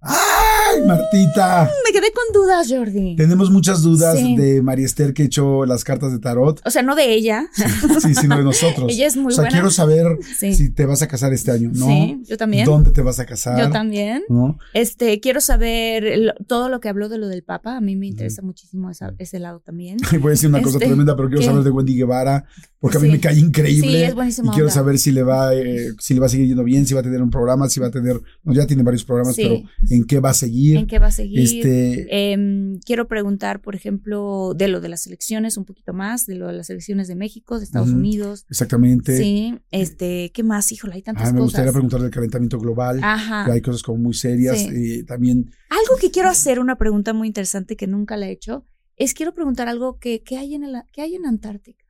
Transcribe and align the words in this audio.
¡Ay, 0.00 0.80
Martita! 0.86 1.68
Me 1.84 1.92
quedé 1.92 2.12
con 2.12 2.24
dudas, 2.32 2.68
Jordi. 2.70 3.16
Tenemos 3.16 3.50
muchas 3.50 3.82
dudas 3.82 4.16
Sí. 4.18 4.36
de 4.36 4.62
María 4.62 4.86
Esther 4.86 5.12
que 5.12 5.24
echó 5.24 5.66
las 5.66 5.82
cartas 5.82 6.12
de 6.12 6.20
tarot. 6.20 6.60
O 6.64 6.70
sea, 6.70 6.82
no 6.82 6.94
de 6.94 7.12
ella. 7.14 7.48
Sí, 8.00 8.14
sino 8.14 8.36
de 8.38 8.44
nosotros. 8.44 8.86
Ella 8.92 9.06
es 9.08 9.16
muy 9.16 9.32
O 9.32 9.34
sea, 9.34 9.42
buena. 9.42 9.50
quiero 9.56 9.70
saber 9.70 10.18
Sí. 10.38 10.54
si 10.54 10.70
te 10.70 10.86
vas 10.86 11.02
a 11.02 11.08
casar 11.08 11.32
este 11.32 11.50
año, 11.50 11.70
¿no? 11.74 11.86
Sí, 11.86 12.22
yo 12.26 12.36
también. 12.36 12.64
¿Dónde 12.64 12.90
te 12.92 13.02
vas 13.02 13.18
a 13.18 13.26
casar? 13.26 13.58
Yo 13.58 13.70
también. 13.70 14.22
¿No? 14.28 14.56
Este, 14.72 15.18
quiero 15.20 15.40
saber 15.40 16.34
todo 16.46 16.68
lo 16.68 16.78
que 16.80 16.88
habló 16.88 17.08
de 17.08 17.18
lo 17.18 17.26
del 17.26 17.42
Papa. 17.42 17.76
A 17.76 17.80
mí 17.80 17.96
me 17.96 18.06
interesa 18.06 18.42
muchísimo 18.42 18.90
esa- 18.90 19.14
ese 19.18 19.40
lado 19.40 19.60
también. 19.60 19.96
Voy 20.20 20.28
a 20.28 20.30
decir 20.30 20.48
una 20.48 20.62
cosa 20.62 20.76
Este, 20.76 20.86
tremenda, 20.86 21.16
pero 21.16 21.28
quiero 21.28 21.40
¿qué? 21.40 21.46
saber 21.46 21.64
de 21.64 21.70
Wendy 21.70 21.96
Guevara, 21.96 22.44
porque 22.78 22.98
a 22.98 23.00
mí 23.00 23.08
me 23.10 23.18
cae 23.18 23.36
increíble. 23.36 23.90
Sí, 23.90 24.02
es 24.04 24.14
buenísima 24.14 24.48
Y 24.48 24.50
quiero 24.54 24.66
onda. 24.66 24.74
saber 24.74 24.98
si 24.98 25.10
le 25.10 25.24
va, 25.24 25.54
eh, 25.54 25.92
si 25.98 26.14
le 26.14 26.20
va 26.20 26.26
a 26.26 26.28
seguir 26.28 26.46
yendo 26.46 26.62
bien, 26.62 26.86
si 26.86 26.94
va 26.94 27.00
a 27.00 27.02
tener 27.02 27.20
un 27.20 27.30
programa, 27.30 27.68
si 27.68 27.80
va 27.80 27.88
a 27.88 27.90
tener, 27.90 28.20
no, 28.44 28.52
ya 28.54 28.64
tiene 28.66 28.82
varios 28.84 29.02
programas, 29.04 29.34
pero 29.36 29.60
en 29.90 30.04
qué 30.04 30.20
va 30.20 30.30
a 30.30 30.34
seguir. 30.34 30.76
¿En 30.76 30.86
qué 30.86 30.98
va 30.98 31.06
a 31.06 31.10
seguir? 31.10 31.40
Este, 31.40 32.32
Em, 32.32 32.78
quiero 32.80 33.08
preguntar, 33.08 33.60
por 33.60 33.74
ejemplo, 33.74 34.52
de 34.54 34.68
lo 34.68 34.80
de 34.80 34.88
las 34.88 35.06
elecciones 35.06 35.56
un 35.56 35.64
poquito 35.64 35.92
más, 35.92 36.26
de 36.26 36.34
lo 36.36 36.46
de 36.46 36.52
las 36.54 36.70
elecciones 36.70 37.08
de 37.08 37.14
México, 37.16 37.58
de 37.58 37.64
Estados. 37.64 37.88
Unidos. 37.90 38.44
exactamente. 38.50 39.16
Sí, 39.16 39.54
este, 39.70 40.30
¿qué 40.34 40.42
más? 40.42 40.70
Híjole, 40.72 40.94
hay 40.94 41.02
tantas 41.02 41.28
Ah, 41.28 41.32
me 41.32 41.40
gustaría 41.40 41.66
cosas. 41.66 41.74
preguntar 41.74 42.00
del 42.02 42.10
calentamiento 42.10 42.58
global. 42.58 43.00
Ajá. 43.02 43.44
que 43.46 43.52
hay 43.52 43.60
cosas 43.60 43.82
como 43.82 43.98
muy 43.98 44.14
serias. 44.14 44.58
Sí. 44.58 44.68
eh, 45.00 45.04
también, 45.04 45.50
Algo 45.70 45.96
que 46.00 46.10
quiero 46.10 46.28
hacer, 46.28 46.60
una 46.60 46.76
pregunta 46.76 47.12
muy 47.12 47.26
interesante 47.28 47.76
que 47.76 47.86
nunca 47.86 48.16
la 48.16 48.28
he 48.28 48.32
hecho, 48.32 48.64
es 48.96 49.14
quiero 49.14 49.32
preguntar 49.34 49.68
algo 49.68 49.98
que, 49.98 50.22
que 50.22 50.36
hay 50.36 50.54
en 50.54 50.64
el, 50.64 50.74
que 50.92 51.02
hay 51.02 51.14
en 51.14 51.24
Antártica. 51.26 51.84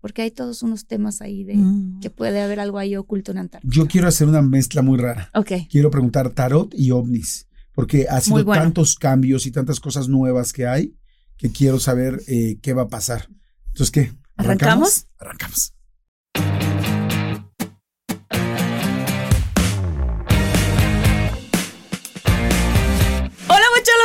Porque 0.00 0.22
hay 0.22 0.30
todos 0.30 0.62
unos 0.62 0.86
temas 0.86 1.20
ahí 1.22 1.42
de 1.44 1.54
Mm. 1.56 2.00
que 2.00 2.10
puede 2.10 2.42
haber 2.42 2.60
algo 2.60 2.78
ahí 2.78 2.96
oculto 2.96 3.32
en 3.32 3.38
Antártica. 3.38 3.74
yo 3.74 3.86
quiero 3.86 4.08
hacer 4.08 4.28
una 4.28 4.42
mezcla 4.42 4.82
muy 4.82 4.98
rara. 4.98 5.30
Ok. 5.34 5.52
Quiero 5.70 5.90
preguntar 5.90 6.30
tarot 6.30 6.72
y 6.76 6.90
ovnis, 6.90 7.48
porque 7.74 8.06
ha 8.08 8.20
sido 8.20 8.44
bueno. 8.44 8.62
tantos 8.62 8.96
cambios 8.96 9.46
y 9.46 9.50
tantas 9.50 9.80
cosas 9.80 10.08
nuevas 10.08 10.52
que 10.52 10.66
hay 10.66 10.94
que 11.36 11.50
quiero 11.50 11.78
saber 11.78 12.20
eh, 12.28 12.58
qué 12.62 12.72
va 12.72 12.82
a 12.82 12.88
pasar. 12.88 13.28
Entonces, 13.68 13.90
¿qué? 13.90 14.12
¿Arrancamos? 14.36 15.06
Arrancamos. 15.18 15.74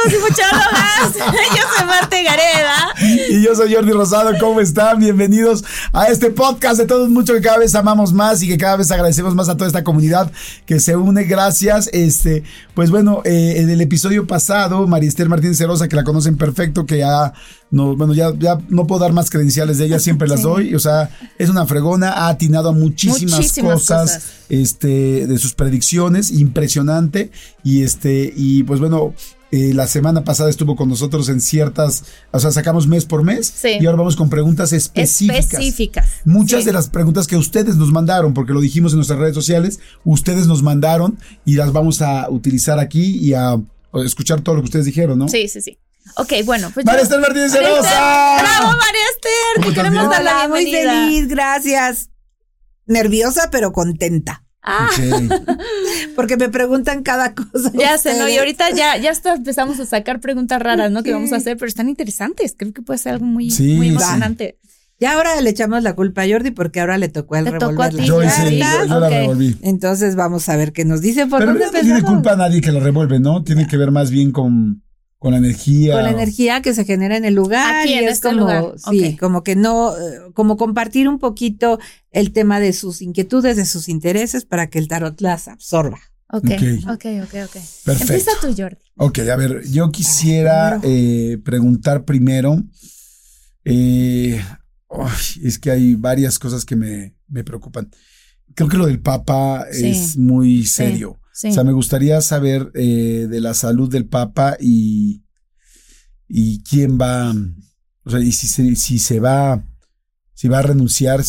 Y 0.09 0.17
muchalas. 0.17 1.13
Yo 1.15 1.63
soy 1.77 1.85
Marte 1.85 2.23
Gareda. 2.23 2.93
Y 3.29 3.43
yo 3.43 3.55
soy 3.55 3.73
Jordi 3.73 3.91
Rosado, 3.91 4.31
¿cómo 4.39 4.59
están? 4.59 4.99
Bienvenidos 4.99 5.63
a 5.93 6.07
este 6.07 6.31
podcast 6.31 6.79
de 6.79 6.85
todos 6.85 7.09
mucho 7.09 7.33
que 7.33 7.41
cada 7.41 7.59
vez 7.59 7.75
amamos 7.75 8.11
más 8.13 8.41
y 8.41 8.47
que 8.47 8.57
cada 8.57 8.77
vez 8.77 8.89
agradecemos 8.91 9.35
más 9.35 9.49
a 9.49 9.55
toda 9.57 9.67
esta 9.67 9.83
comunidad 9.83 10.31
que 10.65 10.79
se 10.79 10.95
une. 10.95 11.23
Gracias. 11.25 11.89
Este, 11.93 12.43
pues 12.73 12.89
bueno, 12.89 13.21
eh, 13.25 13.55
en 13.57 13.69
el 13.69 13.81
episodio 13.81 14.25
pasado, 14.25 14.87
María 14.87 15.09
Esther 15.09 15.29
Martínez 15.29 15.57
Cerosa, 15.57 15.87
que 15.87 15.95
la 15.95 16.03
conocen 16.03 16.37
perfecto, 16.37 16.85
que 16.85 16.99
ya 16.99 17.33
no, 17.69 17.95
bueno, 17.95 18.13
ya, 18.13 18.31
ya 18.37 18.57
no 18.69 18.87
puedo 18.87 19.01
dar 19.01 19.13
más 19.13 19.29
credenciales 19.29 19.77
de 19.77 19.85
ella, 19.85 19.99
siempre 19.99 20.27
las 20.27 20.41
doy. 20.41 20.73
O 20.73 20.79
sea, 20.79 21.09
es 21.37 21.49
una 21.49 21.65
fregona, 21.65 22.11
ha 22.11 22.29
atinado 22.29 22.69
a 22.69 22.73
muchísimas, 22.73 23.35
Muchísimas 23.37 23.73
cosas, 23.73 24.13
cosas. 24.13 24.31
este, 24.49 25.27
de 25.27 25.37
sus 25.37 25.53
predicciones, 25.53 26.31
impresionante. 26.31 27.31
Y 27.63 27.83
este, 27.83 28.33
y 28.35 28.63
pues 28.63 28.79
bueno, 28.79 29.13
eh, 29.51 29.73
la 29.73 29.85
semana 29.87 30.23
pasada 30.23 30.49
estuvo 30.49 30.75
con 30.75 30.87
nosotros 30.89 31.27
en 31.29 31.41
ciertas, 31.41 32.03
o 32.31 32.39
sea, 32.39 32.51
sacamos 32.51 32.87
mes 32.87 33.05
por 33.05 33.23
mes 33.23 33.51
Sí. 33.53 33.77
y 33.79 33.85
ahora 33.85 33.97
vamos 33.97 34.15
con 34.15 34.29
preguntas 34.29 34.71
específicas. 34.73 35.39
Específicas. 35.51 36.09
Muchas 36.25 36.61
Sí. 36.61 36.65
de 36.67 36.73
las 36.73 36.89
preguntas 36.89 37.27
que 37.27 37.35
ustedes 37.35 37.75
nos 37.75 37.91
mandaron, 37.91 38.33
porque 38.33 38.53
lo 38.53 38.61
dijimos 38.61 38.93
en 38.93 38.97
nuestras 38.99 39.19
redes 39.19 39.35
sociales, 39.35 39.79
ustedes 40.05 40.47
nos 40.47 40.63
mandaron 40.63 41.17
y 41.45 41.55
las 41.55 41.73
vamos 41.73 42.01
a 42.01 42.29
utilizar 42.29 42.79
aquí 42.79 43.17
y 43.17 43.33
a, 43.33 43.57
escuchar 44.05 44.39
todo 44.41 44.55
lo 44.55 44.61
que 44.61 44.65
ustedes 44.67 44.85
dijeron, 44.85 45.19
¿no? 45.19 45.27
Sí, 45.27 45.49
sí, 45.49 45.61
sí. 45.61 45.77
Ok, 46.15 46.31
bueno, 46.45 46.71
pues 46.73 46.85
María 46.85 47.01
yo- 47.01 47.03
Esther 47.03 47.19
Martínez 47.19 47.51
Cerosa. 47.51 47.81
¡Bravo, 48.39 48.77
María 48.77 49.01
Esther! 49.15 49.55
¿Cómo 49.57 49.67
Te 49.67 49.73
queremos 49.75 50.09
dar 50.09 50.23
la 50.23 50.35
Hola, 50.37 50.47
muy 50.47 50.65
bienvenida. 50.65 51.05
feliz, 51.07 51.27
gracias. 51.27 52.09
Nerviosa, 52.87 53.49
pero 53.51 53.71
contenta. 53.71 54.43
Ah. 54.63 54.89
Porque 56.15 56.37
me 56.37 56.49
preguntan 56.49 57.03
cada 57.03 57.33
cosa. 57.33 57.71
ya 57.73 57.97
sé, 57.97 58.17
¿no? 58.19 58.29
Y 58.29 58.37
ahorita 58.37 58.69
ya, 58.71 58.97
ya 58.97 59.11
hasta 59.11 59.33
empezamos 59.35 59.79
a 59.79 59.85
sacar 59.85 60.19
preguntas 60.19 60.61
raras, 60.61 60.91
¿no? 60.91 61.03
Que 61.03 61.13
vamos 61.13 61.31
a 61.33 61.37
hacer, 61.37 61.57
pero 61.57 61.67
están 61.67 61.89
interesantes. 61.89 62.53
Creo 62.57 62.71
que 62.73 62.81
puede 62.81 62.99
ser 62.99 63.13
algo 63.13 63.25
muy, 63.25 63.49
Sí, 63.51 63.73
muy 63.75 63.87
sí. 63.87 63.91
emocionante. 63.95 64.57
Ya 64.99 65.13
ahora 65.13 65.39
le 65.41 65.49
echamos 65.49 65.81
la 65.81 65.95
culpa 65.95 66.21
a 66.21 66.27
Jordi 66.29 66.51
porque 66.51 66.79
ahora 66.79 66.99
le 66.99 67.09
tocó 67.09 67.35
el 67.35 67.47
revolver 67.47 67.87
a 67.87 67.89
ti, 67.89 67.97
las 67.97 68.05
Yo, 68.07 68.21
hice- 68.21 68.49
sí. 68.49 68.59
yo- 68.87 68.99
la 68.99 69.09
revolví. 69.09 69.57
Entonces 69.63 70.15
vamos 70.15 70.47
a 70.47 70.55
ver 70.57 70.73
qué 70.73 70.85
nos 70.85 71.01
dice. 71.01 71.25
¿Por 71.25 71.39
Pero 71.39 71.53
dónde 71.53 71.65
no 71.65 71.71
tiene 71.81 72.03
culpa 72.03 72.33
a 72.33 72.35
nadie 72.35 72.61
que 72.61 72.71
la 72.71 72.79
revuelve, 72.81 73.19
¿no? 73.19 73.43
Tiene 73.43 73.65
que 73.67 73.77
ver 73.77 73.89
más 73.89 74.11
bien 74.11 74.31
con, 74.31 74.83
con 75.21 75.33
la 75.33 75.37
energía. 75.37 75.93
Con 75.93 76.03
la 76.03 76.09
energía 76.09 76.63
que 76.63 76.73
se 76.73 76.83
genera 76.83 77.15
en 77.15 77.25
el 77.25 77.35
lugar. 77.35 77.75
Aquí, 77.83 77.91
y 77.91 77.93
en 77.93 78.05
es 78.05 78.13
este 78.13 78.29
como, 78.29 78.39
lugar. 78.39 78.73
sí, 78.89 79.15
como 79.17 79.43
que 79.43 79.55
no, 79.55 79.95
eh, 79.95 80.19
como 80.33 80.57
compartir 80.57 81.07
un 81.07 81.19
poquito 81.19 81.77
el 82.09 82.33
tema 82.33 82.59
de 82.59 82.73
sus 82.73 83.03
inquietudes, 83.03 83.55
de 83.55 83.67
sus 83.67 83.87
intereses 83.87 84.45
para 84.45 84.65
que 84.71 84.79
el 84.79 84.87
tarot 84.87 85.21
las 85.21 85.47
absorba. 85.47 85.99
Ok, 86.33 86.45
Ok. 86.45 86.63
ok, 86.89 87.05
ok, 87.23 87.33
ok. 87.45 87.53
Perfecto. 87.85 87.91
Empieza 88.13 88.31
tú, 88.41 88.47
Jordi. 88.57 88.77
Ok, 88.95 89.19
a 89.19 89.35
ver, 89.35 89.61
yo 89.69 89.91
quisiera 89.91 90.79
eh, 90.81 91.37
preguntar 91.45 92.03
primero. 92.03 92.57
eh, 93.63 94.41
es 95.43 95.59
que 95.59 95.69
hay 95.69 95.93
varias 95.93 96.39
cosas 96.39 96.65
que 96.65 96.75
me, 96.75 97.15
me 97.27 97.43
preocupan. 97.43 97.91
Creo 98.55 98.67
que 98.67 98.77
lo 98.77 98.87
del 98.87 99.01
Papa 99.01 99.67
Sí. 99.71 99.87
es 99.91 100.17
muy 100.17 100.65
serio. 100.65 101.19
Sí. 101.19 101.20
O 101.43 101.51
sea, 101.51 101.63
me 101.63 101.71
gustaría 101.71 102.21
saber 102.21 102.71
eh, 102.75 103.27
de 103.29 103.41
la 103.41 103.53
salud 103.53 103.89
del 103.89 104.05
Papa 104.05 104.57
y, 104.59 105.23
y 106.27 106.61
quién 106.63 106.99
va, 106.99 107.33
o 108.03 108.09
sea, 108.09 108.19
y 108.19 108.31
si 108.31 108.47
se, 108.47 108.75
si 108.75 108.99
se 108.99 109.19
va, 109.19 109.63
si 110.33 110.47
va 110.47 110.59
a 110.59 110.63
renunciar, 110.63 111.23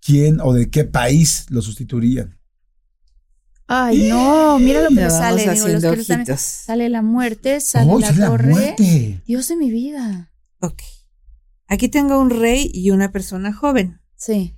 quién 0.00 0.40
o 0.40 0.52
de 0.52 0.70
qué 0.70 0.84
país 0.84 1.46
lo 1.48 1.62
sustituirían. 1.62 2.38
Ay, 3.66 4.08
no, 4.10 4.58
mira 4.58 4.82
lo 4.82 4.88
que 4.90 4.94
me 4.94 5.02
vamos 5.02 5.18
sale. 5.18 5.54
digo, 5.54 5.68
los 5.68 6.06
que 6.06 6.36
sale 6.36 6.88
la 6.90 7.00
muerte, 7.02 7.60
sale 7.60 7.90
¡Oh, 7.90 7.98
la 7.98 8.14
torre. 8.14 8.50
muerte! 8.50 9.22
Dios 9.26 9.48
de 9.48 9.56
mi 9.56 9.70
vida. 9.70 10.32
Ok. 10.60 10.82
Aquí 11.66 11.88
tengo 11.88 12.20
un 12.20 12.28
rey 12.30 12.70
y 12.72 12.90
una 12.90 13.10
persona 13.10 13.52
joven. 13.52 14.00
Sí. 14.16 14.54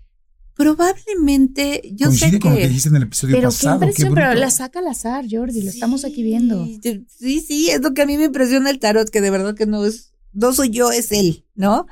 Probablemente, 0.57 1.83
yo 1.95 2.07
Coincide 2.07 2.31
sé 2.33 2.39
con 2.39 2.51
lo 2.53 2.57
que 2.57 2.63
que. 2.63 2.69
dijiste 2.69 2.89
en 2.89 2.97
el 2.97 3.03
episodio 3.05 3.37
Pero 3.37 3.51
qué 3.51 3.55
pasado. 3.55 3.75
impresión, 3.77 4.15
pero 4.15 4.35
la 4.35 4.51
saca 4.51 4.79
al 4.79 4.89
azar, 4.89 5.25
Jordi, 5.31 5.63
lo 5.63 5.71
estamos 5.71 6.05
aquí 6.05 6.23
viendo. 6.23 6.65
Sí, 6.65 7.07
Sí, 7.09 7.41
sí, 7.41 7.71
es 7.71 7.81
lo 7.83 7.93
que 7.95 8.03
a 8.03 8.07
mí 8.07 8.17
me 8.17 8.25
impresiona 8.25 8.71
el 8.71 8.79
tarot, 8.79 9.09
que 9.11 9.21
de 9.21 9.31
verdad 9.31 9.55
que 9.55 9.67
no 9.67 9.85
es, 9.85 10.13
no 10.33 10.53
soy 10.53 10.71
yo, 10.71 10.91
es 10.91 11.13
él, 11.13 11.45
¿no? 11.55 11.87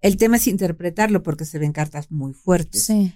El 0.00 0.16
tema 0.16 0.36
es 0.36 0.46
interpretarlo 0.46 1.22
porque 1.22 1.44
se 1.44 1.58
ven 1.58 1.72
cartas 1.72 2.10
muy 2.10 2.32
fuertes. 2.32 2.84
Sí. 2.84 3.12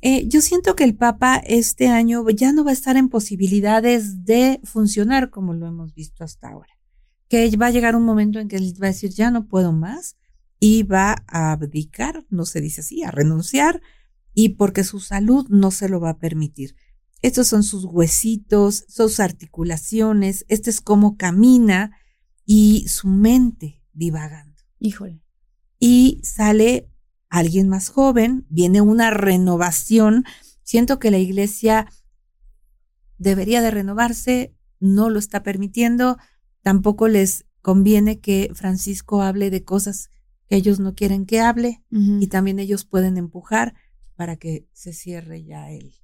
Eh, 0.00 0.28
yo 0.28 0.40
siento 0.40 0.76
que 0.76 0.84
el 0.84 0.94
Papa 0.94 1.36
este 1.44 1.88
año 1.88 2.24
ya 2.30 2.52
no 2.52 2.64
va 2.64 2.70
a 2.70 2.74
estar 2.74 2.96
en 2.96 3.08
posibilidades 3.08 4.24
de 4.24 4.60
funcionar 4.62 5.30
como 5.30 5.54
lo 5.54 5.66
hemos 5.66 5.94
visto 5.94 6.22
hasta 6.24 6.48
ahora. 6.50 6.72
Que 7.28 7.54
va 7.56 7.66
a 7.66 7.70
llegar 7.70 7.96
un 7.96 8.04
momento 8.04 8.38
en 8.38 8.48
que 8.48 8.56
él 8.56 8.74
va 8.80 8.86
a 8.86 8.90
decir, 8.90 9.10
ya 9.10 9.30
no 9.30 9.46
puedo 9.48 9.72
más, 9.72 10.16
y 10.60 10.84
va 10.84 11.16
a 11.26 11.52
abdicar, 11.52 12.24
no 12.30 12.46
se 12.46 12.60
dice 12.60 12.80
así, 12.80 13.02
a 13.02 13.10
renunciar, 13.10 13.82
y 14.40 14.50
porque 14.50 14.84
su 14.84 15.00
salud 15.00 15.48
no 15.48 15.72
se 15.72 15.88
lo 15.88 15.98
va 15.98 16.10
a 16.10 16.18
permitir. 16.20 16.76
estos 17.22 17.48
son 17.48 17.64
sus 17.64 17.84
huesitos, 17.84 18.84
sus 18.86 19.18
articulaciones, 19.18 20.44
este 20.46 20.70
es 20.70 20.80
cómo 20.80 21.16
camina 21.16 21.90
y 22.46 22.86
su 22.86 23.08
mente 23.08 23.82
divagando. 23.92 24.62
Híjole. 24.78 25.24
Y 25.80 26.20
sale 26.22 26.88
alguien 27.28 27.68
más 27.68 27.88
joven, 27.88 28.46
viene 28.48 28.80
una 28.80 29.10
renovación. 29.10 30.24
Siento 30.62 31.00
que 31.00 31.10
la 31.10 31.18
iglesia 31.18 31.88
debería 33.16 33.60
de 33.60 33.72
renovarse, 33.72 34.54
no 34.78 35.10
lo 35.10 35.18
está 35.18 35.42
permitiendo, 35.42 36.16
tampoco 36.62 37.08
les 37.08 37.44
conviene 37.60 38.20
que 38.20 38.52
Francisco 38.54 39.20
hable 39.20 39.50
de 39.50 39.64
cosas 39.64 40.10
que 40.46 40.54
ellos 40.54 40.78
no 40.78 40.94
quieren 40.94 41.26
que 41.26 41.40
hable 41.40 41.82
y 41.90 42.28
también 42.28 42.60
ellos 42.60 42.84
pueden 42.84 43.16
empujar 43.16 43.74
para 44.18 44.34
que 44.36 44.66
se 44.72 44.92
cierre 44.92 45.44
ya 45.44 45.70
él. 45.70 45.94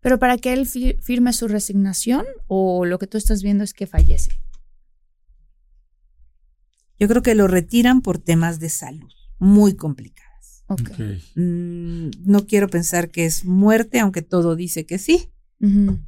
Pero 0.00 0.20
para 0.20 0.38
que 0.38 0.52
él 0.52 0.66
fi- 0.66 0.94
firme 1.02 1.32
su 1.32 1.48
resignación 1.48 2.24
o 2.46 2.84
lo 2.84 3.00
que 3.00 3.08
tú 3.08 3.18
estás 3.18 3.42
viendo 3.42 3.64
es 3.64 3.74
que 3.74 3.88
fallece. 3.88 4.30
Yo 7.00 7.08
creo 7.08 7.22
que 7.22 7.34
lo 7.34 7.48
retiran 7.48 8.02
por 8.02 8.18
temas 8.18 8.60
de 8.60 8.68
salud 8.70 9.10
muy 9.38 9.74
complicadas. 9.74 10.62
Ok. 10.68 10.90
Mm, 11.34 12.10
no 12.24 12.46
quiero 12.46 12.68
pensar 12.68 13.10
que 13.10 13.26
es 13.26 13.44
muerte, 13.44 13.98
aunque 13.98 14.22
todo 14.22 14.54
dice 14.54 14.86
que 14.86 14.98
sí, 14.98 15.28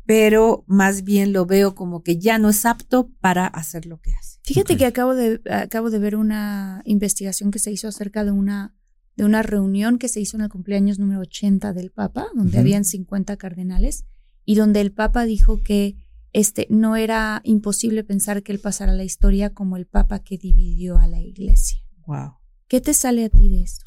pero 0.06 0.64
más 0.68 1.02
bien 1.02 1.32
lo 1.32 1.44
veo 1.46 1.74
como 1.74 2.02
que 2.04 2.18
ya 2.18 2.38
no 2.38 2.50
es 2.50 2.64
apto 2.66 3.10
para 3.20 3.46
hacer 3.48 3.84
lo 3.86 3.98
que 4.00 4.12
hace. 4.12 4.38
Fíjate 4.44 4.76
que 4.76 4.86
acabo 4.86 5.14
de, 5.16 5.40
acabo 5.50 5.90
de 5.90 5.98
ver 5.98 6.14
una 6.14 6.82
investigación 6.84 7.50
que 7.50 7.58
se 7.58 7.72
hizo 7.72 7.88
acerca 7.88 8.24
de 8.24 8.30
una, 8.30 8.76
de 9.18 9.24
una 9.24 9.42
reunión 9.42 9.98
que 9.98 10.06
se 10.06 10.20
hizo 10.20 10.36
en 10.36 10.44
el 10.44 10.48
cumpleaños 10.48 11.00
número 11.00 11.20
80 11.22 11.72
del 11.72 11.90
Papa, 11.90 12.28
donde 12.36 12.52
Ujú. 12.52 12.60
habían 12.60 12.84
50 12.84 13.36
cardenales, 13.36 14.04
y 14.44 14.54
donde 14.54 14.80
el 14.80 14.92
Papa 14.92 15.24
dijo 15.24 15.60
que 15.60 15.96
este, 16.32 16.68
no 16.70 16.94
era 16.94 17.40
imposible 17.42 18.04
pensar 18.04 18.44
que 18.44 18.52
él 18.52 18.60
pasara 18.60 18.92
a 18.92 18.94
la 18.94 19.02
historia 19.02 19.52
como 19.52 19.76
el 19.76 19.86
Papa 19.86 20.20
que 20.20 20.38
dividió 20.38 20.98
a 20.98 21.08
la 21.08 21.20
iglesia. 21.20 21.80
Wow. 22.06 22.34
¿Qué 22.68 22.80
te 22.80 22.94
sale 22.94 23.24
a 23.24 23.28
ti 23.28 23.48
de 23.48 23.62
esto? 23.62 23.84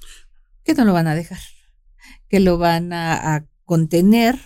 Que 0.65 0.73
no 0.73 0.83
lo 0.83 0.91
van 0.91 1.07
a 1.07 1.15
dejar, 1.15 1.39
que 2.27 2.41
lo 2.41 2.57
van 2.57 2.91
a, 2.91 3.35
a 3.35 3.45
contener, 3.63 4.37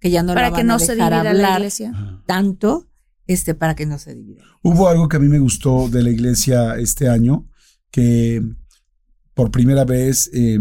que 0.00 0.10
ya 0.10 0.24
no 0.24 0.34
Para 0.34 0.48
lo 0.48 0.56
que 0.56 0.62
van 0.62 0.66
no 0.66 0.74
a 0.74 0.78
se 0.80 0.96
dejar 0.96 1.12
la 1.12 1.30
hablar 1.30 1.58
iglesia. 1.60 1.92
Ajá. 1.94 2.24
tanto, 2.26 2.88
este, 3.28 3.54
para 3.54 3.76
que 3.76 3.86
no 3.86 3.96
se 4.00 4.16
divida. 4.16 4.42
Hubo 4.62 4.88
algo 4.88 5.08
que 5.08 5.18
a 5.18 5.20
mí 5.20 5.28
me 5.28 5.38
gustó 5.38 5.88
de 5.88 6.02
la 6.02 6.10
iglesia 6.10 6.76
este 6.78 7.08
año, 7.08 7.48
que 7.92 8.42
por 9.34 9.50
primera 9.50 9.84
vez 9.84 10.30
eh, 10.32 10.58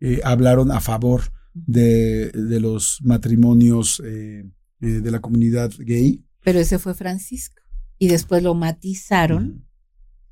eh, 0.00 0.20
hablaron 0.24 0.70
a 0.72 0.80
favor 0.80 1.22
de, 1.54 2.30
de 2.32 2.60
los 2.60 2.98
matrimonios 3.02 4.02
eh, 4.04 4.44
eh, 4.80 4.86
de 4.86 5.10
la 5.10 5.20
comunidad 5.20 5.70
gay. 5.78 6.24
Pero 6.42 6.58
ese 6.58 6.78
fue 6.78 6.94
Francisco. 6.94 7.62
Y 7.98 8.08
después 8.08 8.42
lo 8.42 8.54
matizaron 8.54 9.66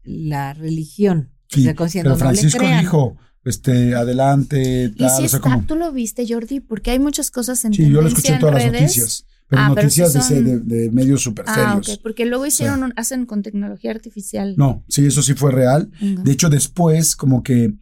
la 0.03 0.53
religión. 0.53 1.31
Sí, 1.49 1.61
O 1.61 1.89
sea, 1.89 2.03
pero 2.03 2.11
no 2.11 2.17
le 2.17 2.21
Francisco 2.21 2.59
crean. 2.59 2.81
dijo, 2.81 3.17
este, 3.45 3.95
adelante, 3.95 4.91
Y 4.95 4.97
tal, 4.99 5.11
si 5.11 5.25
o 5.25 5.29
sea, 5.29 5.39
está, 5.39 5.41
como... 5.41 5.65
tú 5.65 5.77
lo 5.77 5.93
viste, 5.93 6.27
Jordi, 6.29 6.61
porque 6.61 6.91
hay 6.91 6.99
muchas 6.99 7.31
cosas 7.31 7.65
en 7.65 7.73
Sí, 7.75 7.89
yo 7.91 8.01
lo 8.03 8.09
escuché 8.09 8.35
en 8.35 8.41
todas 8.41 8.55
las 8.57 8.65
redes. 8.65 8.81
noticias, 8.83 9.27
pero 9.49 9.63
Ah, 9.63 9.69
noticias 9.69 10.13
sí 10.13 10.19
de, 10.19 10.25
se- 10.25 10.35
son- 10.37 10.67
de, 10.69 10.77
de 10.79 10.91
medios 10.91 11.23
súper 11.23 11.45
Ah, 11.49 11.79
serios. 11.81 11.99
porque 12.03 12.25
luego 12.27 12.47
hicieron, 12.47 12.83
un- 12.85 12.93
hacen 12.97 13.27
con 13.27 13.43
tecnología 13.43 13.91
artificial. 13.91 14.55
No, 14.57 14.85
sí, 14.89 15.05
eso 15.07 15.23
sí 15.23 15.35
fue 15.35 15.53
real. 15.53 15.91
De 16.01 16.33
hecho, 16.33 16.49
después, 16.49 17.17
como 17.17 17.43
que 17.43 17.75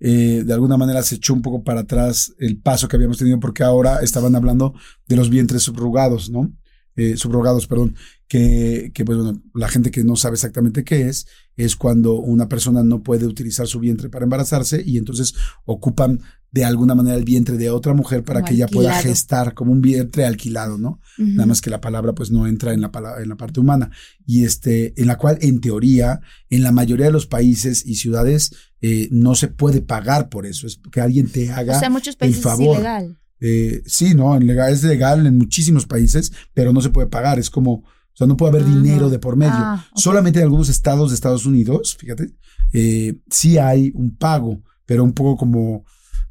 eh, 0.00 0.42
de 0.46 0.52
alguna 0.52 0.76
manera 0.76 1.02
se 1.02 1.16
echó 1.16 1.34
un 1.34 1.42
poco 1.42 1.64
para 1.64 1.80
atrás 1.80 2.32
el 2.38 2.58
paso 2.60 2.86
que 2.88 2.96
habíamos 2.96 3.18
tenido, 3.18 3.40
porque 3.40 3.64
ahora 3.64 4.00
estaban 4.02 4.34
hablando 4.36 4.74
de 5.06 5.16
los 5.16 5.30
vientres 5.30 5.62
subrogados, 5.62 6.30
¿no? 6.30 6.52
Eh, 6.98 7.16
subrogados, 7.18 7.66
perdón, 7.66 7.94
que, 8.26 8.90
que 8.94 9.04
pues, 9.04 9.18
bueno, 9.18 9.42
la 9.54 9.68
gente 9.68 9.90
que 9.90 10.02
no 10.02 10.16
sabe 10.16 10.34
exactamente 10.34 10.82
qué 10.82 11.08
es, 11.08 11.26
es 11.56 11.76
cuando 11.76 12.14
una 12.14 12.48
persona 12.48 12.82
no 12.82 13.02
puede 13.02 13.26
utilizar 13.26 13.66
su 13.66 13.80
vientre 13.80 14.08
para 14.08 14.24
embarazarse 14.24 14.82
y 14.84 14.96
entonces 14.96 15.34
ocupan 15.66 16.20
de 16.56 16.64
alguna 16.64 16.94
manera 16.94 17.16
el 17.16 17.24
vientre 17.24 17.58
de 17.58 17.68
otra 17.68 17.92
mujer 17.92 18.24
para 18.24 18.40
Como 18.40 18.48
que 18.48 18.54
ella 18.54 18.66
pueda 18.66 18.92
gestar 19.02 19.52
como 19.54 19.72
un 19.72 19.82
vientre 19.82 20.24
alquilado, 20.24 20.78
¿no? 20.78 21.00
Nada 21.18 21.44
más 21.46 21.60
que 21.60 21.68
la 21.70 21.80
palabra 21.82 22.14
pues 22.14 22.30
no 22.30 22.46
entra 22.46 22.72
en 22.72 22.80
la, 22.80 22.90
en 23.22 23.28
la 23.28 23.36
parte 23.36 23.60
humana 23.60 23.90
y 24.26 24.44
este 24.44 24.98
en 25.00 25.06
la 25.06 25.16
cual 25.18 25.36
en 25.42 25.60
teoría 25.60 26.20
en 26.48 26.62
la 26.62 26.72
mayoría 26.72 27.06
de 27.06 27.12
los 27.12 27.26
países 27.26 27.84
y 27.84 27.96
ciudades 27.96 28.52
eh, 28.80 29.08
no 29.10 29.34
se 29.34 29.48
puede 29.48 29.82
pagar 29.82 30.28
por 30.30 30.46
eso 30.46 30.66
es 30.66 30.80
que 30.90 31.00
alguien 31.02 31.28
te 31.30 31.50
haga 31.52 31.76
O 31.76 31.80
sea, 31.80 31.90
muchos 31.90 32.16
países 32.16 32.38
es 32.38 32.44
favor. 32.44 32.76
ilegal. 32.76 33.18
eh, 33.40 33.82
sí 33.86 34.14
no 34.14 34.34
en 34.36 34.46
legal, 34.46 34.72
es 34.72 34.82
legal 34.82 35.26
en 35.26 35.36
muchísimos 35.36 35.84
países 35.86 36.32
pero 36.54 36.72
no 36.72 36.80
se 36.80 36.88
puede 36.90 37.06
pagar 37.08 37.38
es 37.38 37.50
como 37.50 37.72
o 37.74 37.84
sea 38.18 38.26
no 38.26 38.36
puede 38.38 38.50
haber 38.56 38.62
Ajá. 38.68 38.74
dinero 38.76 39.10
de 39.10 39.18
por 39.18 39.36
medio 39.36 39.52
Ah, 39.54 39.86
solamente 39.94 40.38
en 40.38 40.44
algunos 40.44 40.68
estados 40.70 41.10
de 41.10 41.14
Estados 41.16 41.44
Unidos 41.46 41.96
fíjate 41.98 42.32
eh, 42.72 43.14
sí 43.30 43.58
hay 43.58 43.92
un 43.94 44.16
pago 44.16 44.62
pero 44.86 45.02
un 45.04 45.12
poco 45.12 45.36
como 45.36 45.84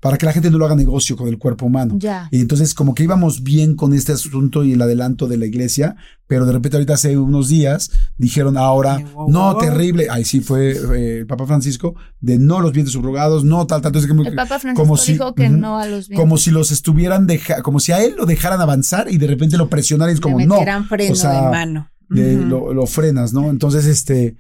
para 0.05 0.17
que 0.19 0.25
la 0.27 0.33
gente 0.33 0.51
no 0.51 0.59
lo 0.59 0.65
haga 0.67 0.75
negocio 0.75 1.17
con 1.17 1.27
el 1.27 1.39
cuerpo 1.39 1.65
humano 1.65 1.95
Ya. 1.97 2.27
y 2.31 2.39
entonces 2.39 2.75
como 2.75 2.93
que 2.93 3.03
íbamos 3.03 3.41
bien 3.41 3.75
con 3.75 3.91
este 3.95 4.11
asunto 4.11 4.63
y 4.63 4.73
el 4.73 4.81
adelanto 4.83 5.27
de 5.27 5.37
la 5.37 5.47
iglesia, 5.47 5.95
pero 6.27 6.45
de 6.45 6.51
repente 6.53 6.77
ahorita 6.77 6.93
hace 6.93 7.17
unos 7.17 7.49
días 7.49 7.89
dijeron 8.15 8.55
ahora, 8.55 8.99
Wow, 9.15 9.31
no, 9.31 9.53
wow. 9.53 9.61
terrible, 9.61 10.07
ahí 10.11 10.23
sí 10.23 10.41
fue 10.41 10.73
eh, 10.73 11.17
el 11.21 11.25
Papa 11.25 11.47
Francisco, 11.47 11.95
de 12.19 12.37
no 12.37 12.59
los 12.61 12.71
vientres 12.71 12.93
subrogados, 12.93 13.43
no 13.43 13.65
tal, 13.65 13.81
tal, 13.81 13.89
entonces 13.89 14.07
como, 14.07 14.23
El 14.23 14.35
Papa 14.35 14.59
Francisco 14.59 14.83
como 14.83 14.97
si- 14.97 15.13
dijo 15.13 15.33
que 15.33 15.49
no 15.49 15.79
a 15.79 15.87
los 15.87 16.07
bienes. 16.07 16.21
como 16.23 16.37
si 16.37 16.51
los 16.51 16.71
estuvieran 16.71 17.25
deja, 17.25 17.63
como 17.63 17.79
si 17.79 17.91
a 17.91 18.03
él 18.03 18.13
lo 18.15 18.27
dejaran 18.27 18.61
avanzar 18.61 19.11
y 19.11 19.17
de 19.17 19.25
repente 19.25 19.57
lo 19.57 19.69
presionaran 19.71 20.13
y 20.13 20.15
es 20.15 20.21
como 20.21 20.37
Le 20.37 20.45
no, 20.45 20.59
freno 20.87 21.13
o 21.13 21.15
sea, 21.15 21.31
de 21.45 21.49
mano. 21.49 21.89
lo, 22.09 22.73
lo 22.73 22.85
frenas, 22.85 23.33
¿no? 23.33 23.49
Entonces, 23.49 23.85
este, 23.87 24.35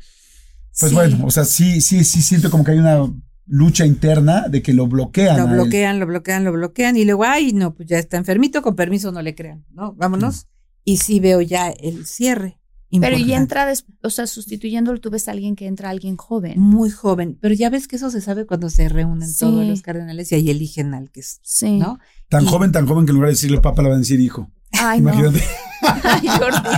pues 0.79 0.89
Sí. 0.91 0.95
bueno, 0.95 1.25
o 1.25 1.31
sea, 1.31 1.43
sí, 1.45 1.81
sí, 1.81 2.03
sí 2.03 2.21
siento 2.21 2.51
como 2.51 2.63
que 2.63 2.71
hay 2.71 2.77
una 2.79 3.07
lucha 3.47 3.85
interna 3.85 4.47
de 4.49 4.61
que 4.61 4.73
lo 4.73 4.87
bloquean. 4.87 5.37
Lo 5.37 5.47
bloquean, 5.47 5.99
lo 5.99 6.07
bloquean, 6.07 6.43
lo 6.43 6.51
bloquean 6.51 6.97
y 6.97 7.05
luego, 7.05 7.23
ay, 7.25 7.53
no, 7.53 7.73
pues 7.73 7.87
ya 7.87 7.99
está 7.99 8.17
enfermito, 8.17 8.61
con 8.61 8.75
permiso 8.75 9.11
no 9.11 9.21
le 9.21 9.35
crean, 9.35 9.65
¿no? 9.71 9.93
Vámonos. 9.93 10.47
Y 10.83 10.97
sí 10.97 11.19
veo 11.19 11.41
ya 11.41 11.69
el 11.69 12.05
cierre. 12.05 12.59
Pero 13.01 13.17
y 13.17 13.33
entra, 13.33 13.65
des- 13.65 13.85
o 14.03 14.09
sea, 14.09 14.25
sustituyéndolo, 14.25 15.01
tú 15.01 15.09
ves 15.09 15.27
a 15.27 15.31
alguien 15.31 15.55
que 15.57 15.67
entra 15.67 15.89
alguien 15.89 16.15
joven. 16.15 16.57
Muy 16.57 16.89
joven, 16.91 17.37
pero 17.41 17.53
ya 17.53 17.69
ves 17.69 17.87
que 17.89 17.97
eso 17.97 18.09
se 18.09 18.21
sabe 18.21 18.45
cuando 18.45 18.69
se 18.69 18.87
reúnen 18.87 19.27
Sí. 19.27 19.39
todos 19.39 19.65
los 19.65 19.81
cardenales 19.81 20.31
y 20.31 20.35
ahí 20.35 20.49
eligen 20.49 20.93
al 20.93 21.11
que 21.11 21.19
es, 21.19 21.39
Sí. 21.43 21.77
¿no? 21.77 21.99
Tan 22.29 22.45
Y- 22.45 22.47
joven, 22.47 22.71
tan 22.71 22.87
joven 22.87 23.05
que 23.05 23.11
en 23.11 23.15
lugar 23.15 23.29
de 23.29 23.33
decirle 23.33 23.59
papa 23.59 23.81
le 23.81 23.89
van 23.89 23.97
a 23.97 23.99
decir 23.99 24.21
hijo. 24.21 24.49
Ay, 24.81 25.01
no. 25.01 25.13
Imagínate. 25.13 25.43
Ay, 26.03 26.27
Jordi. 26.27 26.69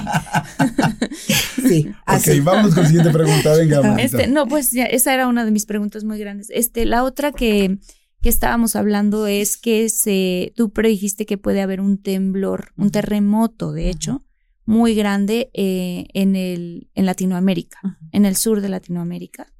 Sí, 1.67 1.91
así. 2.05 2.39
Ok, 2.39 2.45
vámonos 2.45 2.73
con 2.73 2.83
la 2.83 2.89
siguiente 2.89 3.11
pregunta. 3.11 3.53
Venga. 3.57 3.95
Este, 4.01 4.27
no, 4.27 4.47
pues 4.47 4.71
ya, 4.71 4.85
esa 4.85 5.13
era 5.13 5.27
una 5.27 5.45
de 5.45 5.51
mis 5.51 5.65
preguntas 5.65 6.03
muy 6.03 6.19
grandes. 6.19 6.49
Este, 6.49 6.85
la 6.85 7.03
otra 7.03 7.31
que, 7.31 7.79
que 8.21 8.29
estábamos 8.29 8.75
hablando 8.75 9.27
es 9.27 9.57
que 9.57 9.89
se, 9.89 10.53
tú 10.55 10.71
predijiste 10.71 11.25
que 11.25 11.37
puede 11.37 11.61
haber 11.61 11.81
un 11.81 12.01
temblor, 12.01 12.71
un 12.75 12.91
terremoto, 12.91 13.71
de 13.71 13.89
hecho, 13.89 14.23
muy 14.65 14.95
grande 14.95 15.49
eh, 15.53 16.07
en 16.13 16.35
el, 16.35 16.89
en 16.93 17.05
Latinoamérica, 17.05 17.99
en 18.11 18.25
el 18.25 18.35
sur 18.35 18.61
de 18.61 18.69
Latinoamérica. 18.69 19.53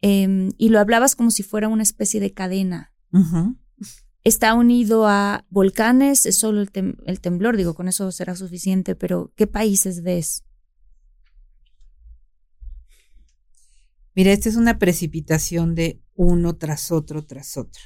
Em, 0.00 0.50
y 0.56 0.68
lo 0.70 0.78
hablabas 0.78 1.16
como 1.16 1.30
si 1.30 1.42
fuera 1.42 1.68
una 1.68 1.82
especie 1.82 2.20
de 2.20 2.32
cadena. 2.32 2.92
ujú. 3.12 3.56
Está 4.26 4.54
unido 4.54 5.06
a 5.06 5.46
volcanes, 5.50 6.26
es 6.26 6.34
solo 6.36 6.60
el, 6.60 6.72
tem- 6.72 6.96
el 7.06 7.20
temblor, 7.20 7.56
digo, 7.56 7.74
con 7.74 7.86
eso 7.86 8.10
será 8.10 8.34
suficiente, 8.34 8.96
pero 8.96 9.32
¿qué 9.36 9.46
países 9.46 10.02
ves? 10.02 10.42
Mira, 14.16 14.32
esta 14.32 14.48
es 14.48 14.56
una 14.56 14.80
precipitación 14.80 15.76
de 15.76 16.02
uno 16.16 16.56
tras 16.56 16.90
otro, 16.90 17.24
tras 17.24 17.56
otro. 17.56 17.80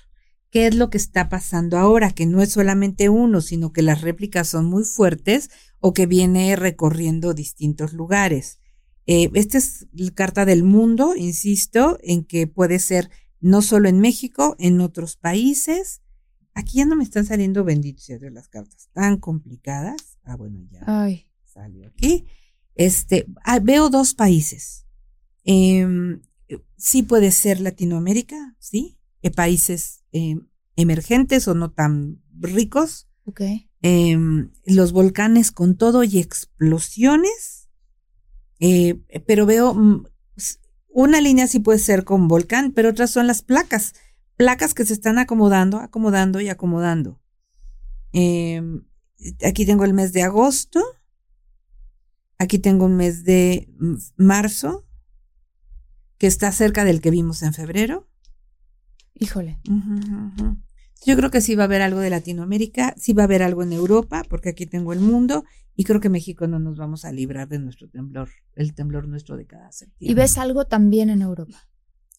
¿Qué 0.50 0.66
es 0.66 0.74
lo 0.74 0.88
que 0.88 0.96
está 0.96 1.28
pasando 1.28 1.76
ahora? 1.76 2.12
Que 2.12 2.24
no 2.24 2.40
es 2.40 2.52
solamente 2.52 3.10
uno, 3.10 3.42
sino 3.42 3.74
que 3.74 3.82
las 3.82 4.00
réplicas 4.00 4.48
son 4.48 4.64
muy 4.64 4.84
fuertes 4.84 5.50
o 5.78 5.92
que 5.92 6.06
viene 6.06 6.56
recorriendo 6.56 7.34
distintos 7.34 7.92
lugares. 7.92 8.60
Eh, 9.04 9.30
esta 9.34 9.58
es 9.58 9.88
la 9.92 10.10
carta 10.12 10.46
del 10.46 10.62
mundo, 10.64 11.14
insisto, 11.16 11.98
en 12.02 12.24
que 12.24 12.46
puede 12.46 12.78
ser 12.78 13.10
no 13.40 13.60
solo 13.60 13.90
en 13.90 14.00
México, 14.00 14.56
en 14.58 14.80
otros 14.80 15.18
países. 15.18 16.00
Aquí 16.54 16.78
ya 16.78 16.84
no 16.84 16.96
me 16.96 17.04
están 17.04 17.24
saliendo 17.24 17.64
benditos 17.64 18.06
de 18.06 18.30
las 18.30 18.48
cartas 18.48 18.88
tan 18.92 19.18
complicadas. 19.18 20.18
Ah, 20.24 20.36
bueno, 20.36 20.60
ya 20.70 20.82
Ay, 20.86 21.28
salió 21.44 21.88
aquí. 21.88 22.26
Este, 22.74 23.26
ah, 23.44 23.60
veo 23.60 23.88
dos 23.90 24.14
países. 24.14 24.86
Em, 25.44 26.22
sí 26.76 27.02
puede 27.02 27.30
ser 27.30 27.60
Latinoamérica, 27.60 28.56
sí, 28.58 28.98
eh, 29.22 29.30
países 29.30 30.04
em, 30.12 30.46
emergentes 30.76 31.46
o 31.48 31.54
no 31.54 31.70
tan 31.70 32.22
ricos. 32.38 33.08
ok. 33.24 33.40
Em, 33.82 34.50
los 34.66 34.92
volcanes 34.92 35.52
con 35.52 35.76
todo 35.76 36.04
y 36.04 36.18
explosiones. 36.18 37.68
Eh, 38.58 39.00
pero 39.26 39.46
veo 39.46 39.72
mm, 39.72 40.04
una 40.88 41.20
línea 41.20 41.46
sí 41.46 41.60
puede 41.60 41.78
ser 41.78 42.04
con 42.04 42.28
volcán, 42.28 42.72
pero 42.72 42.90
otras 42.90 43.10
son 43.10 43.26
las 43.26 43.42
placas. 43.42 43.94
Placas 44.40 44.72
que 44.72 44.86
se 44.86 44.94
están 44.94 45.18
acomodando, 45.18 45.76
acomodando 45.80 46.40
y 46.40 46.48
acomodando. 46.48 47.20
Em, 48.12 48.84
Aquí 49.44 49.66
tengo 49.66 49.84
el 49.84 49.92
mes 49.92 50.14
de 50.14 50.22
agosto. 50.22 50.82
Aquí 52.38 52.58
tengo 52.58 52.86
un 52.86 52.96
mes 52.96 53.24
de 53.24 53.68
marzo, 54.16 54.86
que 56.16 56.26
está 56.26 56.50
cerca 56.52 56.84
del 56.84 57.02
que 57.02 57.10
vimos 57.10 57.42
en 57.42 57.52
febrero. 57.52 58.08
Híjole. 59.12 59.60
Yo 61.04 61.16
creo 61.16 61.30
que 61.30 61.42
sí 61.42 61.54
va 61.54 61.64
a 61.64 61.66
haber 61.66 61.82
algo 61.82 62.00
de 62.00 62.08
Latinoamérica, 62.08 62.94
sí 62.96 63.12
va 63.12 63.24
a 63.24 63.24
haber 63.24 63.42
algo 63.42 63.62
en 63.62 63.74
Europa, 63.74 64.24
porque 64.26 64.48
aquí 64.48 64.64
tengo 64.64 64.94
el 64.94 65.00
mundo, 65.00 65.44
y 65.76 65.84
creo 65.84 66.00
que 66.00 66.08
México 66.08 66.46
no 66.46 66.58
nos 66.58 66.78
vamos 66.78 67.04
a 67.04 67.12
librar 67.12 67.46
de 67.48 67.58
nuestro 67.58 67.90
temblor, 67.90 68.30
el 68.54 68.72
temblor 68.72 69.06
nuestro 69.06 69.36
de 69.36 69.46
cada 69.46 69.70
septiembre. 69.70 70.12
¿Y 70.12 70.14
ves 70.14 70.38
algo 70.38 70.64
también 70.66 71.10
en 71.10 71.20
Europa? 71.20 71.69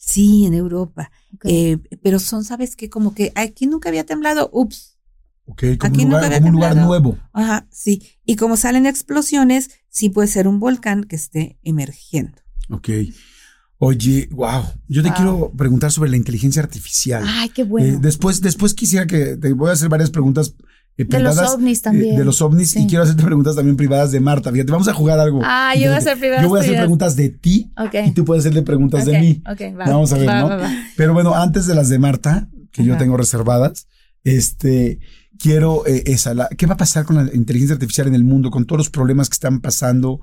Sí, 0.04 0.46
en 0.48 0.56
Europa. 0.56 1.12
Eh, 1.44 1.78
pero 2.02 2.18
son, 2.20 2.44
¿sabes 2.44 2.76
qué? 2.76 2.90
Como 2.90 3.14
que 3.14 3.32
aquí 3.36 3.68
nunca 3.68 3.90
había 3.90 4.04
temblado, 4.04 4.50
ups. 4.52 4.98
Ok, 5.46 5.64
como 5.78 5.94
un 5.96 6.10
lugar, 6.10 6.34
como 6.34 6.48
un 6.48 6.54
lugar 6.54 6.76
nuevo. 6.76 7.18
Ajá, 7.34 7.68
sí. 7.72 8.02
Y 8.26 8.36
como 8.36 8.58
salen 8.58 8.88
explosiones, 8.88 9.70
sí 9.90 10.10
puede 10.10 10.28
ser 10.28 10.48
un 10.48 10.60
volcán 10.60 11.04
que 11.04 11.16
esté 11.16 11.60
emergiendo. 11.62 12.40
Ok. 12.72 12.90
Oye, 13.78 14.28
wow. 14.32 14.64
Yo 14.88 15.04
te 15.04 15.10
Wow. 15.10 15.16
quiero 15.16 15.52
preguntar 15.56 15.92
sobre 15.92 16.10
la 16.10 16.18
inteligencia 16.18 16.62
artificial. 16.64 17.24
Ay, 17.26 17.50
qué 17.50 17.64
bueno. 17.64 17.88
Eh, 17.96 18.00
después, 18.02 18.42
después 18.42 18.74
quisiera 18.74 19.06
que 19.06 19.38
te 19.38 19.54
voy 19.54 19.70
a 19.70 19.74
hacer 19.74 19.90
varias 19.90 20.10
preguntas 20.10 20.56
eh, 20.98 21.06
de 21.06 21.20
los 21.20 21.38
ovnis 21.40 21.80
eh, 21.80 21.82
también. 21.82 22.16
de 22.18 22.26
los 22.26 22.42
ovnis 22.42 22.76
y 22.76 22.86
quiero 22.88 23.04
hacerte 23.04 23.24
preguntas 23.24 23.56
también 23.56 23.76
privadas 23.78 24.12
de 24.12 24.20
Marta. 24.20 24.52
Fíjate, 24.52 24.72
vamos 24.72 24.88
a 24.88 24.94
jugar 24.94 25.20
algo. 25.20 25.40
Ah, 25.44 25.74
yo 25.76 25.88
voy 25.88 25.96
a 25.96 25.98
hacer 25.98 26.18
privadas 26.20 26.44
Yo 26.44 26.50
voy 26.50 26.60
a 26.60 26.64
hacer 26.64 26.78
preguntas 26.78 27.16
de 27.16 27.30
ti 27.30 27.72
y 28.06 28.12
tú 28.12 28.26
puedes 28.26 28.44
hacerle 28.46 28.62
preguntas 28.64 29.06
de 29.06 29.20
mí. 29.20 29.42
ok, 29.50 29.62
va. 29.80 29.86
Vamos 29.86 30.12
a 30.14 30.18
ver, 30.18 30.28
Va, 30.30 30.40
¿no? 30.42 30.48
va. 30.50 30.70
Pero 30.98 31.14
bueno, 31.14 31.34
antes 31.36 31.66
de 31.66 31.76
las 31.76 31.90
de 31.90 31.98
Marta, 32.00 32.48
que 32.72 32.84
yo 32.84 32.98
tengo 32.98 33.18
reservadas, 33.18 33.88
este, 34.24 35.00
quiero 35.40 35.86
eh, 35.88 36.04
esa, 36.06 36.34
la- 36.34 36.50
¿qué 36.58 36.66
va 36.68 36.76
a 36.76 36.78
pasar 36.78 37.06
con 37.06 37.16
la 37.16 37.34
inteligencia 37.34 37.74
artificial 37.74 38.08
en 38.08 38.16
el 38.16 38.24
mundo, 38.24 38.52
con 38.52 38.66
todos 38.66 38.78
los 38.80 38.90
problemas 38.90 39.30
que 39.30 39.34
están 39.34 39.60
pasando? 39.62 40.20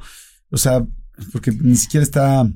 O 0.50 0.56
sea, 0.56 0.84
porque 1.32 1.50
ni 1.50 1.76
siquiera 1.76 2.04
está, 2.04 2.48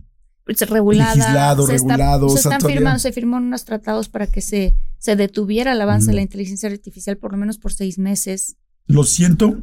regulada. 0.47 1.15
Legislado, 1.15 1.67
se 1.67 1.75
está- 1.77 1.97
regulado, 1.97 2.29
se 2.29 2.37
están 2.39 2.61
firmando, 2.61 2.99
se 2.99 3.13
firmaron 3.13 3.47
unos 3.47 3.65
tratados 3.65 4.09
para 4.09 4.27
que 4.27 4.41
se, 4.41 4.75
se 4.99 5.17
detuviera 5.17 5.73
el 5.73 5.81
avance 5.81 6.07
de 6.09 6.15
la 6.15 6.23
inteligencia 6.23 6.69
artificial 6.69 7.17
por 7.17 7.33
lo 7.33 7.39
menos 7.39 7.59
por 7.59 7.73
seis 7.73 7.99
meses. 7.99 8.57
lo 8.87 9.05
siento. 9.05 9.63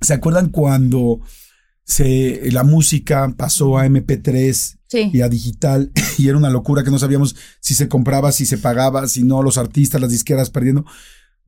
¿Se 0.00 0.12
acuerdan 0.12 0.48
cuando 0.50 1.20
se, 1.84 2.50
la 2.52 2.64
música 2.64 3.32
pasó 3.36 3.78
a 3.78 3.86
MP3 3.86 4.78
Sí. 4.88 5.10
y 5.12 5.20
a 5.20 5.28
digital 5.28 5.90
y 6.18 6.28
era 6.28 6.36
una 6.38 6.50
locura 6.50 6.84
que 6.84 6.90
no 6.90 6.98
sabíamos 6.98 7.34
si 7.60 7.74
se 7.74 7.88
compraba, 7.88 8.30
si 8.32 8.46
se 8.46 8.58
pagaba, 8.58 9.08
si 9.08 9.24
no, 9.24 9.42
los 9.42 9.58
artistas, 9.58 10.00
las 10.00 10.10
disqueras 10.10 10.50
perdiendo? 10.50 10.84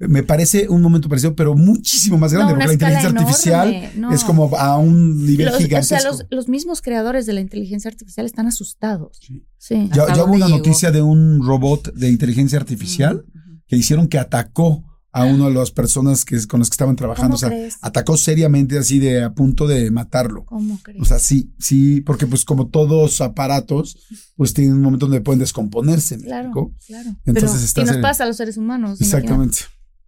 Me 0.01 0.23
parece 0.23 0.69
un 0.69 0.81
momento 0.81 1.09
parecido, 1.09 1.35
pero 1.35 1.55
muchísimo 1.57 2.19
más 2.19 2.33
grande, 2.33 2.53
No, 2.53 2.59
porque 2.61 2.67
la 2.69 2.73
inteligencia 2.75 3.09
artificial 3.21 3.91
no. 3.97 4.13
es 4.13 4.23
como 4.23 4.57
a 4.57 4.79
un 4.79 5.27
nivel 5.27 5.47
Los, 5.47 5.57
o 5.57 5.59
gigantesco. 5.59 6.01
sea, 6.01 6.09
los, 6.11 6.25
los 6.31 6.49
mismos 6.49 6.83
creadores 6.83 7.27
de 7.27 7.33
la 7.33 7.41
inteligencia 7.41 7.89
artificial 7.91 8.25
están 8.25 8.47
asustados. 8.47 9.19
Sí. 9.21 9.45
Sí. 9.59 9.91
Ya, 9.93 10.03
¿Hasta 10.03 10.15
ya 10.15 10.25
hubo 10.25 10.35
una 10.35 10.47
llegó? 10.47 10.59
noticia 10.59 10.93
de 10.93 11.03
un 11.03 11.45
robot 11.45 11.93
de 11.95 12.11
inteligencia 12.11 12.59
artificial 12.59 13.25
que 13.67 13.77
hicieron 13.77 14.07
que 14.07 14.19
atacó 14.19 14.85
a 15.11 15.25
una 15.25 15.47
de 15.49 15.55
las 15.55 15.73
personas 15.73 16.25
que, 16.25 16.47
con 16.47 16.61
las 16.61 16.69
que 16.71 16.75
estaban 16.75 16.95
trabajando. 16.95 17.31
¿Cómo 17.31 17.35
O 17.35 17.39
sea, 17.39 17.49
crees? 17.49 17.77
atacó 17.83 18.17
seriamente 18.17 18.79
así 18.79 19.01
de 19.01 19.25
a 19.25 19.33
punto 19.35 19.67
de 19.67 19.91
matarlo. 19.91 20.45
¿Cómo 20.45 20.79
crees? 20.81 21.01
O 21.03 21.05
sea, 21.07 21.19
sí, 21.19 21.51
sí, 21.59 22.03
porque 22.03 22.27
pues 22.29 22.45
como 22.45 22.69
todos 22.69 23.21
aparatos, 23.21 23.97
pues 24.37 24.55
tienen 24.55 24.75
un 24.75 24.83
momento 24.83 25.07
donde 25.07 25.23
pueden 25.23 25.41
descomponerse. 25.41 26.19
¿me 26.19 26.25
claro, 26.25 26.49
explico? 26.51 26.75
claro. 26.87 27.09
Entonces 27.25 27.51
Pero- 27.53 27.65
está 27.65 27.81
Y 27.81 27.85
nos 27.87 27.93
ser- 27.95 28.03
pasa 28.03 28.25
a 28.25 28.27
los 28.29 28.37
seres 28.37 28.57
humanos. 28.59 29.01
Exactamente. 29.01 29.59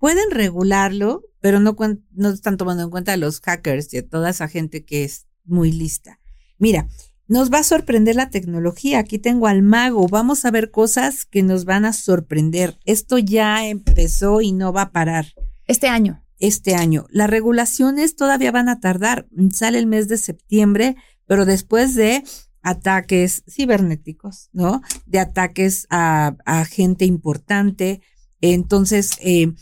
Pueden 0.00 0.30
regularlo, 0.30 1.22
pero 1.40 1.60
no, 1.60 1.76
no 2.12 2.30
están 2.30 2.56
tomando 2.56 2.82
en 2.82 2.90
cuenta 2.90 3.12
a 3.12 3.16
los 3.18 3.40
hackers 3.40 3.92
y 3.94 3.98
a 3.98 4.08
toda 4.08 4.30
esa 4.30 4.48
gente 4.48 4.84
que 4.84 5.04
es 5.04 5.26
muy 5.44 5.70
lista. 5.70 6.18
Mira, 6.58 6.88
nos 7.28 7.52
va 7.52 7.58
a 7.58 7.62
sorprender 7.64 8.16
la 8.16 8.30
tecnología. 8.30 8.98
Aquí 8.98 9.18
tengo 9.18 9.46
al 9.46 9.62
mago. 9.62 10.08
Vamos 10.08 10.44
a 10.44 10.50
ver 10.50 10.70
cosas 10.70 11.26
que 11.26 11.42
nos 11.42 11.64
van 11.64 11.84
a 11.84 11.92
sorprender. 11.92 12.78
Esto 12.86 13.18
ya 13.18 13.68
empezó 13.68 14.40
y 14.40 14.52
no 14.52 14.72
va 14.72 14.82
a 14.82 14.90
parar 14.92 15.26
Este 15.66 15.86
año. 15.86 16.24
este 16.38 16.74
año. 16.74 17.06
Las 17.10 17.30
regulaciones 17.30 18.16
todavía 18.16 18.50
van 18.50 18.68
a 18.70 18.80
tardar. 18.80 19.28
Sale 19.52 19.78
el 19.78 19.86
mes 19.86 20.08
de 20.08 20.16
septiembre, 20.18 20.96
pero 21.26 21.44
después 21.44 21.94
de 21.94 22.24
ataques 22.62 23.44
cibernéticos, 23.48 24.48
¿no? 24.52 24.80
De 25.06 25.18
ataques 25.20 25.86
a, 25.90 26.36
a 26.46 26.64
gente 26.64 27.04
importante. 27.04 28.00
Entonces, 28.40 29.12
eh, 29.20 29.52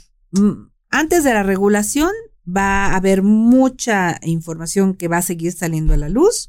antes 0.90 1.24
de 1.24 1.34
la 1.34 1.42
regulación 1.42 2.10
va 2.46 2.86
a 2.86 2.96
haber 2.96 3.22
mucha 3.22 4.18
información 4.22 4.94
que 4.94 5.08
va 5.08 5.18
a 5.18 5.22
seguir 5.22 5.52
saliendo 5.52 5.94
a 5.94 5.98
la 5.98 6.08
luz. 6.08 6.48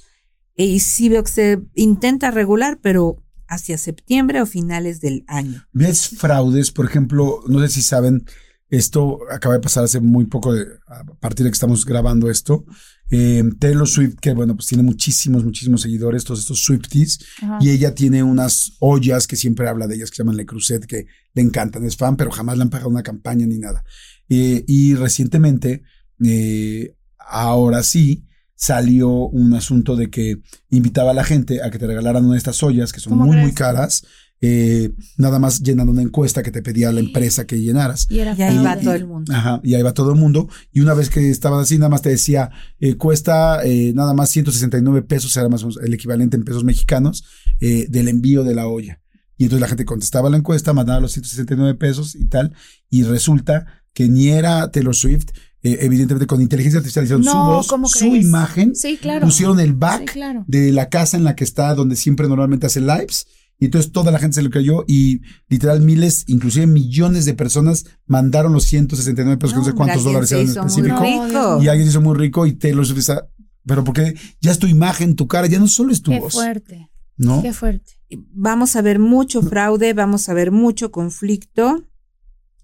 Y 0.55 0.79
que 1.23 1.31
se 1.31 1.61
intenta 1.73 2.31
regular, 2.31 2.79
pero 2.81 3.23
hacia 3.47 3.77
septiembre 3.77 4.41
o 4.41 4.45
finales 4.45 4.99
del 4.99 5.23
año. 5.27 5.65
¿Ves 5.71 6.09
fraudes? 6.17 6.71
Por 6.71 6.85
ejemplo, 6.85 7.41
no 7.47 7.61
sé 7.61 7.69
si 7.69 7.81
saben, 7.81 8.25
esto 8.69 9.19
acaba 9.31 9.55
de 9.55 9.61
pasar 9.61 9.85
hace 9.85 9.99
muy 10.01 10.25
poco, 10.25 10.53
de- 10.53 10.67
a 10.87 11.03
partir 11.19 11.45
de 11.45 11.49
que 11.51 11.55
estamos 11.55 11.85
grabando 11.85 12.29
esto. 12.29 12.65
Eh, 13.11 13.43
Taylor 13.59 13.87
Swift, 13.87 14.15
que 14.19 14.33
bueno, 14.33 14.55
pues 14.55 14.67
tiene 14.67 14.83
muchísimos, 14.83 15.43
muchísimos 15.43 15.81
seguidores, 15.81 16.23
todos 16.23 16.39
estos 16.39 16.63
Swifties, 16.63 17.19
Ajá. 17.41 17.57
y 17.61 17.69
ella 17.69 17.95
tiene 17.95 18.21
unas 18.23 18.73
ollas 18.79 19.25
que 19.27 19.35
siempre 19.35 19.67
habla 19.67 19.87
de 19.87 19.95
ellas, 19.95 20.11
que 20.11 20.17
se 20.17 20.23
llaman 20.23 20.37
Le 20.37 20.45
Creuset, 20.45 20.85
que 20.85 21.07
le 21.33 21.41
encantan, 21.41 21.83
es 21.85 21.95
fan, 21.95 22.17
pero 22.17 22.31
jamás 22.31 22.57
le 22.57 22.63
han 22.63 22.69
pagado 22.69 22.89
una 22.89 23.03
campaña 23.03 23.45
ni 23.45 23.57
nada. 23.57 23.83
Eh, 24.29 24.63
y 24.67 24.93
recientemente, 24.95 25.83
eh, 26.23 26.95
ahora 27.17 27.83
sí, 27.83 28.25
salió 28.55 29.09
un 29.09 29.53
asunto 29.53 29.95
de 29.95 30.09
que 30.09 30.41
invitaba 30.69 31.11
a 31.11 31.13
la 31.13 31.23
gente 31.23 31.63
a 31.63 31.71
que 31.71 31.79
te 31.79 31.87
regalaran 31.87 32.25
una 32.25 32.33
de 32.33 32.39
estas 32.39 32.61
ollas, 32.61 32.91
que 32.91 32.99
son 32.99 33.13
¿Cómo 33.13 33.25
muy, 33.25 33.37
muy 33.37 33.53
caras, 33.53 34.05
eh, 34.41 34.91
nada 35.17 35.37
más 35.39 35.61
llenando 35.61 35.91
una 35.91 36.01
encuesta 36.01 36.41
que 36.43 36.51
te 36.51 36.61
pedía 36.61 36.91
la 36.91 36.99
empresa 37.01 37.45
que 37.45 37.59
llenaras. 37.59 38.07
Y 38.09 38.19
era 38.19 38.33
Y 38.37 38.41
ahí 38.41 38.57
va 38.63 38.77
todo 38.79 38.93
el 38.93 39.05
mundo. 39.07 39.33
Ajá, 39.33 39.59
y 39.63 39.73
ahí 39.75 39.81
va 39.81 39.93
todo 39.93 40.11
el 40.11 40.19
mundo. 40.19 40.47
Y 40.71 40.79
una 40.81 40.93
vez 40.93 41.09
que 41.09 41.29
estaban 41.29 41.59
así, 41.59 41.77
nada 41.77 41.89
más 41.89 42.01
te 42.01 42.09
decía, 42.09 42.49
eh, 42.79 42.95
cuesta 42.95 43.63
eh, 43.65 43.91
nada 43.93 44.13
más 44.13 44.29
169 44.29 45.01
pesos, 45.03 45.35
era 45.37 45.49
más 45.49 45.63
o 45.63 45.67
menos 45.67 45.83
el 45.83 45.93
equivalente 45.93 46.37
en 46.37 46.43
pesos 46.43 46.63
mexicanos, 46.63 47.23
eh, 47.59 47.87
del 47.89 48.07
envío 48.07 48.43
de 48.43 48.55
la 48.55 48.67
olla. 48.67 49.01
Y 49.37 49.43
entonces 49.43 49.61
la 49.61 49.67
gente 49.67 49.85
contestaba 49.85 50.29
la 50.29 50.37
encuesta, 50.37 50.73
mandaba 50.73 50.99
los 50.99 51.13
169 51.13 51.75
pesos 51.75 52.15
y 52.15 52.25
tal, 52.25 52.53
y 52.89 53.03
resulta 53.03 53.65
que 53.93 54.09
ni 54.09 54.29
era 54.29 54.69
Taylor 54.71 54.95
Swift, 54.95 55.27
eh, 55.63 55.77
evidentemente 55.81 56.27
con 56.27 56.41
inteligencia 56.41 56.77
artificial 56.79 57.03
hicieron 57.05 57.23
su 57.23 57.31
voz, 57.37 57.67
¿cómo 57.67 57.87
su 57.89 57.99
crees? 57.99 58.25
imagen, 58.25 58.75
Sí, 58.75 58.97
claro. 58.97 59.25
pusieron 59.25 59.59
el 59.59 59.69
Sí, 59.69 59.73
back 59.77 60.11
claro. 60.13 60.45
de 60.47 60.71
la 60.71 60.87
casa 60.89 61.17
en 61.17 61.23
la 61.25 61.35
que 61.35 61.43
está, 61.43 61.73
donde 61.75 61.95
siempre 61.97 62.27
normalmente 62.29 62.67
hace 62.67 62.79
lives. 62.81 63.27
Y 63.59 63.65
entonces 63.65 63.91
toda 63.91 64.11
la 64.11 64.19
gente 64.19 64.35
se 64.35 64.41
lo 64.41 64.49
creyó 64.49 64.85
y 64.87 65.21
literal 65.49 65.81
miles, 65.81 66.23
inclusive 66.27 66.65
millones 66.65 67.25
de 67.25 67.33
personas 67.33 67.85
mandaron 68.05 68.53
los 68.53 68.63
169 68.63 69.37
pesos, 69.37 69.53
que 69.53 69.59
no 69.59 69.65
sé 69.65 69.73
cuántos 69.73 70.03
dólares 70.05 70.29
se 70.29 70.35
eran 70.35 70.47
en 70.47 70.57
específico. 70.57 71.01
rico. 71.01 71.61
Y 71.61 71.67
alguien 71.67 71.85
se 71.85 71.91
hizo 71.91 72.01
muy 72.01 72.17
rico 72.17 72.45
y 72.45 72.53
Taylor 72.53 72.85
Swift 72.85 72.99
está, 72.99 73.29
pero 73.65 73.83
porque 73.83 74.15
ya 74.39 74.51
es 74.51 74.59
tu 74.59 74.67
imagen, 74.67 75.15
tu 75.15 75.27
cara, 75.27 75.47
ya 75.47 75.59
no 75.59 75.67
solo 75.67 75.91
es 75.91 76.01
tu 76.01 76.11
Qué 76.11 76.19
voz, 76.21 76.33
fuerte. 76.33 76.89
¿no? 77.17 77.41
Qué 77.41 77.51
fuerte. 77.51 77.99
vamos 78.31 78.77
a 78.77 78.81
ver 78.81 78.97
mucho 78.97 79.41
fraude, 79.41 79.93
vamos 79.93 80.29
a 80.29 80.33
ver 80.33 80.51
mucho 80.51 80.91
conflicto. 80.91 81.83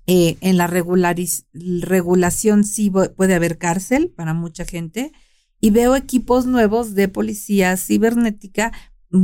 Eh, 0.08 0.38
en 0.42 0.56
la 0.56 0.68
regulación 0.68 2.64
sí 2.64 2.92
puede 3.18 3.34
haber 3.34 3.58
cárcel 3.58 4.14
para 4.16 4.34
mucha 4.34 4.64
gente. 4.64 5.12
Y 5.60 5.72
veo 5.72 5.96
equipos 5.96 6.46
nuevos 6.46 6.96
de 6.96 7.08
policía 7.10 7.75
cibernética 7.75 8.72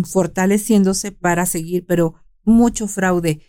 fortaleciéndose 0.06 1.12
para 1.12 1.46
seguir, 1.46 1.86
pero 1.88 2.16
mucho 2.44 2.88
fraude. 2.88 3.42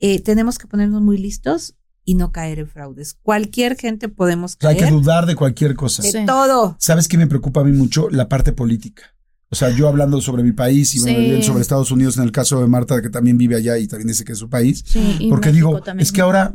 Eh, 0.00 0.20
tenemos 0.20 0.58
que 0.58 0.66
ponernos 0.66 1.00
muy 1.02 1.18
listos 1.18 1.74
y 2.04 2.14
no 2.14 2.30
caer 2.32 2.58
en 2.60 2.68
fraudes. 2.68 3.14
Cualquier 3.22 3.76
gente 3.76 4.08
podemos 4.08 4.54
O 4.54 4.56
sea, 4.60 4.70
hay 4.70 4.76
caer. 4.76 4.88
que 4.90 4.94
dudar 4.94 5.26
de 5.26 5.34
cualquier 5.34 5.74
cosa. 5.74 6.02
de 6.02 6.12
Sí. 6.12 6.18
todo. 6.26 6.76
¿Sabes 6.78 7.08
qué 7.08 7.18
me 7.18 7.26
preocupa 7.26 7.60
a 7.60 7.64
mí 7.64 7.72
mucho? 7.72 8.08
La 8.10 8.28
parte 8.28 8.52
política. 8.52 9.02
O 9.48 9.54
sea, 9.54 9.70
yo 9.70 9.88
hablando 9.88 10.20
sobre 10.20 10.42
mi 10.42 10.52
país 10.52 10.94
y 10.94 10.98
Sí. 11.00 11.42
sobre 11.42 11.62
Estados 11.62 11.90
Unidos, 11.90 12.16
en 12.16 12.24
el 12.24 12.32
caso 12.32 12.60
de 12.60 12.66
Marta, 12.66 13.00
que 13.00 13.10
también 13.10 13.38
vive 13.38 13.56
allá 13.56 13.78
y 13.78 13.86
también 13.86 14.08
dice 14.08 14.24
que 14.24 14.32
es 14.32 14.38
su 14.38 14.48
país. 14.50 14.84
Sí, 14.86 15.26
Porque 15.30 15.50
México 15.50 15.68
digo, 15.70 15.82
también. 15.82 16.02
es 16.04 16.12
que 16.12 16.20
ahora, 16.20 16.52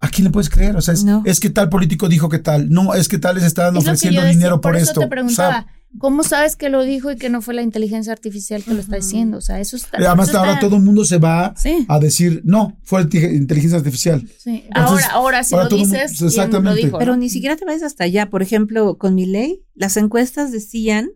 ¿a 0.00 0.08
quién 0.08 0.24
le 0.26 0.30
puedes 0.30 0.48
creer? 0.48 0.76
O 0.76 0.80
sea, 0.80 0.94
es, 0.94 1.04
No. 1.04 1.22
es 1.26 1.38
que 1.40 1.50
tal 1.50 1.68
político 1.68 2.08
dijo 2.08 2.28
que 2.28 2.38
tal. 2.38 2.70
No, 2.70 2.94
es 2.94 3.08
que 3.08 3.18
tal 3.18 3.34
les 3.36 3.44
están 3.44 3.68
Es 3.68 3.74
lo 3.74 3.80
que 3.80 3.86
ofreciendo 3.90 4.22
decía, 4.22 4.32
dinero 4.36 4.60
por, 4.60 4.76
eso 4.76 4.84
esto. 4.90 5.00
te 5.00 5.08
preguntaba, 5.08 5.52
¿sabes? 5.62 5.72
¿Cómo 5.98 6.22
sabes 6.22 6.56
que 6.56 6.68
lo 6.68 6.82
dijo 6.82 7.10
y 7.10 7.16
que 7.16 7.28
no 7.30 7.42
fue 7.42 7.54
la 7.54 7.62
inteligencia 7.62 8.12
artificial 8.12 8.62
que 8.62 8.72
lo 8.74 8.80
está 8.80 8.96
diciendo? 8.96 9.38
O 9.38 9.40
sea, 9.40 9.60
eso 9.60 9.76
está. 9.76 9.98
Además, 9.98 10.28
eso 10.28 10.38
ahora 10.38 10.58
todo 10.60 10.76
el 10.76 10.82
mundo 10.82 11.04
se 11.04 11.18
va 11.18 11.54
Sí. 11.56 11.84
a 11.88 11.98
decir, 11.98 12.42
no, 12.44 12.78
fue 12.84 13.02
inte- 13.02 13.34
inteligencia 13.34 13.78
artificial. 13.78 14.26
Sí. 14.38 14.64
Entonces, 14.68 15.06
ahora, 15.06 15.08
ahora 15.12 15.44
si 15.44 15.54
ahora 15.54 15.68
lo 15.68 15.76
mundo- 15.76 15.92
dices, 15.94 16.16
¿quién 16.18 16.28
exactamente. 16.28 16.80
lo 16.80 16.86
dijo? 16.86 16.98
Pero 16.98 17.16
ni 17.16 17.28
siquiera 17.30 17.56
te 17.56 17.64
vayas 17.64 17.82
hasta 17.82 18.04
allá. 18.04 18.30
Por 18.30 18.42
ejemplo, 18.42 18.96
con 18.98 19.14
mi 19.14 19.26
ley, 19.26 19.64
las 19.74 19.96
encuestas 19.96 20.52
decían, 20.52 21.10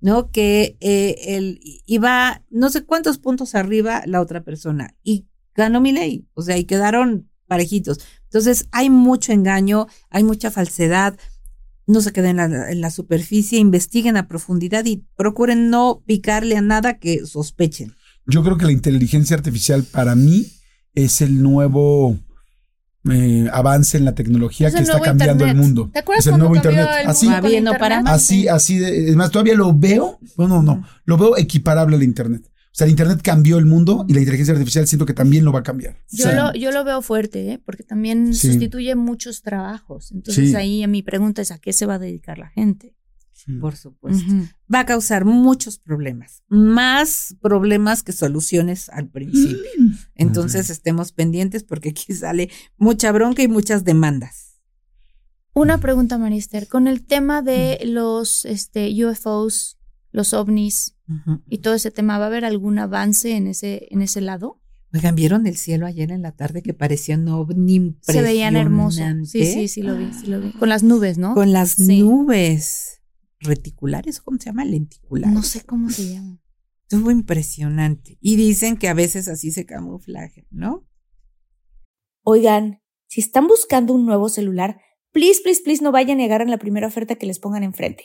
¿no? 0.00 0.30
Que 0.30 0.76
eh, 0.80 1.16
él 1.36 1.60
iba 1.86 2.42
no 2.50 2.70
sé 2.70 2.84
cuántos 2.84 3.18
puntos 3.18 3.54
arriba 3.54 4.02
la 4.06 4.20
otra 4.20 4.44
persona 4.44 4.94
y 5.02 5.26
ganó 5.54 5.80
mi 5.80 5.90
ley. 5.92 6.28
O 6.34 6.42
sea, 6.42 6.56
y 6.56 6.64
quedaron 6.64 7.28
parejitos. 7.48 7.98
Entonces, 8.24 8.68
hay 8.72 8.90
mucho 8.90 9.32
engaño, 9.32 9.86
hay 10.10 10.22
mucha 10.22 10.50
falsedad. 10.50 11.16
No 11.88 12.00
se 12.00 12.12
queden 12.12 12.38
en 12.38 12.52
la, 12.52 12.70
en 12.70 12.80
la 12.80 12.90
superficie, 12.90 13.58
investiguen 13.58 14.16
a 14.16 14.28
profundidad 14.28 14.84
y 14.84 15.04
procuren 15.16 15.70
no 15.70 16.02
picarle 16.06 16.56
a 16.56 16.62
nada 16.62 16.98
que 16.98 17.26
sospechen. 17.26 17.94
Yo 18.26 18.44
creo 18.44 18.56
que 18.58 18.66
la 18.66 18.72
inteligencia 18.72 19.36
artificial 19.36 19.82
para 19.82 20.14
mí 20.14 20.46
es 20.94 21.20
el 21.20 21.42
nuevo 21.42 22.16
eh, 23.10 23.48
avance 23.52 23.96
en 23.96 24.04
la 24.04 24.14
tecnología 24.14 24.68
Es 24.68 24.74
que 24.74 24.82
está 24.82 25.00
cambiando 25.00 25.46
el 25.46 25.54
mundo. 25.54 25.90
¿Te 25.92 26.00
acuerdas 26.00 26.26
es 26.26 26.32
el 26.32 26.38
nuevo 26.38 26.56
internet. 26.56 26.88
el 27.02 27.08
Así, 27.08 27.26
bien, 27.26 27.64
no 27.64 27.72
Internet? 27.72 27.78
para 27.78 27.98
así, 28.00 28.48
así 28.48 28.78
de, 28.78 29.10
es 29.10 29.16
más, 29.16 29.30
todavía 29.30 29.54
lo 29.54 29.72
veo, 29.72 30.18
bueno, 30.36 30.62
no, 30.62 30.84
lo 31.04 31.16
veo 31.16 31.36
equiparable 31.36 31.96
al 31.96 32.02
internet. 32.02 32.42
O 32.78 32.80
sea, 32.80 32.84
el 32.84 32.92
internet 32.92 33.18
cambió 33.24 33.58
el 33.58 33.66
mundo 33.66 34.04
y 34.08 34.12
la 34.14 34.20
inteligencia 34.20 34.52
artificial 34.54 34.86
siento 34.86 35.04
que 35.04 35.12
también 35.12 35.44
lo 35.44 35.50
va 35.50 35.58
a 35.58 35.62
cambiar. 35.64 35.96
Yo, 36.12 36.28
Sí. 36.30 36.36
lo, 36.36 36.54
yo 36.54 36.70
lo 36.70 36.84
veo 36.84 37.02
fuerte, 37.02 37.50
¿eh? 37.54 37.58
porque 37.58 37.82
también 37.82 38.32
Sí. 38.32 38.52
sustituye 38.52 38.94
muchos 38.94 39.42
trabajos. 39.42 40.12
Entonces 40.12 40.50
Sí. 40.50 40.54
ahí 40.54 40.86
mi 40.86 41.02
pregunta 41.02 41.42
es 41.42 41.50
a 41.50 41.58
qué 41.58 41.72
se 41.72 41.86
va 41.86 41.94
a 41.94 41.98
dedicar 41.98 42.38
la 42.38 42.50
gente. 42.50 42.94
Por 43.60 43.74
supuesto. 43.74 44.32
Va 44.72 44.80
a 44.80 44.86
causar 44.86 45.24
muchos 45.24 45.80
problemas, 45.80 46.44
más 46.48 47.34
problemas 47.40 48.04
que 48.04 48.12
soluciones 48.12 48.88
al 48.90 49.08
principio. 49.08 49.58
Entonces 50.14 50.70
estemos 50.70 51.10
pendientes 51.10 51.64
porque 51.64 51.88
aquí 51.88 52.12
sale 52.14 52.48
mucha 52.76 53.10
bronca 53.10 53.42
y 53.42 53.48
muchas 53.48 53.82
demandas. 53.82 54.60
Una 55.52 55.78
pregunta, 55.78 56.16
Marister, 56.16 56.68
con 56.68 56.86
el 56.86 57.04
tema 57.04 57.42
de 57.42 57.80
los 57.84 58.44
este, 58.44 58.88
UFOs, 59.04 59.78
los 60.12 60.32
ovnis 60.32 60.94
Y 61.48 61.58
todo 61.58 61.74
ese 61.74 61.90
tema, 61.90 62.18
¿va 62.18 62.24
a 62.24 62.28
haber 62.28 62.44
algún 62.44 62.78
avance 62.78 63.32
en 63.36 63.46
ese, 63.46 63.88
en 63.90 64.02
ese 64.02 64.20
lado? 64.20 64.60
Oigan, 64.94 65.14
¿vieron 65.14 65.46
el 65.46 65.56
cielo 65.56 65.86
ayer 65.86 66.10
en 66.12 66.22
la 66.22 66.32
tarde 66.32 66.62
que 66.62 66.72
parecía 66.74 67.16
un 67.16 67.28
ovni 67.28 67.96
Se 68.00 68.22
veían 68.22 68.56
hermosos. 68.56 68.96
Sí, 69.00 69.38
impresionante? 69.38 69.52
sí, 69.60 69.68
sí 69.68 69.82
lo 69.82 69.96
vi, 69.96 70.12
sí 70.12 70.26
lo 70.26 70.40
vi. 70.40 70.52
Con 70.52 70.68
las 70.70 70.82
nubes, 70.82 71.18
¿no? 71.18 71.34
Con 71.34 71.52
las 71.52 71.72
Sí. 71.72 72.02
nubes 72.02 73.02
reticulares, 73.40 74.20
¿cómo 74.20 74.38
se 74.38 74.46
llama? 74.46 74.64
Lenticulares. 74.64 75.34
No 75.34 75.42
sé 75.42 75.62
cómo 75.64 75.90
se 75.90 76.14
llama. 76.14 76.40
Estuvo 76.90 77.10
impresionante. 77.10 78.16
Y 78.20 78.36
dicen 78.36 78.76
que 78.78 78.88
a 78.88 78.94
veces 78.94 79.28
así 79.28 79.50
se 79.52 79.66
camuflaje, 79.66 80.46
¿no? 80.50 80.86
Oigan, 82.24 82.80
si 83.08 83.20
están 83.20 83.46
buscando 83.46 83.92
un 83.94 84.06
nuevo 84.06 84.28
celular, 84.28 84.80
please, 85.12 85.40
please, 85.42 85.60
please 85.62 85.82
no 85.82 85.92
vayan 85.92 86.18
a 86.18 86.22
negar 86.22 86.40
en 86.42 86.50
la 86.50 86.58
primera 86.58 86.86
oferta 86.86 87.14
que 87.16 87.26
les 87.26 87.38
pongan 87.38 87.62
enfrente. 87.62 88.04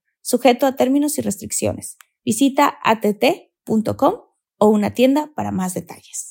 sujeto 0.21 0.65
a 0.65 0.75
términos 0.75 1.17
y 1.17 1.21
restricciones. 1.21 1.97
Visita 2.23 2.77
att.com 2.83 4.13
o 4.57 4.67
una 4.67 4.93
tienda 4.93 5.31
para 5.35 5.51
más 5.51 5.73
detalles. 5.73 6.30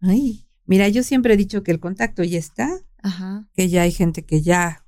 Ay, 0.00 0.46
mira, 0.66 0.88
yo 0.88 1.02
siempre 1.02 1.34
he 1.34 1.36
dicho 1.36 1.62
que 1.62 1.70
el 1.72 1.80
contacto 1.80 2.22
ya 2.24 2.38
está, 2.38 2.68
Ajá. 3.02 3.48
que 3.54 3.68
ya 3.68 3.82
hay 3.82 3.92
gente 3.92 4.24
que 4.24 4.42
ya. 4.42 4.84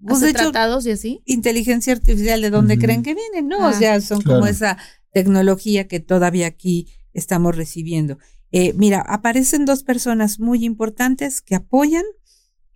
Pues, 0.00 0.16
¿Hace 0.16 0.24
de 0.26 0.30
hecho, 0.32 0.42
tratados 0.50 0.86
y 0.86 0.90
así? 0.90 1.22
inteligencia 1.26 1.92
artificial 1.92 2.40
de 2.40 2.50
dónde 2.50 2.78
creen 2.78 3.02
que 3.02 3.14
vienen, 3.14 3.48
¿no? 3.48 3.58
o 3.58 3.64
Ah. 3.68 3.72
sea, 3.72 4.00
son 4.00 4.20
Claro. 4.20 4.40
como 4.40 4.50
esa 4.50 4.76
tecnología 5.12 5.86
que 5.86 6.00
todavía 6.00 6.46
aquí 6.46 6.88
estamos 7.12 7.54
recibiendo. 7.56 8.18
Eh, 8.50 8.72
mira, 8.74 9.00
aparecen 9.00 9.64
dos 9.64 9.82
personas 9.84 10.40
muy 10.40 10.64
importantes 10.64 11.40
que 11.40 11.54
apoyan 11.54 12.04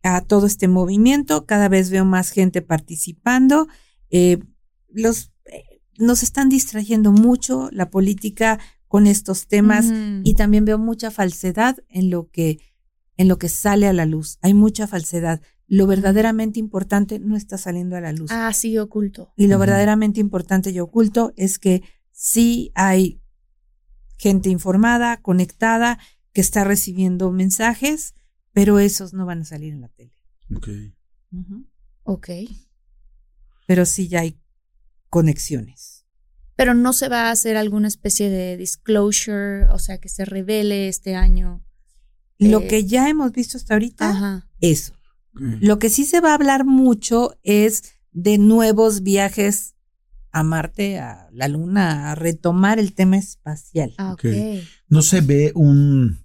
a 0.02 0.20
todo 0.20 0.46
este 0.46 0.68
movimiento. 0.68 1.46
Cada 1.46 1.68
vez 1.68 1.90
veo 1.90 2.04
más 2.04 2.30
gente 2.30 2.62
participando. 2.62 3.66
Eh, 4.10 4.38
los 4.88 5.32
eh, 5.46 5.80
nos 5.98 6.22
están 6.22 6.48
distrayendo 6.48 7.10
mucho 7.12 7.68
la 7.72 7.90
política 7.90 8.58
con 8.96 9.06
estos 9.06 9.46
temas 9.46 9.92
y 10.24 10.32
también 10.36 10.64
veo 10.64 10.78
mucha 10.78 11.10
falsedad 11.10 11.76
en 11.90 12.08
lo 12.08 12.30
que 12.30 12.60
en 13.18 13.28
lo 13.28 13.36
que 13.36 13.50
sale 13.50 13.86
a 13.86 13.92
la 13.92 14.06
luz. 14.06 14.38
Hay 14.40 14.54
mucha 14.54 14.86
falsedad. 14.86 15.42
Lo 15.66 15.86
verdaderamente 15.86 16.60
importante 16.60 17.18
no 17.18 17.36
está 17.36 17.58
saliendo 17.58 17.96
a 17.96 18.00
la 18.00 18.12
luz. 18.12 18.30
Ah, 18.32 18.50
sí, 18.54 18.78
oculto. 18.78 19.34
Y 19.36 19.48
lo 19.48 19.58
verdaderamente 19.58 20.18
importante 20.18 20.70
y 20.70 20.80
oculto 20.80 21.34
es 21.36 21.58
que 21.58 21.82
sí 22.10 22.72
hay 22.74 23.20
gente 24.16 24.48
informada, 24.48 25.18
conectada, 25.18 25.98
que 26.32 26.40
está 26.40 26.64
recibiendo 26.64 27.30
mensajes, 27.30 28.14
pero 28.54 28.78
esos 28.78 29.12
no 29.12 29.26
van 29.26 29.42
a 29.42 29.44
salir 29.44 29.74
en 29.74 29.82
la 29.82 29.88
tele. 29.88 30.14
Ok. 30.56 30.68
Ujú. 31.32 31.66
Ok. 32.04 32.30
Pero 33.66 33.84
sí 33.84 34.08
ya 34.08 34.20
hay 34.20 34.40
conexiones. 35.10 35.95
Pero 36.56 36.74
no 36.74 36.92
se 36.92 37.08
va 37.08 37.28
a 37.28 37.30
hacer 37.30 37.56
alguna 37.56 37.88
especie 37.88 38.30
de 38.30 38.56
disclosure, 38.56 39.68
o 39.68 39.78
sea, 39.78 39.98
que 39.98 40.08
se 40.08 40.24
revele 40.24 40.88
este 40.88 41.14
año. 41.14 41.62
Lo 42.38 42.60
Eh, 42.60 42.66
que 42.66 42.84
ya 42.84 43.08
hemos 43.08 43.32
visto 43.32 43.56
hasta 43.56 43.74
ahorita, 43.74 44.10
Ajá. 44.10 44.48
eso. 44.60 44.94
Lo 45.34 45.78
que 45.78 45.90
sí 45.90 46.06
se 46.06 46.20
va 46.20 46.30
a 46.30 46.34
hablar 46.34 46.64
mucho 46.64 47.38
es 47.42 47.82
de 48.12 48.38
nuevos 48.38 49.02
viajes 49.02 49.74
a 50.32 50.42
Marte, 50.42 50.98
a 50.98 51.28
la 51.30 51.48
Luna, 51.48 52.10
a 52.10 52.14
retomar 52.14 52.78
el 52.78 52.94
tema 52.94 53.18
espacial. 53.18 53.94
Ah, 53.98 54.16
no 54.88 55.02
se 55.02 55.20
ve 55.20 55.52
un 55.54 56.18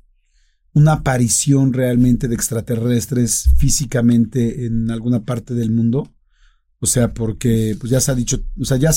una 0.74 0.94
aparición 0.94 1.74
realmente 1.74 2.28
de 2.30 2.36
extraterrestres 2.36 3.50
físicamente 3.58 4.66
en 4.66 4.90
alguna 4.90 5.24
parte 5.26 5.54
del 5.54 5.72
mundo. 5.72 6.10
O 6.84 6.88
sea, 6.88 7.14
porque 7.14 7.76
pues 7.80 7.92
ya 7.92 8.02
se 8.02 8.12
ha 8.12 8.16
dicho, 8.16 8.42
o 8.60 8.66
sea, 8.66 8.78
ya, 8.78 8.92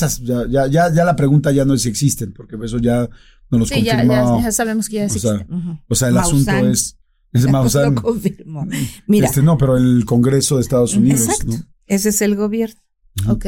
ya, 0.48 0.68
ya, 0.68 1.04
la 1.04 1.14
pregunta 1.16 1.52
ya 1.52 1.64
no 1.66 1.74
es 1.74 1.82
si 1.82 1.90
existen, 1.90 2.32
porque 2.32 2.56
eso 2.64 2.78
ya 2.78 3.08
nos 3.50 3.60
los 3.60 3.68
Sí, 3.68 3.82
ya, 3.82 3.98
confirmó. 3.98 4.38
ya, 4.38 4.44
ya 4.46 4.52
sabemos 4.52 4.88
que 4.88 4.96
ya 4.96 5.04
o, 5.06 5.08
sí 5.10 5.18
sea, 5.20 5.32
existe. 5.34 5.54
Ujú. 5.54 5.78
o 5.88 5.94
sea, 5.94 6.08
el 6.08 6.14
Maussan. 6.14 6.48
asunto 6.54 6.68
es, 6.70 6.96
es 7.32 7.46
Maussan. 7.50 7.94
lo 7.94 8.02
confirmó. 8.02 8.66
Mira, 9.06 9.26
Este, 9.26 9.42
no, 9.42 9.58
pero 9.58 9.76
el 9.76 10.04
Congreso 10.06 10.56
de 10.56 10.62
Estados 10.62 10.94
Unidos, 10.96 11.20
Exacto. 11.28 11.46
¿no? 11.52 11.58
ese 11.86 12.08
es 12.08 12.22
el 12.22 12.36
gobierno. 12.36 12.80
Ujú. 13.22 13.32
Ok. 13.32 13.46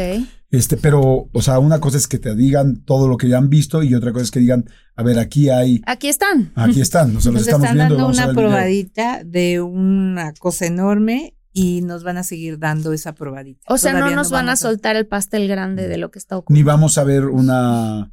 Este, 0.50 0.76
pero, 0.76 1.28
o 1.32 1.42
sea, 1.42 1.58
una 1.58 1.80
cosa 1.80 1.96
es 1.96 2.06
que 2.06 2.18
te 2.18 2.34
digan 2.36 2.84
todo 2.84 3.08
lo 3.08 3.16
que 3.16 3.28
ya 3.28 3.38
han 3.38 3.48
visto 3.48 3.82
y 3.82 3.94
otra 3.94 4.12
cosa 4.12 4.24
es 4.24 4.30
que 4.30 4.38
digan, 4.38 4.66
a 4.94 5.02
ver, 5.02 5.18
aquí 5.18 5.48
hay, 5.48 5.80
Aquí 5.86 6.08
están. 6.08 6.52
aquí 6.54 6.80
están, 6.82 7.16
o 7.16 7.20
sea, 7.20 7.32
los 7.32 7.40
Nos 7.40 7.48
estamos 7.48 7.64
están 7.64 7.76
viendo. 7.76 7.96
dando 7.96 8.08
una 8.12 8.32
probadita 8.32 9.22
de 9.24 9.60
una 9.62 10.34
cosa 10.34 10.66
enorme 10.66 11.35
y 11.58 11.80
nos 11.80 12.04
van 12.04 12.18
a 12.18 12.22
seguir 12.22 12.58
dando 12.58 12.92
esa 12.92 13.14
probadita. 13.14 13.62
O 13.72 13.78
sea, 13.78 13.94
no 13.94 14.10
nos 14.10 14.30
van 14.30 14.50
a 14.50 14.56
soltar 14.56 14.94
el 14.94 15.06
pastel 15.06 15.48
grande 15.48 15.88
de 15.88 15.96
lo 15.96 16.10
que 16.10 16.18
está 16.18 16.34
Ni 16.34 16.38
ocurriendo. 16.40 16.70
vamos 16.70 16.98
a 16.98 17.04
ver 17.04 17.24
una, 17.24 18.10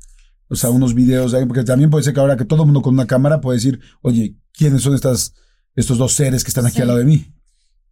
o 0.48 0.56
sea, 0.56 0.70
unos 0.70 0.94
videos, 0.94 1.34
ahí, 1.34 1.46
porque 1.46 1.64
también 1.66 1.90
puede 1.90 2.06
ser 2.06 2.14
que 2.14 2.22
ahora 2.22 2.38
que 2.38 2.46
todo 2.46 2.62
el 2.62 2.68
mundo 2.68 2.82
con 2.82 2.94
una 2.94 3.06
cámara 3.06 3.42
puede 3.42 3.58
decir, 3.58 3.82
oye, 4.02 4.38
¿quiénes 4.54 4.82
son 4.82 4.94
estas, 4.96 5.34
estos 5.76 5.98
dos 5.98 6.14
seres 6.14 6.46
que 6.46 6.52
están 6.52 6.66
aquí 6.66 6.76
Sí. 6.78 6.82
al 6.84 6.88
lado 6.88 7.00
de 7.00 7.06
mí? 7.06 7.34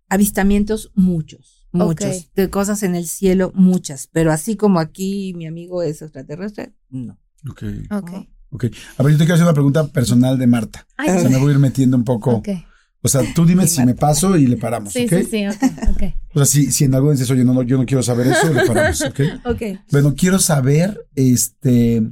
Avistamientos, 0.07 0.91
muchos, 0.95 1.67
muchos. 1.73 2.31
De 2.33 2.49
cosas 2.49 2.81
en 2.83 2.95
el 2.95 3.05
cielo, 3.07 3.51
muchas. 3.53 4.07
Pero 4.11 4.31
así 4.31 4.55
como 4.55 4.79
aquí 4.79 5.33
mi 5.35 5.47
amigo 5.47 5.83
es 5.83 6.01
extraterrestre, 6.01 6.73
no. 6.89 7.19
Ok. 7.49 7.63
Ok. 7.91 8.11
Ok. 8.51 8.65
A 8.97 9.03
ver, 9.03 9.13
yo 9.13 9.17
te 9.17 9.23
quiero 9.25 9.33
hacer 9.35 9.45
una 9.45 9.53
pregunta 9.53 9.87
personal 9.87 10.37
de 10.37 10.47
Marta. 10.47 10.85
Ay, 10.97 11.09
O 11.09 11.19
sea, 11.19 11.29
me 11.29 11.37
voy 11.37 11.49
a 11.49 11.53
ir 11.53 11.59
metiendo 11.59 11.95
un 11.97 12.03
poco. 12.05 12.31
ok. 12.35 12.49
O 13.03 13.07
sea, 13.07 13.21
tú 13.33 13.45
dime 13.45 13.67
Sí, 13.67 13.77
si 13.77 13.85
me 13.85 13.95
paso 13.95 14.37
y 14.37 14.45
le 14.45 14.57
paramos, 14.57 14.93
Sí, 14.93 15.05
¿ok? 15.05 15.09
sí, 15.09 15.25
sí, 15.31 15.47
ok, 15.47 15.63
ok. 15.91 16.03
O 16.35 16.39
sea, 16.39 16.45
si, 16.45 16.71
si 16.71 16.83
en 16.85 16.93
algo 16.95 17.11
dices, 17.11 17.29
oye, 17.31 17.43
no, 17.43 17.53
no, 17.53 17.63
yo 17.63 17.77
no 17.77 17.85
quiero 17.85 18.03
saber 18.03 18.27
eso, 18.27 18.53
le 18.53 18.65
paramos, 18.65 19.01
¿ok? 19.01 19.19
Ok. 19.45 19.61
Bueno, 19.91 20.13
quiero 20.15 20.37
saber, 20.39 21.07
este, 21.15 22.03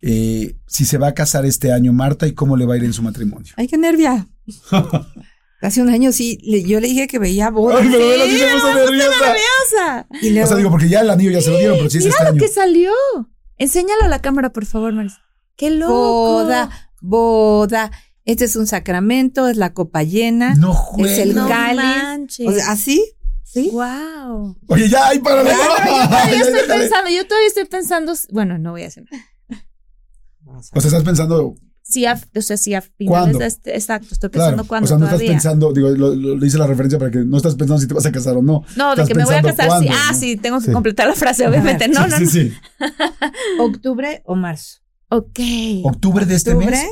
eh, 0.00 0.56
si 0.66 0.84
se 0.84 0.98
va 0.98 1.08
a 1.08 1.14
casar 1.14 1.44
este 1.46 1.72
año 1.72 1.92
Marta 1.92 2.26
y 2.26 2.32
cómo 2.32 2.56
le 2.56 2.64
va 2.66 2.74
a 2.74 2.76
ir 2.78 2.84
en 2.84 2.92
su 2.92 3.02
matrimonio. 3.02 3.52
Ay, 3.56 3.68
qué 3.68 3.76
nervia. 3.78 4.28
Hace 5.60 5.80
un 5.80 5.90
año 5.90 6.10
sí, 6.10 6.38
le- 6.42 6.64
yo 6.64 6.80
le 6.80 6.88
dije 6.88 7.06
que 7.06 7.20
veía 7.20 7.50
bodas. 7.50 7.82
Ay, 7.82 7.88
pero 7.92 8.04
bueno, 8.04 8.24
sí 8.24 8.38
se 8.38 8.52
puso 8.54 8.74
nerviosa. 8.74 9.10
nerviosa. 9.20 10.06
Y 10.22 10.30
luego, 10.30 10.44
O 10.44 10.48
sea, 10.48 10.56
digo, 10.56 10.70
porque 10.70 10.88
ya 10.88 11.00
el 11.02 11.10
anillo 11.10 11.30
ya 11.30 11.40
se 11.40 11.50
lo 11.50 11.58
dieron, 11.58 11.76
pero 11.78 11.90
sí 11.90 11.98
es 11.98 12.04
Mira 12.04 12.16
este 12.16 12.24
lo 12.24 12.30
año. 12.30 12.40
que 12.40 12.48
salió. 12.48 12.90
Enséñalo 13.58 14.02
a 14.04 14.08
la 14.08 14.20
cámara, 14.20 14.52
por 14.52 14.66
favor, 14.66 14.92
Maris. 14.92 15.12
Qué 15.56 15.70
loco. 15.70 15.92
boda, 15.92 16.70
boda. 17.00 17.92
Este 18.24 18.44
es 18.44 18.56
un 18.56 18.66
sacramento, 18.66 19.48
es 19.48 19.56
la 19.56 19.72
copa 19.74 20.02
llena. 20.02 20.54
No 20.54 20.74
es 20.98 21.18
el. 21.18 21.34
No 21.34 21.48
cáliz. 21.48 21.76
manches. 21.82 22.46
O 22.48 22.52
sea, 22.52 22.70
así, 22.72 23.04
¿sí? 23.42 23.70
Wow. 23.72 24.56
Oye, 24.68 24.88
ya, 24.88 25.08
ahí 25.08 25.18
para 25.18 25.42
Yo 25.42 25.50
todavía 25.50 26.36
estoy 26.36 26.52
déjale. 26.52 26.80
pensando, 26.80 27.10
yo 27.10 27.26
todavía 27.26 27.48
estoy 27.48 27.64
pensando, 27.66 28.12
bueno, 28.30 28.58
no 28.58 28.70
voy 28.70 28.84
a 28.84 28.86
hacer 28.88 29.04
nada. 29.10 29.24
O 30.74 30.80
sea, 30.80 30.88
estás 30.88 31.02
pensando, 31.04 31.54
Sí, 31.84 32.06
a- 32.06 32.18
o 32.36 32.40
sea, 32.42 32.56
sí, 32.56 32.74
a 32.74 32.80
finales 32.80 33.08
¿Cuándo? 33.08 33.38
de 33.40 33.46
este, 33.46 33.74
exacto, 33.74 34.08
estoy 34.12 34.30
claro. 34.30 34.50
pensando 34.50 34.68
cuándo 34.68 34.84
O 34.84 34.88
sea, 34.88 34.98
no 34.98 35.04
estás 35.06 35.20
pensando, 35.20 35.72
digo, 35.72 35.90
lo, 35.90 36.46
hice 36.46 36.56
la 36.56 36.66
referencia 36.68 36.98
para 36.98 37.10
que 37.10 37.18
no 37.18 37.36
estás 37.36 37.56
pensando 37.56 37.80
si 37.80 37.88
te 37.88 37.94
vas 37.94 38.06
a 38.06 38.12
casar 38.12 38.36
o 38.36 38.42
no. 38.42 38.64
no, 38.76 38.94
de 38.94 39.02
estás 39.02 39.08
que 39.08 39.14
me 39.14 39.24
voy 39.24 39.34
a 39.34 39.42
casar, 39.42 39.80
sí. 39.82 39.88
Ah, 39.90 40.10
¿no? 40.12 40.16
sí, 40.18 40.36
tengo 40.36 40.60
que 40.60 40.66
Sí. 40.66 40.72
completar 40.72 41.08
la 41.08 41.14
frase, 41.14 41.46
obviamente. 41.46 41.88
No, 41.88 42.06
no, 42.06 42.16
sí, 42.18 42.24
no. 42.24 42.30
sí, 42.30 42.50
sí. 42.50 42.52
¿Octubre 43.58 44.22
o 44.24 44.36
marzo? 44.36 44.78
Ok. 45.08 45.38
¿Octubre 45.84 46.24
de 46.24 46.34
este 46.36 46.52
¿Octubre? 46.54 46.70
mes? 46.76 46.86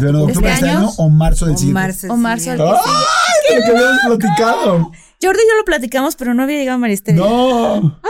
¿De 0.00 0.10
tu- 0.10 0.22
octubre 0.24 0.48
de 0.48 0.54
este 0.54 0.68
año? 0.68 0.90
o 0.96 1.08
marzo 1.08 1.44
del 1.46 1.54
o 1.54 1.58
siguiente? 1.58 1.80
marzo. 1.80 2.06
O 2.12 2.16
marzo 2.16 2.50
del 2.50 2.58
siguiente. 2.58 2.80
¡Ay! 2.86 3.56
Lo 3.58 3.62
que 3.64 3.70
habíamos 3.70 4.00
platicado. 4.06 4.78
Jordi 5.22 5.38
y 5.40 5.48
yo 5.50 5.56
lo 5.56 5.64
platicamos, 5.64 6.16
pero 6.16 6.34
no 6.34 6.42
había 6.42 6.58
llegado 6.58 6.78
Maristela. 6.78 7.18
No. 7.18 8.00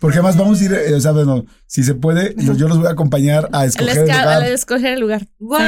Porque 0.00 0.18
además 0.18 0.36
vamos 0.36 0.60
a 0.60 0.64
ir, 0.64 0.72
eh, 0.74 0.94
o 0.94 1.00
sea, 1.00 1.12
bueno, 1.12 1.46
si 1.66 1.82
se 1.82 1.94
puede, 1.94 2.34
yo 2.36 2.52
yo 2.54 2.68
los 2.68 2.76
voy 2.78 2.88
a 2.88 2.90
acompañar 2.90 3.48
a 3.52 3.64
escoger 3.64 3.96
el 3.96 4.02
lugar. 4.04 4.28
al 4.28 4.44
escoger 4.44 4.92
el 4.94 5.00
lugar. 5.00 5.26
¡Guau! 5.38 5.62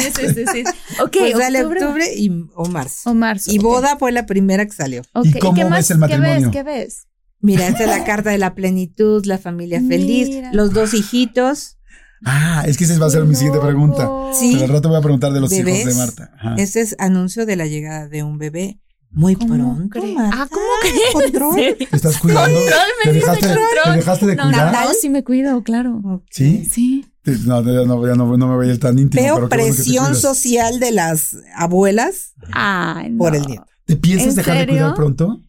Sí, 0.00 0.10
sí, 0.12 0.34
sí, 0.34 0.44
sí. 0.52 0.64
Ok, 1.00 1.16
Pues 1.18 1.38
dale 1.38 1.60
octubre, 1.64 1.84
octubre 1.84 2.14
y, 2.16 2.46
o 2.56 2.66
marzo. 2.66 3.10
o 3.10 3.14
marzo. 3.14 3.50
Y 3.52 3.58
boda 3.58 3.96
fue 3.96 4.10
la 4.10 4.26
primera 4.26 4.66
que 4.66 4.72
salió. 4.72 5.02
Ok, 5.12 5.26
¿Y 5.26 5.32
cómo 5.38 5.54
qué 5.54 5.62
ves 5.64 5.70
más? 5.70 5.90
el 5.92 5.98
matrimonio? 5.98 6.50
¿Qué 6.50 6.62
ves? 6.64 6.74
¿Qué 6.74 6.84
ves? 6.84 7.06
Mira, 7.40 7.68
esta 7.68 7.84
es 7.84 7.90
la 7.90 8.02
carta 8.04 8.30
de 8.30 8.38
la 8.38 8.54
plenitud, 8.56 9.24
la 9.24 9.38
familia 9.38 9.80
feliz, 9.86 10.28
Mira. 10.30 10.50
los 10.52 10.72
dos 10.72 10.92
hijitos. 10.92 11.75
Ah, 12.24 12.64
es 12.66 12.76
que 12.76 12.84
esa 12.84 12.98
va 12.98 13.06
a 13.06 13.10
ser 13.10 13.24
mi 13.24 13.34
siguiente 13.34 13.60
pregunta. 13.60 14.08
Sí. 14.32 14.52
Pero 14.54 14.64
al 14.64 14.70
rato 14.70 14.88
voy 14.88 14.98
a 14.98 15.02
preguntar 15.02 15.32
de 15.32 15.40
los 15.40 15.50
¿Bebés? 15.50 15.80
hijos 15.80 15.94
de 15.94 16.00
Marta. 16.00 16.30
Ajá. 16.38 16.54
Ese 16.58 16.80
es 16.80 16.96
anuncio 16.98 17.46
de 17.46 17.56
la 17.56 17.66
llegada 17.66 18.08
de 18.08 18.22
un 18.22 18.38
bebé. 18.38 18.80
Muy 19.10 19.34
¿Cómo 19.36 19.54
pronto? 19.54 20.00
Marta. 20.14 20.30
Ah, 20.42 20.48
¿cómo 20.50 20.66
crees? 20.82 21.12
Control. 21.12 21.54
Sí. 21.78 21.86
¿Te 21.86 21.96
estás 21.96 22.18
cuidando? 22.18 22.58
Control, 22.58 22.80
¿Te 23.04 23.12
dejaste, 23.12 23.46
control. 23.46 23.64
¿Te 23.84 23.90
dejaste 23.92 24.26
de 24.26 24.36
No, 24.36 24.42
cuidar? 24.44 24.72
no, 24.72 24.92
sí 25.00 25.08
me 25.10 25.24
cuido, 25.24 25.62
claro. 25.62 26.22
¿Sí? 26.30 26.64
Sí. 26.64 27.06
No, 27.46 27.62
ya 27.62 27.84
no, 27.86 28.06
ya 28.06 28.14
no, 28.14 28.36
no 28.36 28.48
me 28.48 28.56
veía 28.56 28.78
tan 28.78 28.98
íntimo. 28.98 29.22
Veo 29.22 29.34
pero 29.36 29.48
presión 29.48 30.14
social 30.14 30.78
de 30.80 30.92
las 30.92 31.36
abuelas 31.56 32.34
Ay, 32.52 33.10
no. 33.10 33.18
por 33.18 33.34
el 33.34 33.42
nieto. 33.46 33.64
¿Te 33.84 33.96
piensas 33.96 34.30
¿En 34.30 34.36
dejar 34.36 34.58
de 34.58 34.66
cuidar 34.66 34.94
pronto? 34.94 35.40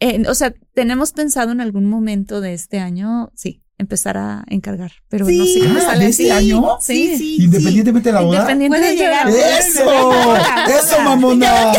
Eh, 0.00 0.22
o 0.28 0.34
sea, 0.34 0.54
tenemos 0.74 1.12
pensado 1.12 1.50
en 1.52 1.60
algún 1.60 1.86
momento 1.86 2.40
de 2.40 2.54
este 2.54 2.78
año, 2.78 3.30
sí, 3.34 3.62
empezar 3.78 4.16
a 4.16 4.44
encargar, 4.48 4.90
pero 5.08 5.24
no 5.24 5.30
sé 5.46 5.52
Sí. 5.52 5.60
cómo 5.60 5.78
Ah, 5.78 5.82
sale 5.82 6.04
¿de 6.04 6.10
así. 6.10 6.22
este 6.24 6.32
año? 6.34 6.64
Sí, 6.80 7.36
Independientemente 7.40 8.08
de 8.08 8.12
la 8.12 8.20
boda. 8.22 8.38
Independiente 8.40 8.76
Puede 8.78 8.90
de 8.90 8.96
llegar. 8.96 9.26
la 9.26 9.30
boda. 9.30 9.58
¡Eso! 9.58 10.88
¡Eso, 10.94 11.02
mamona! 11.02 11.72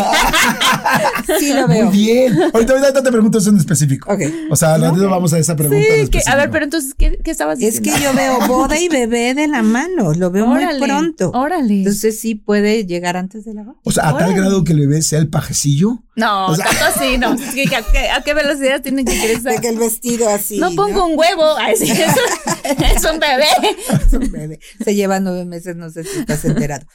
Sí 1.39 1.53
lo 1.53 1.67
Muy 1.67 1.77
veo. 1.77 1.91
bien. 1.91 2.39
Ahorita, 2.53 2.73
ahorita 2.73 3.03
te 3.03 3.11
pregunto 3.11 3.37
eso 3.37 3.49
en 3.49 3.57
específico. 3.57 4.11
Ok. 4.11 4.21
O 4.49 4.55
sea, 4.55 4.75
al 4.75 4.81
ratito 4.81 5.09
vamos 5.09 5.33
a 5.33 5.39
esa 5.39 5.55
pregunta. 5.55 5.77
en 5.85 6.05
Sí, 6.05 6.09
que, 6.11 6.21
a 6.25 6.35
ver, 6.35 6.49
pero 6.51 6.65
entonces, 6.65 6.93
¿qué, 6.97 7.19
qué 7.23 7.31
estabas 7.31 7.59
Es 7.61 7.81
diciendo? 7.81 7.97
que 7.99 8.03
yo 8.03 8.13
veo 8.13 8.47
boda 8.47 8.79
y 8.79 8.87
bebé 8.89 9.33
de 9.33 9.47
la 9.47 9.61
mano. 9.61 10.13
Lo 10.13 10.31
veo 10.31 10.49
Órale, 10.49 10.79
muy 10.79 10.87
pronto. 10.87 11.31
Órale. 11.33 11.79
Entonces 11.79 12.19
sí 12.19 12.35
puede 12.35 12.85
llegar 12.85 13.17
antes 13.17 13.45
de 13.45 13.53
la 13.53 13.63
boda. 13.63 13.77
O 13.83 13.91
sea, 13.91 14.03
a 14.09 14.13
tal 14.17 14.29
Órale. 14.29 14.35
grado 14.41 14.63
que 14.63 14.73
el 14.73 14.79
bebé 14.79 15.01
sea 15.01 15.19
el 15.19 15.27
pajecillo. 15.29 15.99
no, 16.15 16.47
o 16.47 16.55
sea- 16.55 16.65
tanto 16.65 16.85
así, 16.85 17.17
no. 17.17 17.33
Es 17.33 17.41
¿a, 17.73 17.81
qué, 17.91 18.09
a 18.09 18.21
qué 18.23 18.33
velocidad 18.33 18.81
tienen 18.81 19.05
que 19.05 19.13
crecer? 19.19 19.53
De 19.55 19.61
que 19.61 19.69
el 19.69 19.77
vestido 19.77 20.29
así. 20.29 20.57
no 20.57 20.71
pongo 20.71 21.05
un 21.05 21.17
huevo. 21.17 21.43
Ay, 21.57 21.75
sí, 21.77 21.88
es, 22.03 22.15
un, 22.15 22.83
es 22.83 23.03
un 23.05 23.19
bebé. 23.19 23.77
Es 24.05 24.13
un 24.13 24.31
bebé. 24.31 24.59
Se 24.83 24.95
lleva 24.95 25.19
nueve 25.19 25.45
meses, 25.45 25.75
no 25.75 25.89
sé 25.89 26.03
si 26.03 26.19
estás 26.19 26.43
enterado. 26.45 26.85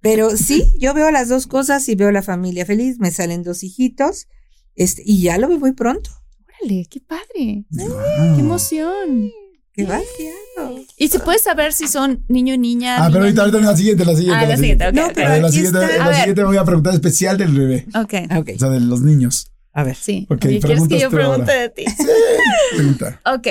Pero 0.00 0.36
sí, 0.36 0.72
yo 0.78 0.94
veo 0.94 1.10
las 1.10 1.28
dos 1.28 1.46
cosas 1.46 1.88
y 1.88 1.94
veo 1.94 2.10
la 2.10 2.22
familia 2.22 2.66
feliz. 2.66 2.96
Me 2.98 3.10
salen 3.10 3.42
dos 3.42 3.62
hijitos. 3.62 4.26
Este, 4.74 5.02
y 5.04 5.22
ya 5.22 5.38
lo 5.38 5.48
veo 5.48 5.58
muy 5.58 5.72
pronto. 5.72 6.10
Órale, 6.60 6.86
qué 6.90 7.00
padre. 7.00 7.64
Wow. 7.70 8.34
Qué 8.34 8.40
emoción. 8.40 9.30
¿Qué 9.74 9.84
va? 9.84 10.00
Claro. 10.54 10.76
Y 10.98 11.08
se 11.08 11.18
puede 11.18 11.38
saber 11.38 11.72
si 11.72 11.88
son 11.88 12.24
niño, 12.28 12.56
niña. 12.58 12.96
Ah, 13.02 13.08
pero 13.10 13.24
ahorita, 13.24 13.42
ahorita 13.42 13.58
en 13.58 13.64
la 13.64 13.76
siguiente, 13.76 14.04
la 14.04 14.16
siguiente. 14.16 14.38
Ah, 14.44 14.46
la 14.46 14.56
siguiente, 14.56 14.88
ok, 14.88 14.94
No, 14.94 15.08
pero 15.14 15.28
la 15.28 15.34
aquí 15.34 15.52
siguiente, 15.56 15.78
la 15.78 16.06
ver. 16.08 16.16
siguiente 16.16 16.40
me 16.42 16.46
voy 16.48 16.56
a 16.58 16.64
preguntar 16.64 16.94
especial 16.94 17.38
del 17.38 17.52
bebé. 17.52 17.86
Ok. 17.94 18.14
Ok. 18.36 18.50
O 18.56 18.58
sea, 18.58 18.68
de 18.70 18.80
los 18.80 19.00
niños. 19.02 19.51
A 19.72 19.84
ver. 19.84 19.96
Sí. 19.96 20.26
Ok, 20.30 20.44
Oye, 20.44 20.60
¿Quieres 20.60 20.86
que 20.88 20.98
yo 20.98 21.06
ahora. 21.06 21.16
pregunte 21.18 21.52
de 21.52 21.68
ti? 21.70 21.84
Pregunta. 22.76 23.20
Ok. 23.34 23.46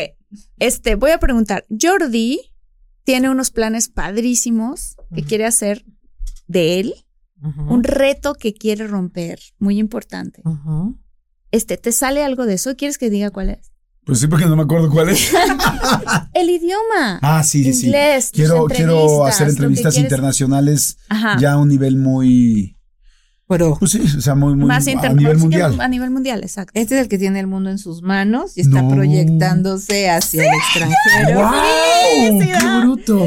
Este, 0.60 0.96
voy 0.96 1.12
a 1.12 1.20
preguntar. 1.20 1.66
Jordi 1.70 2.40
tiene 3.04 3.30
unos 3.30 3.52
planes 3.52 3.90
padrísimos 3.90 4.96
que 5.14 5.24
quiere 5.24 5.46
hacer 5.46 5.84
de 6.48 6.80
él, 6.80 6.94
un 7.42 7.84
reto 7.84 8.36
que 8.36 8.54
quiere 8.54 8.86
romper, 8.88 9.40
muy 9.58 9.80
importante. 9.80 10.42
Ujú. 10.46 10.98
Este, 11.50 11.78
¿te 11.78 11.92
sale 11.92 12.24
algo 12.24 12.46
de 12.46 12.54
eso? 12.54 12.76
¿Quieres 12.76 12.98
que 12.98 13.10
diga 13.10 13.32
cuál 13.32 13.50
es? 13.50 13.72
Pues 14.06 14.20
sí, 14.20 14.28
porque 14.28 14.46
no 14.46 14.56
me 14.56 14.64
acuerdo 14.64 14.90
cuál 14.90 15.10
es. 15.10 15.32
El 16.34 16.50
idioma. 16.50 17.20
Ah, 17.22 17.44
sí, 17.44 17.64
sí, 17.64 17.74
sí. 17.74 17.86
Inglés. 17.88 18.32
tus 18.32 18.40
Quiero, 18.40 18.66
quiero 18.66 19.26
hacer 19.26 19.50
entrevistas 19.50 19.98
internacionales 19.98 20.98
Ajá. 21.10 21.38
ya 21.40 21.54
a 21.54 21.58
un 21.58 21.70
nivel 21.70 21.98
muy. 21.98 22.78
Pero 23.52 23.76
Pues 23.78 23.92
sí, 23.92 24.00
o 24.00 24.22
sea, 24.22 24.34
muy, 24.34 24.56
muy. 24.56 24.66
Más 24.66 24.88
a 24.88 25.10
nivel 25.14 25.38
mundial. 25.38 25.82
A 25.82 25.88
nivel 25.90 26.10
mundial, 26.10 26.40
exacto. 26.42 26.72
este 26.74 26.96
es 26.96 27.02
el 27.02 27.08
que 27.10 27.18
tiene 27.18 27.38
el 27.42 27.48
mundo 27.48 27.70
en 27.70 27.78
sus 27.80 28.02
manos 28.02 28.58
y 28.58 28.62
está 28.62 28.82
No. 28.82 28.88
proyectándose 28.90 30.10
hacia 30.10 30.44
el 30.50 30.56
extranjero. 30.56 31.42
¡Wow! 31.42 32.42
sí, 32.42 32.48
¡Qué 32.48 32.80
bruto! 32.80 33.26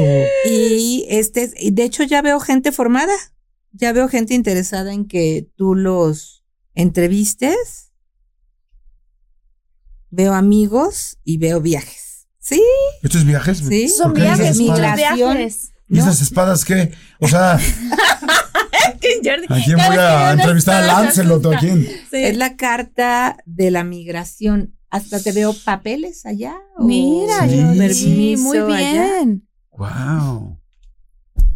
Y 0.49 1.05
este, 1.09 1.43
es- 1.43 1.53
y 1.59 1.69
de 1.71 1.83
hecho 1.83 2.01
ya 2.03 2.23
veo 2.23 2.39
gente 2.39 2.71
formada, 2.71 3.13
ya 3.71 3.93
veo 3.93 4.07
gente 4.07 4.33
interesada 4.33 4.93
en 4.93 5.05
que 5.07 5.47
tú 5.57 5.75
los 5.75 6.43
entrevistes. 6.73 7.91
Veo 10.09 10.33
amigos 10.33 11.19
y 11.23 11.37
veo 11.37 11.61
viajes. 11.61 12.27
Sí, 12.39 12.63
¿Estos 13.03 13.25
viajes? 13.25 13.59
sí. 13.59 13.89
Son 13.89 14.13
¿Por 14.13 14.21
qué 14.21 14.25
esas 14.27 14.57
viajes, 14.57 14.59
muchos 14.59 15.71
¿Y 15.87 15.99
esas 15.99 16.21
espadas 16.21 16.65
qué? 16.65 16.91
O 17.19 17.27
sea, 17.27 17.53
¿a 19.49 19.59
quién 19.63 19.77
voy 19.77 19.97
a 19.97 20.31
entrevistar 20.33 20.83
a 20.83 20.87
Lancelot 20.87 21.45
o 21.45 21.53
a 21.55 21.59
quién? 21.59 21.83
Sí. 21.85 22.17
Es 22.23 22.37
la 22.37 22.55
carta 22.55 23.37
de 23.45 23.71
la 23.71 23.83
migración. 23.83 24.75
Hasta 24.89 25.19
te 25.21 25.31
veo 25.31 25.53
papeles 25.53 26.25
allá. 26.25 26.55
o 26.77 26.85
Mira, 26.85 27.47
Sí, 27.49 27.61
Jordi, 27.61 27.77
permiso 27.77 28.43
muy 28.43 28.57
allá. 28.59 28.91
bien. 29.19 29.47
¡Wow! 29.71 30.59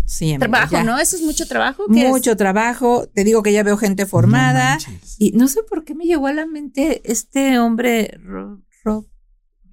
Sí, 0.05 0.35
Trabajo, 0.39 0.71
ya. 0.71 0.83
¿no? 0.83 0.97
Eso 0.99 1.15
es 1.15 1.21
mucho 1.21 1.47
trabajo. 1.47 1.83
Mucho 1.87 2.35
trabajo. 2.35 3.07
Te 3.13 3.23
digo 3.23 3.43
que 3.43 3.53
ya 3.53 3.61
veo 3.63 3.77
gente 3.77 4.05
formada. 4.07 4.77
No 4.77 4.93
y 5.19 5.31
no 5.33 5.47
sé 5.47 5.61
por 5.63 5.83
qué 5.85 5.93
me 5.95 6.05
llegó 6.05 6.27
a 6.27 6.33
la 6.33 6.45
mente 6.47 7.01
este 7.09 7.59
hombre, 7.59 8.17
Ro- 8.23 8.61
Ro- 8.83 9.05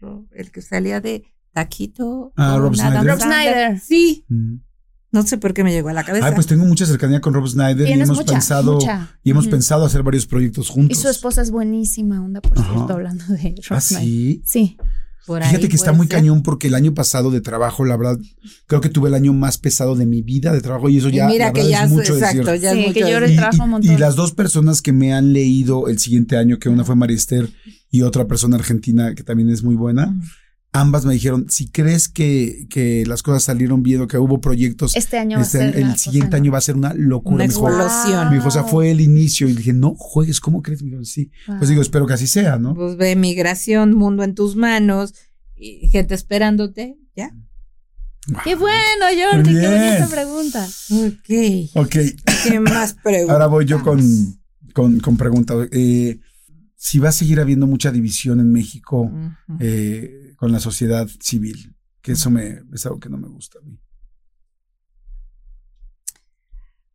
Ro- 0.00 0.26
el 0.34 0.50
que 0.52 0.60
salía 0.62 1.00
de 1.00 1.24
Taquito. 1.60 2.32
Ah, 2.36 2.56
Rob 2.58 2.74
Snyder. 2.76 3.02
Rob 3.06 3.18
Snyder. 3.20 3.80
Sí, 3.80 4.24
Mm. 4.28 4.56
no 5.12 5.22
sé 5.22 5.38
por 5.38 5.54
qué 5.54 5.64
me 5.64 5.72
llegó 5.72 5.88
a 5.88 5.94
la 5.94 6.04
cabeza. 6.04 6.26
Ay, 6.26 6.34
pues 6.34 6.46
tengo 6.46 6.66
mucha 6.66 6.84
cercanía 6.84 7.20
con 7.22 7.32
Rob 7.32 7.48
Snyder 7.48 7.88
y 7.88 7.92
hemos 7.92 8.10
mucha, 8.18 8.32
pensado 8.34 8.74
mucha. 8.74 9.18
y 9.24 9.30
hemos 9.30 9.48
pensado 9.48 9.86
hacer 9.86 10.02
varios 10.02 10.26
proyectos 10.26 10.68
Y 10.68 10.72
juntos. 10.74 10.98
su 10.98 11.08
esposa 11.08 11.40
es 11.40 11.50
buenísima, 11.50 12.22
onda, 12.22 12.42
por 12.42 12.58
Ajá. 12.58 12.74
cierto, 12.74 12.92
hablando 12.92 13.24
de 13.26 13.54
Rob 13.68 13.78
¿Ah, 13.78 13.80
Snyder. 13.80 14.04
sí? 14.06 14.42
Sí. 14.44 14.76
Por 15.26 15.42
Fíjate 15.42 15.62
ahí 15.64 15.68
que 15.68 15.74
está 15.76 15.92
muy 15.92 16.06
ser. 16.06 16.18
cañón 16.18 16.42
porque 16.44 16.68
el 16.68 16.74
año 16.76 16.94
pasado 16.94 17.32
de 17.32 17.40
trabajo, 17.40 17.84
la 17.84 17.96
verdad, 17.96 18.16
creo 18.68 18.80
que 18.80 18.88
tuve 18.90 19.08
el 19.08 19.14
año 19.16 19.32
más 19.32 19.58
pesado 19.58 19.96
de 19.96 20.06
mi 20.06 20.22
vida 20.22 20.52
de 20.52 20.60
trabajo 20.60 20.88
y 20.88 20.98
eso 20.98 21.08
Y 21.08 21.14
ya, 21.14 21.26
mira 21.26 21.46
la 21.46 21.52
que 21.52 21.62
verdad, 21.62 21.70
ya 21.80 21.84
es 21.84 21.90
mucho 21.90 22.14
exacto, 22.14 22.44
decir. 22.44 22.60
ya 22.62 22.72
Sí, 22.72 22.78
es 22.78 22.86
mucho 22.86 22.94
que 22.94 23.00
yo 23.00 23.06
decir. 23.06 23.22
el 23.24 23.32
Y, 23.32 23.36
trabajo 23.36 23.62
un 23.64 23.68
y- 23.68 23.72
montón. 23.72 23.92
y 23.92 23.96
las 23.98 24.14
dos 24.14 24.32
personas 24.34 24.82
que 24.82 24.92
me 24.92 25.14
han 25.14 25.32
leído 25.32 25.88
el 25.88 25.98
siguiente 25.98 26.36
año, 26.36 26.60
que 26.60 26.68
una 26.68 26.84
fue 26.84 26.94
Marister 26.94 27.48
y 27.90 28.02
otra 28.02 28.28
persona 28.28 28.54
argentina 28.56 29.16
que 29.16 29.24
también 29.24 29.48
es 29.50 29.64
muy 29.64 29.74
buena, 29.74 30.14
ambas 30.80 31.04
me 31.04 31.14
dijeron, 31.14 31.46
si 31.48 31.68
crees 31.68 32.08
que, 32.08 32.66
que 32.70 33.04
las 33.06 33.22
cosas 33.22 33.42
salieron 33.42 33.82
bien 33.82 34.00
o 34.02 34.06
que 34.06 34.18
hubo 34.18 34.40
proyectos, 34.40 34.94
Este 34.96 35.18
año 35.18 35.36
va 35.38 35.42
a 35.42 35.46
este- 35.46 35.58
ser 35.58 35.76
el 35.78 35.96
siguiente 35.96 36.28
cosa, 36.30 36.36
año 36.38 36.52
va 36.52 36.58
a 36.58 36.60
ser 36.60 36.76
una 36.76 36.92
locura. 36.94 37.34
Una 37.36 37.44
explosión. 37.44 38.28
me 38.28 38.36
dijo, 38.36 38.48
o 38.48 38.50
sea, 38.50 38.64
fue 38.64 38.90
el 38.90 39.00
inicio 39.00 39.48
y 39.48 39.54
dije, 39.54 39.72
no 39.72 39.94
juegues, 39.96 40.40
¿cómo 40.40 40.62
crees? 40.62 40.82
Me 40.82 40.90
dijo, 40.90 41.04
sí. 41.04 41.30
Pues 41.58 41.68
digo, 41.68 41.82
espero 41.82 42.06
que 42.06 42.14
así 42.14 42.26
sea, 42.26 42.58
¿no? 42.58 42.74
Pues 42.74 42.96
ve 42.96 43.16
migración, 43.16 43.94
mundo 43.94 44.22
en 44.24 44.34
tus 44.34 44.56
manos, 44.56 45.14
y 45.56 45.88
gente 45.88 46.14
esperándote, 46.14 46.96
¿ya? 47.16 47.30
Qué 48.42 48.56
bueno, 48.56 49.04
Jordi, 49.32 49.52
qué 49.52 49.68
bonita 49.68 50.08
pregunta. 50.10 50.66
Ok. 50.90 51.70
Ok, 51.76 51.96
¿Qué 52.42 52.60
más 52.60 52.94
preguntas? 53.04 53.32
ahora 53.32 53.46
voy 53.46 53.64
yo 53.66 53.82
con, 53.82 54.00
con, 54.74 54.98
con 54.98 55.16
preguntas. 55.16 55.68
Eh, 55.70 56.18
si 56.74 56.98
va 56.98 57.08
a 57.10 57.12
seguir 57.12 57.38
habiendo 57.40 57.66
mucha 57.68 57.90
división 57.92 58.40
en 58.40 58.50
México 58.52 59.02
Ujú. 59.02 59.56
eh, 59.60 60.25
con 60.36 60.52
la 60.52 60.60
sociedad 60.60 61.08
civil, 61.20 61.74
que 62.02 62.12
eso 62.12 62.30
me, 62.30 62.62
es 62.72 62.86
algo 62.86 63.00
que 63.00 63.08
no 63.08 63.18
me 63.18 63.28
gusta 63.28 63.58
a 63.58 63.62
mí. 63.62 63.78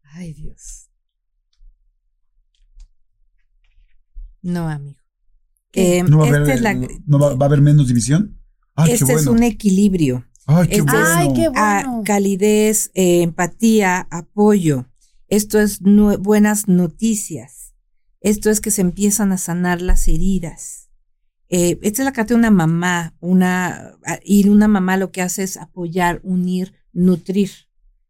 Ay, 0.04 0.34
Dios. 0.34 0.90
No, 4.42 4.68
amigo. 4.68 5.00
Eh, 5.74 6.04
¿No, 6.04 6.18
va 6.20 6.26
a, 6.26 6.28
haber, 6.30 6.50
es 6.50 6.62
la- 6.62 6.74
no 6.74 7.20
va, 7.20 7.36
va 7.36 7.46
a 7.46 7.48
haber 7.48 7.62
menos 7.62 7.88
división? 7.88 8.40
Ay, 8.76 8.92
este 8.94 9.06
qué 9.06 9.14
bueno. 9.14 9.20
es 9.22 9.28
un 9.28 9.44
equilibrio. 9.44 10.26
Ay, 10.48 10.68
qué 10.68 10.76
este 10.78 10.86
es- 10.86 10.92
bueno. 10.92 11.08
Ay, 11.08 11.34
qué 11.34 11.46
a 11.56 11.84
bueno. 11.86 12.04
calidez, 12.06 12.92
eh, 12.94 13.22
empatía, 13.22 14.08
apoyo. 14.12 14.88
Esto 15.28 15.60
es 15.60 15.80
buenas 15.80 16.68
noticias. 16.68 17.74
Esto 18.20 18.50
es 18.50 18.60
que 18.60 18.70
se 18.72 18.82
empiezan 18.82 19.32
a 19.32 19.38
sanar 19.38 19.82
las 19.82 20.08
heridas. 20.10 20.81
Eh, 21.54 21.78
esta 21.82 22.02
es 22.02 22.06
la 22.06 22.14
carta 22.14 22.34
de 22.34 22.40
una 22.40 22.50
mamá, 22.52 23.14
una, 23.20 23.98
a- 24.06 24.20
y 24.24 24.48
una 24.48 24.68
mamá 24.70 24.96
lo 24.96 25.12
que 25.12 25.22
hace 25.22 25.44
es 25.44 25.58
apoyar, 25.58 26.22
unir, 26.24 26.74
nutrir. 26.94 27.52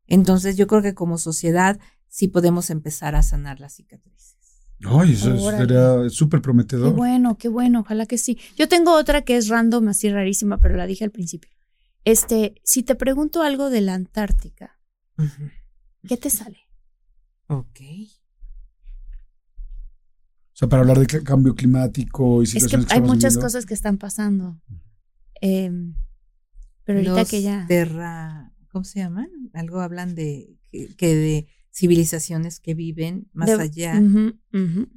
Entonces 0.05 0.57
yo 0.57 0.67
creo 0.67 0.81
que 0.83 0.93
como 0.93 1.17
sociedad 1.17 1.79
sí 2.07 2.27
podemos 2.27 2.69
empezar 2.69 3.15
a 3.15 3.23
sanar 3.23 3.59
las 3.59 3.73
cicatrices. 3.75 4.37
Ay, 4.83 5.13
eso 5.13 5.35
sería 5.57 6.09
súper 6.09 6.39
Qué 6.39 6.43
prometedor. 6.43 6.93
bueno, 6.95 7.37
qué 7.37 7.47
bueno, 7.49 7.79
ojalá 7.81 8.05
que 8.05 8.17
sí. 8.17 8.37
Yo 8.57 8.67
tengo 8.67 8.93
otra 8.95 9.23
que 9.23 9.37
es 9.37 9.47
random, 9.47 9.87
así 9.87 10.09
rarísima, 10.09 10.59
pero 10.59 10.75
la 10.75 10.85
dije 10.85 11.03
al 11.03 11.11
principio. 11.11 11.49
Este, 12.03 12.55
si 12.63 12.83
te 12.83 12.95
pregunto 12.95 13.41
algo 13.41 13.69
de 13.69 13.81
la 13.81 13.93
Antártica. 13.95 14.79
¿qué 16.07 16.17
te 16.17 16.29
sale? 16.29 16.59
Ok. 17.47 17.79
Sea, 20.61 20.69
para 20.69 20.81
hablar 20.83 20.99
de 20.99 21.23
cambio 21.23 21.55
climático 21.55 22.41
y 22.41 22.45
Es 22.45 22.53
que 22.53 22.59
situaciones 22.59 22.87
que 22.87 22.93
hay 22.93 23.01
muchas 23.01 23.33
viviendo. 23.33 23.41
cosas 23.41 23.65
que 23.65 23.73
están 23.73 23.97
pasando. 23.97 24.61
Em, 25.41 25.95
pero 26.83 26.99
ahorita 26.99 27.15
Los 27.21 27.29
que 27.29 27.41
ya. 27.41 27.65
terra- 27.67 28.53
¿cómo 28.71 28.83
se 28.85 28.99
llaman? 28.99 29.27
Algo 29.53 29.81
hablan 29.81 30.13
de 30.13 30.55
que, 30.71 30.95
que 30.95 31.15
de 31.15 31.47
civilizaciones 31.73 32.59
que 32.59 32.75
viven 32.75 33.27
más 33.33 33.47
de- 33.47 33.55
allá. 33.63 33.99
Ujú, 33.99 34.33
ujú. 34.53 34.87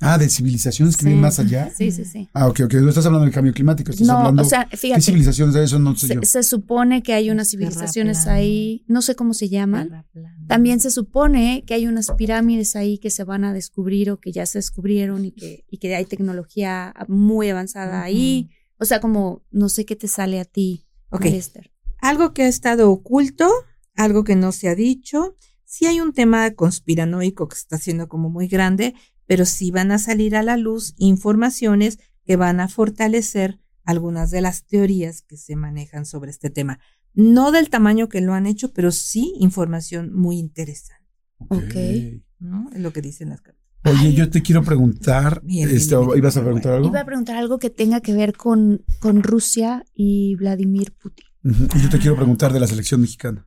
Ah, 0.00 0.16
de 0.18 0.28
civilizaciones 0.30 0.96
que 0.96 1.02
Sí. 1.02 1.06
viven 1.08 1.20
más 1.20 1.38
allá. 1.38 1.70
Sí, 1.76 1.92
sí, 1.92 2.04
sí. 2.04 2.28
Ah, 2.32 2.48
ok, 2.48 2.60
ok. 2.64 2.74
No 2.74 2.88
estás 2.88 3.04
hablando 3.06 3.24
del 3.26 3.34
cambio 3.34 3.52
climático, 3.52 3.90
estás 3.90 4.06
No, 4.06 4.18
hablando. 4.18 4.42
o 4.42 4.44
sea, 4.44 4.66
¿Qué 4.70 4.76
fíjate, 4.76 5.02
civilizaciones 5.02 5.54
de 5.54 5.64
eso? 5.64 5.78
No 5.78 5.94
sé 5.96 6.14
yo. 6.14 6.20
se, 6.22 6.26
se 6.26 6.42
supone 6.42 7.02
que 7.02 7.12
hay 7.12 7.30
unas 7.30 7.50
civilizaciones 7.50 8.26
ahí, 8.26 8.84
no 8.88 9.02
sé 9.02 9.14
cómo 9.14 9.34
se 9.34 9.48
llaman. 9.48 10.06
También 10.48 10.80
se 10.80 10.90
supone 10.90 11.64
que 11.66 11.74
hay 11.74 11.86
unas 11.86 12.10
pirámides 12.16 12.76
ahí 12.76 12.98
que 12.98 13.10
se 13.10 13.24
van 13.24 13.44
a 13.44 13.52
descubrir 13.52 14.10
o 14.10 14.18
que 14.18 14.32
ya 14.32 14.46
se 14.46 14.58
descubrieron 14.58 15.24
y 15.24 15.32
que, 15.32 15.64
y 15.70 15.78
que 15.78 15.94
hay 15.94 16.04
tecnología 16.06 16.94
muy 17.08 17.48
avanzada 17.50 18.02
ahí. 18.02 18.48
O 18.78 18.84
sea, 18.86 19.00
como 19.00 19.42
no 19.50 19.68
sé 19.68 19.84
qué 19.84 19.96
te 19.96 20.08
sale 20.08 20.40
a 20.40 20.44
ti, 20.44 20.86
Ok. 21.10 21.20
María 21.24 21.38
Esther. 21.38 21.70
Algo 22.00 22.32
que 22.32 22.44
ha 22.44 22.48
estado 22.48 22.90
oculto, 22.90 23.46
algo 23.94 24.24
que 24.24 24.34
no 24.36 24.52
se 24.52 24.68
ha 24.68 24.74
dicho. 24.74 25.36
Sí 25.66 25.86
hay 25.86 26.00
un 26.00 26.12
tema 26.12 26.50
conspiranoico 26.52 27.46
que 27.46 27.56
está 27.56 27.78
siendo 27.78 28.08
como 28.08 28.30
muy 28.30 28.48
grande, 28.48 28.94
pero 29.30 29.44
sí 29.46 29.70
van 29.70 29.92
a 29.92 30.00
salir 30.00 30.34
a 30.34 30.42
la 30.42 30.56
luz 30.56 30.94
informaciones 30.98 32.00
que 32.24 32.34
van 32.34 32.58
a 32.58 32.66
fortalecer 32.66 33.60
algunas 33.84 34.32
de 34.32 34.40
las 34.40 34.66
teorías 34.66 35.22
que 35.22 35.36
se 35.36 35.54
manejan 35.54 36.04
sobre 36.04 36.32
este 36.32 36.50
tema. 36.50 36.80
No 37.14 37.52
del 37.52 37.70
tamaño 37.70 38.08
que 38.08 38.22
lo 38.22 38.34
han 38.34 38.46
hecho, 38.46 38.72
pero 38.72 38.90
sí 38.90 39.34
información 39.38 40.12
muy 40.12 40.36
interesante, 40.36 41.06
Ok. 41.48 42.24
¿no? 42.40 42.70
Es 42.74 42.80
lo 42.80 42.92
que 42.92 43.02
dicen 43.02 43.28
las 43.28 43.40
cartas. 43.40 43.62
Oye, 43.84 44.14
yo 44.14 44.28
te 44.30 44.42
quiero 44.42 44.64
preguntar. 44.64 45.40
Bien, 45.44 45.68
este, 45.68 45.94
bien, 45.94 46.08
bien, 46.08 46.18
¿Ibas 46.18 46.36
a 46.36 46.40
preguntar 46.42 46.72
algo? 46.72 46.88
Iba 46.88 47.00
a 47.02 47.06
preguntar 47.06 47.36
algo 47.36 47.60
que 47.60 47.70
tenga 47.70 48.00
que 48.00 48.14
ver 48.14 48.36
con, 48.36 48.84
con 48.98 49.22
Rusia 49.22 49.84
y 49.94 50.34
Vladimir 50.34 50.92
Putin. 51.00 51.26
Y 51.44 51.82
yo 51.82 51.88
te 51.88 52.00
quiero 52.00 52.16
preguntar 52.16 52.52
de 52.52 52.58
la 52.58 52.66
selección 52.66 53.00
mexicana. 53.00 53.46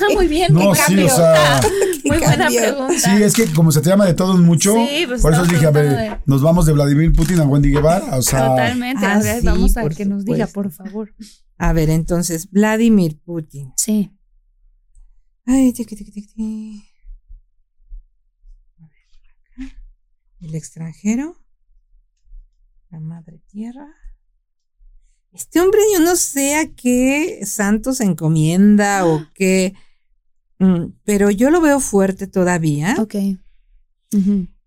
Ah, 0.00 0.14
muy 0.14 0.28
bien, 0.28 0.52
No, 0.52 0.72
qué 0.72 0.76
sí, 0.78 0.82
cambio. 0.86 1.06
o 1.06 1.08
sea- 1.16 1.60
muy 2.04 2.18
buena 2.18 2.36
cambio. 2.36 2.60
pregunta. 2.60 2.98
Sí, 2.98 3.22
es 3.22 3.34
que 3.34 3.46
como 3.52 3.72
se 3.72 3.80
te 3.80 3.88
llama 3.88 4.06
de 4.06 4.14
todos 4.14 4.38
mucho, 4.40 4.74
Sí, 4.74 5.04
pues 5.06 5.22
por 5.22 5.32
eso 5.32 5.44
dije, 5.44 5.66
a 5.66 5.70
ver, 5.70 5.86
preguntando 5.88 6.22
nos 6.26 6.42
vamos 6.42 6.66
de 6.66 6.72
Vladimir 6.72 7.12
Putin 7.12 7.40
a 7.40 7.44
Wendy 7.44 7.70
Guevara. 7.70 8.16
O 8.16 8.22
sea, 8.22 8.46
Totalmente. 8.48 9.04
Ah, 9.06 9.14
a 9.16 9.18
ver, 9.20 9.40
sí, 9.40 9.46
vamos 9.46 9.76
a 9.76 9.88
que 9.88 10.04
nos 10.06 10.24
diga, 10.24 10.46
supuesto. 10.46 10.80
por 10.80 10.86
favor. 10.88 11.14
A 11.58 11.72
ver, 11.72 11.90
entonces, 11.90 12.50
Vladimir 12.50 13.18
Putin. 13.24 13.72
Sí. 13.76 14.12
Ay, 15.46 15.72
tiqui, 15.72 15.96
tiqui, 15.96 16.10
tiqui, 16.12 16.26
tiqui. 16.34 16.84
A 18.78 18.82
ver, 18.82 19.68
acá. 19.70 19.78
El 20.40 20.54
extranjero. 20.54 21.36
La 22.90 23.00
madre 23.00 23.40
tierra. 23.48 23.86
Este 25.32 25.60
hombre, 25.60 25.80
yo 25.92 26.00
no 26.00 26.16
sé 26.16 26.56
a 26.56 26.72
qué 26.74 27.40
santo 27.44 27.92
se 27.92 28.04
encomienda 28.04 29.04
o 29.06 29.26
qué. 29.34 29.74
Mm, 30.58 30.92
Pero 31.04 31.30
yo 31.30 31.50
lo 31.50 31.60
veo 31.60 31.80
fuerte 31.80 32.26
todavía. 32.26 32.96
Ok. 32.98 33.14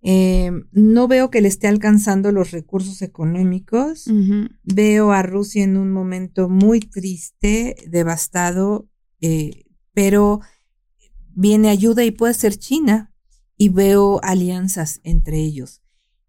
Eh, 0.01 0.51
no 0.71 1.07
veo 1.07 1.29
que 1.29 1.41
le 1.41 1.49
esté 1.49 1.67
alcanzando 1.67 2.31
los 2.31 2.51
recursos 2.51 3.01
económicos. 3.01 4.05
Veo 4.63 5.11
a 5.11 5.23
Rusia 5.23 5.63
en 5.63 5.77
un 5.77 5.91
momento 5.91 6.49
muy 6.49 6.79
triste, 6.79 7.75
devastado, 7.87 8.87
eh, 9.21 9.65
pero 9.93 10.39
viene 11.29 11.69
ayuda 11.69 12.03
y 12.03 12.11
puede 12.11 12.33
ser 12.33 12.57
China 12.57 13.13
y 13.57 13.69
veo 13.69 14.19
alianzas 14.23 15.01
entre 15.03 15.39
ellos. 15.39 15.81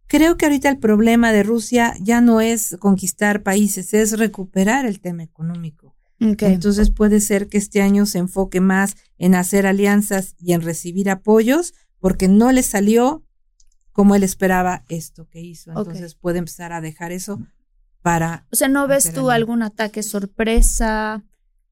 Creo 0.07 0.37
que 0.37 0.47
ahorita 0.47 0.69
el 0.69 0.79
problema 0.79 1.31
de 1.31 1.45
Rusia 1.45 1.95
ya 2.01 2.21
no 2.21 2.41
es 2.41 2.77
conquistar 2.81 3.45
países, 3.45 3.95
es 3.95 4.19
recuperar 4.19 4.85
el 4.85 5.01
tema 5.01 5.23
económico. 5.23 5.95
Entonces 6.21 6.91
puede 6.91 7.21
ser 7.21 7.49
que 7.49 7.59
este 7.59 7.81
año 7.81 8.05
se 8.07 8.19
enfoque 8.19 8.61
más 8.61 8.97
en 9.19 9.35
hacer 9.35 9.67
alianzas 9.67 10.37
y 10.39 10.53
en 10.53 10.61
recibir 10.61 11.09
apoyos 11.09 11.75
porque 11.99 12.29
no 12.29 12.53
le 12.53 12.63
salió 12.63 13.25
como 13.93 14.15
él 14.15 14.23
esperaba 14.23 14.85
esto 14.89 15.29
que 15.29 15.41
hizo. 15.41 15.71
Entonces 15.71 16.15
puede 16.15 16.39
empezar 16.39 16.73
a 16.73 16.81
dejar 16.81 17.13
eso 17.13 17.41
para 18.03 18.47
O 18.53 18.57
sea, 18.57 18.69
¿no 18.69 18.87
ves 18.87 19.13
tú 19.13 19.31
algún 19.31 19.63
ataque 19.63 20.03
sorpresa? 20.03 21.25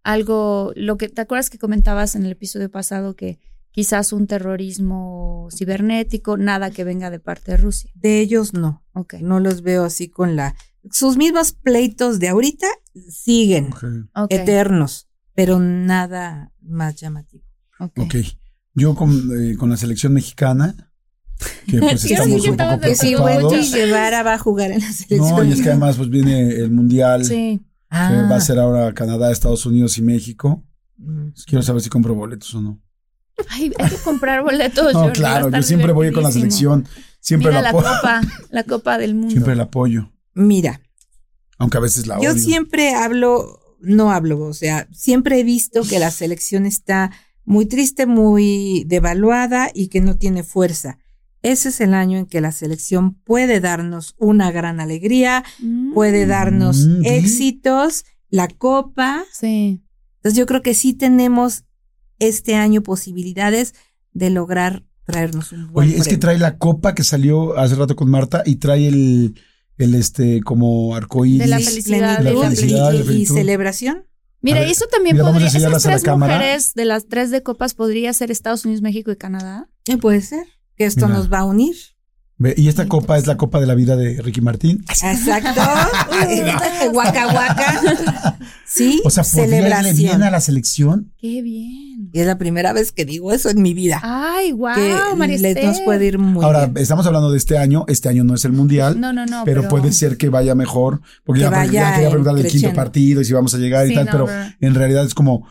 Algo, 0.03 0.73
lo 0.77 0.97
que, 0.97 1.09
¿te 1.09 1.21
acuerdas 1.21 1.51
que 1.51 1.59
comentabas 1.59 2.15
en 2.15 2.25
el 2.25 2.33
episodio 2.33 2.71
pasado 2.71 3.17
que 3.17 3.39
quizás 3.71 4.13
un 4.13 4.27
terrorismo 4.27 5.49
cibernético, 5.55 6.37
nada 6.37 6.71
que 6.71 6.85
venga 6.85 7.11
de 7.11 7.21
parte 7.21 7.53
de 7.53 7.57
Rusia? 7.59 7.91
de 7.95 8.21
ellos 8.21 8.55
no. 8.55 8.83
Ok. 8.93 9.15
No 9.21 9.41
los 9.41 9.63
veo 9.63 9.85
así 9.85 10.09
con 10.09 10.37
la 10.37 10.55
sus 10.91 11.17
mismos 11.17 11.53
pleitos 11.53 12.19
de 12.19 12.29
ahorita 12.29 12.67
siguen 13.09 13.71
eternos, 14.31 15.09
pero 15.35 15.59
nada 15.59 16.53
más 16.63 16.97
llamativo. 16.97 17.45
ok. 17.81 17.99
ok. 18.01 18.15
Yo 18.75 18.95
con, 18.95 19.11
eh, 19.37 19.57
con 19.57 19.71
la 19.71 19.77
selección 19.77 20.13
mexicana, 20.13 20.93
que 21.67 21.79
pues 21.81 22.01
Sí, 22.03 22.13
estamos 22.15 22.43
sí, 22.43 22.51
un 22.51 22.57
poco 22.57 22.81
Que 22.81 22.95
si. 22.95 23.17
Wendy 23.17 23.71
Guevara 23.73 24.23
va 24.23 24.35
a 24.35 24.39
jugar 24.39 24.71
en 24.71 24.81
la 24.81 24.93
selección. 24.93 25.31
No, 25.37 25.43
y 25.45 25.53
es 25.53 25.63
que 25.63 25.71
además 25.71 25.97
pues 25.97 26.09
viene 26.09 26.49
el 26.51 26.71
mundial 26.71 27.25
Sí. 27.25 27.61
que 27.91 27.97
va 27.97 28.29
Ah. 28.31 28.37
a 28.37 28.41
ser 28.41 28.59
ahora 28.59 28.93
Canadá, 28.95 29.33
Estados 29.33 29.67
Unidos 29.67 29.99
y 29.99 30.03
México. 30.03 30.63
Mm. 30.97 31.31
Pues, 31.31 31.45
quiero 31.45 31.63
saber 31.63 31.83
si 31.83 31.89
compro 31.89 32.15
boletos 32.15 32.55
o 32.55 32.61
no. 32.63 32.81
Ay, 33.51 33.73
hay 33.79 33.89
que 33.91 33.97
comprar 33.97 34.43
boletos. 34.45 34.93
No, 34.95 35.07
va 35.07 35.13
claro, 35.13 35.51
yo 35.51 35.63
siempre 35.63 35.93
voy 35.93 36.13
con 36.13 36.23
la 36.23 36.31
selección, 36.33 36.87
siempre 37.21 37.51
Mira 37.51 37.63
la 37.63 37.73
la 37.73 37.79
apoyo, 37.79 37.89
copa, 37.97 38.21
la 38.51 38.63
copa 38.65 38.99
del 38.99 39.15
mundo. 39.17 39.31
siempre 39.31 39.57
la 39.57 39.65
apoyo, 39.65 40.13
Mira, 40.39 40.81
aunque 41.59 41.77
a 41.79 41.81
veces 41.81 42.07
la 42.07 42.21
yo 42.21 42.31
odio. 42.33 42.41
siempre 42.41 42.95
hablo, 42.95 43.59
no 43.81 44.13
hablo, 44.13 44.41
o 44.41 44.55
sea, 44.55 44.89
siempre 44.93 45.41
he 45.41 45.45
visto 45.45 45.83
que 45.83 45.99
la 45.99 46.11
selección 46.11 46.65
está 46.67 47.11
muy 47.45 47.67
triste, 47.67 48.07
muy 48.07 48.85
devaluada 48.87 49.71
y 49.75 49.89
que 49.89 50.01
no 50.01 50.17
tiene 50.17 50.43
fuerza. 50.45 50.99
Ese 51.43 51.71
es 51.71 51.81
el 51.81 51.95
año 51.95 52.19
en 52.19 52.27
que 52.27 52.41
la 52.41 52.53
selección 52.53 53.15
puede 53.15 53.61
darnos 53.61 54.15
una 54.19 54.51
gran 54.53 54.81
alegría, 54.81 55.45
Mm, 55.61 55.95
puede 55.95 56.27
darnos 56.27 56.87
Mm, 56.87 57.05
éxitos, 57.05 58.05
la 58.31 58.49
copa. 58.49 59.25
Sí. 59.33 59.83
Entonces 60.17 60.39
yo 60.39 60.47
creo 60.47 60.63
que 60.63 60.75
sí 60.75 60.95
tenemos 60.95 61.65
este 62.19 62.55
año 62.57 62.83
posibilidades 62.83 63.75
de 64.13 64.31
lograr 64.31 64.85
traernos 65.05 65.53
un 65.53 65.73
buen 65.73 65.89
Oye, 65.89 65.97
es 65.99 66.07
que 66.09 66.19
trae 66.19 66.39
la 66.39 66.59
copa 66.59 66.95
que 66.95 67.03
salió 67.05 67.57
hace 67.57 67.77
rato 67.77 67.97
con 67.97 68.11
Marta 68.11 68.43
y 68.45 68.57
trae 68.57 68.87
el, 68.89 69.41
el 69.79 69.95
este, 69.95 70.41
como 70.43 70.95
arcoíris. 70.95 71.39
De 71.41 71.47
la 71.47 71.59
felicidad, 71.61 72.21
la 72.21 72.31
felicidad, 72.51 72.93
y- 72.93 72.97
la 72.97 73.01
y, 73.01 73.05
plenitud. 73.05 73.35
celebración. 73.35 74.05
Mira, 74.41 74.61
ver, 74.61 74.69
eso 74.71 74.87
también 74.91 75.17
mira, 75.17 75.31
podría, 75.31 75.49
esas 75.49 75.83
tres 75.83 76.07
mujeres 76.07 76.75
de 76.75 76.85
las 76.85 77.07
tres 77.09 77.31
de 77.31 77.43
copas 77.43 77.75
podría 77.75 78.13
ser 78.13 78.31
Estados 78.31 78.65
Unidos, 78.65 78.83
México 78.83 79.11
y 79.11 79.17
Canadá. 79.17 79.69
Eh, 79.87 79.97
puede 79.97 80.21
ser 80.21 80.47
que 80.77 80.85
esto 80.85 81.07
Mira. 81.07 81.19
nos 81.19 81.33
va 81.33 81.41
a 81.41 81.45
unir. 81.45 81.75
Y 82.57 82.69
esta 82.69 82.87
copa 82.87 83.19
es 83.19 83.27
la 83.27 83.37
copa 83.37 83.59
de 83.59 83.67
la 83.67 83.75
vida 83.75 83.97
de 83.97 84.23
Ricky 84.23 84.41
Martín. 84.41 84.85
Exacto. 84.89 85.61
Guaca 86.93 87.33
guaca. 87.33 88.39
Sí, 88.65 89.01
O 89.05 89.11
sea, 89.11 89.25
¿podría 89.25 89.59
irle 89.61 89.69
bien 89.69 89.85
celebración. 89.95 90.23
a 90.23 90.31
la 90.31 90.41
selección? 90.41 91.13
Qué 91.19 91.43
bien. 91.43 92.11
Y 92.13 92.21
es 92.21 92.27
la 92.27 92.39
primera 92.39 92.73
vez 92.73 92.93
que 92.93 93.05
digo 93.05 93.33
eso 93.33 93.49
en 93.51 93.61
mi 93.61 93.75
vida. 93.75 94.01
Ay, 94.05 94.53
wow, 94.53 94.75
que 94.75 94.95
María 95.17 95.39
le- 95.39 95.65
nos 95.65 95.81
puede 95.81 96.07
ir 96.07 96.19
muy 96.19 96.45
Ahora, 96.45 96.67
bien. 96.67 96.83
estamos 96.83 97.07
hablando 97.07 97.31
de 97.33 97.39
este 97.39 97.59
año. 97.59 97.85
Este 97.89 98.09
año 98.09 98.23
no 98.25 98.35
es 98.35 98.45
el 98.45 98.53
mundial, 98.53 99.01
No, 99.01 99.13
no, 99.13 99.27
no. 99.27 99.43
pero, 99.45 99.67
puede 99.69 99.91
ser 99.93 100.17
que 100.17 100.29
vaya 100.29 100.55
mejor. 100.55 101.01
Porque 101.25 101.41
Que 101.41 101.45
ya, 101.45 101.51
vaya 101.51 101.73
ya 101.73 101.95
quería 101.95 102.09
preguntar 102.11 102.35
del 102.35 102.47
quinto 102.47 102.73
partido 102.73 103.21
y 103.21 103.25
si 103.25 103.33
vamos 103.33 103.53
a 103.55 103.59
llegar 103.59 103.87
y 103.91 103.95
tal, 103.95 104.05
no, 104.07 104.13
pero 104.13 104.27
pero- 104.27 104.39
en 104.61 104.75
realidad 104.75 105.05
es 105.05 105.15
como 105.15 105.47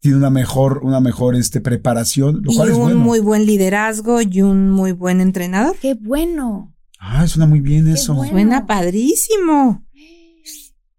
tiene 0.00 0.16
una 0.16 0.30
mejor, 0.30 0.80
una 0.82 1.00
mejor 1.00 1.36
este, 1.36 1.60
preparación, 1.60 2.42
lo 2.42 2.52
y 2.52 2.56
cual 2.56 2.70
es 2.70 2.74
un 2.74 2.82
bueno. 2.82 2.98
muy 2.98 3.20
buen 3.20 3.46
liderazgo 3.46 4.20
y 4.22 4.42
un 4.42 4.70
muy 4.70 4.92
buen 4.92 5.20
entrenador. 5.20 5.76
Qué 5.80 5.94
bueno. 5.94 6.74
Ah, 6.98 7.26
suena 7.26 7.46
muy 7.46 7.60
bien 7.60 7.84
Qué 7.84 7.92
eso. 7.92 8.14
bueno. 8.14 8.32
Suena 8.32 8.66
padrísimo. 8.66 9.84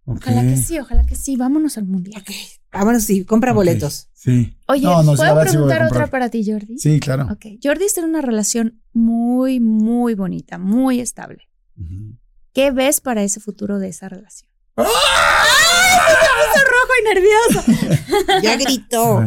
Ojalá 0.05 0.41
que 0.41 0.57
sí, 0.57 0.79
ojalá 0.79 1.05
que 1.05 1.15
sí. 1.15 1.35
Vámonos 1.35 1.77
al 1.77 1.85
mundial. 1.85 2.23
Vámonos, 2.71 3.03
sí, 3.03 3.23
compra 3.25 3.53
boletos. 3.53 4.09
Sí. 4.13 4.55
Oye, 4.67 4.83
No, 4.83 5.03
¿puedo 5.15 5.39
preguntar 5.41 5.83
otra 5.83 6.07
para 6.07 6.29
ti, 6.29 6.43
Jordi? 6.49 6.77
Sí, 6.77 6.99
claro. 6.99 7.27
Ok. 7.31 7.45
Jordi 7.63 7.85
está 7.85 8.01
en 8.01 8.09
una 8.09 8.21
relación 8.21 8.81
muy, 8.93 9.59
muy 9.59 10.15
bonita, 10.15 10.57
muy 10.57 10.99
estable. 10.99 11.49
¿Qué 12.53 12.71
ves 12.71 13.01
para 13.01 13.23
ese 13.23 13.39
futuro 13.39 13.79
de 13.79 13.89
esa 13.89 14.09
relación? 14.09 14.49
¡Ah! 14.77 14.83
Rojo 15.91 16.93
y 16.99 17.03
nervioso. 17.13 17.91
Ya 18.43 18.55
gritó. 18.57 19.23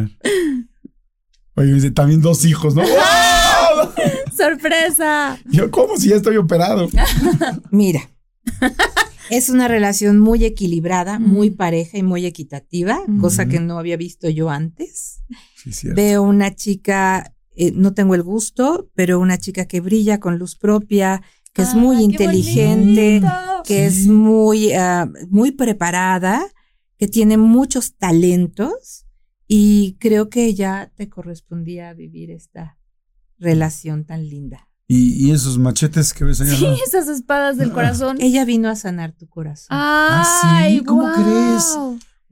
Oye, 1.56 1.72
dice, 1.72 1.90
también 1.90 2.20
dos 2.20 2.44
hijos, 2.44 2.74
¿no? 2.74 2.82
¡Wow! 2.82 3.92
¡Sorpresa! 4.36 5.38
Yo, 5.46 5.70
¿cómo 5.70 5.96
si 5.96 6.08
ya 6.08 6.16
estoy 6.16 6.36
operado? 6.36 6.88
Mira, 7.70 8.10
es 9.30 9.48
una 9.50 9.68
relación 9.68 10.18
muy 10.18 10.44
equilibrada, 10.44 11.18
muy 11.18 11.50
pareja 11.50 11.96
y 11.98 12.02
muy 12.02 12.26
equitativa, 12.26 13.00
Mm. 13.06 13.20
cosa 13.20 13.46
que 13.46 13.60
no 13.60 13.78
había 13.78 13.96
visto 13.96 14.28
yo 14.28 14.50
antes. 14.50 15.22
Sí. 15.70 15.88
Veo 15.94 16.22
una 16.22 16.54
chica, 16.54 17.34
eh, 17.56 17.72
no 17.74 17.94
tengo 17.94 18.14
el 18.14 18.22
gusto, 18.22 18.90
pero 18.94 19.18
una 19.20 19.38
chica 19.38 19.66
que 19.66 19.80
brilla 19.80 20.18
con 20.20 20.38
luz 20.38 20.56
propia, 20.56 21.22
que 21.54 21.62
es 21.62 21.74
muy 21.74 21.96
Ay, 21.96 22.08
qué 22.08 22.12
inteligente, 22.24 23.22
que 23.64 23.90
Sí. 23.90 24.00
es 24.02 24.06
muy, 24.08 24.72
ah, 24.74 25.08
muy 25.30 25.52
preparada, 25.52 26.44
que 26.98 27.08
tiene 27.08 27.38
muchos 27.38 27.96
talentos 27.96 29.06
y 29.48 29.96
creo 30.00 30.28
que 30.28 30.52
ya 30.54 30.92
te 30.96 31.08
correspondía 31.08 31.94
vivir 31.94 32.30
esta 32.30 32.76
relación 33.38 34.04
tan 34.04 34.28
linda. 34.28 34.68
¿Y, 34.86 35.26
y 35.26 35.30
esos 35.32 35.56
machetes 35.58 36.12
que 36.12 36.24
ves 36.24 36.40
allá? 36.42 36.54
Sí, 36.56 36.64
no? 36.66 36.74
esas 36.86 37.08
espadas 37.08 37.56
del 37.56 37.72
corazón. 37.72 38.18
Ella 38.20 38.44
vino 38.44 38.68
a 38.68 38.76
sanar 38.76 39.12
tu 39.12 39.26
corazón. 39.28 39.68
Ah, 39.70 40.22
Ay, 40.58 40.78
sí, 40.80 40.84
¿cómo 40.84 41.10
crees? 41.14 41.78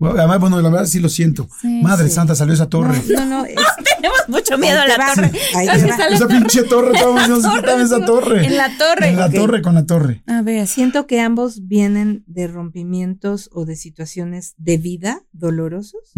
Bueno, 0.03 0.19
Además, 0.19 0.41
bueno, 0.41 0.61
la 0.61 0.69
verdad 0.71 0.87
sí 0.87 1.01
lo 1.01 1.09
siento. 1.09 1.49
Sí. 1.61 1.81
Madre 1.83 2.09
sí. 2.09 2.15
santa, 2.15 2.35
salió 2.35 2.55
esa 2.55 2.69
torre. 2.69 3.01
No, 3.11 3.21
no, 3.21 3.27
no, 3.27 3.45
es- 3.45 3.55
Tenemos 3.97 4.19
mucho 4.29 4.59
miedo 4.59 4.81
a 4.81 4.87
la 4.89 4.97
va, 4.97 5.15
torre. 5.15 5.31
ahí 5.55 5.67
va. 5.67 5.75
Esa 5.75 6.19
torre. 6.19 6.35
pinche 6.39 6.63
torre, 6.65 6.93
quítame 6.93 7.83
esa 7.85 8.05
torre. 8.05 8.47
En 8.47 8.57
la 8.57 8.77
torre. 8.77 9.09
En 9.11 9.17
la 9.17 9.31
torre, 9.31 9.63
con 9.63 9.75
la 9.75 9.87
torre. 9.87 10.23
A 10.27 10.43
ver. 10.43 10.67
Siento 10.67 11.07
que 11.07 11.21
ambos 11.21 11.67
vienen 11.69 12.25
de 12.27 12.49
rompimientos 12.49 13.49
o 13.53 13.65
de 13.65 13.77
situaciones 13.77 14.55
de 14.57 14.77
vida 14.79 15.23
dolorosos, 15.33 16.13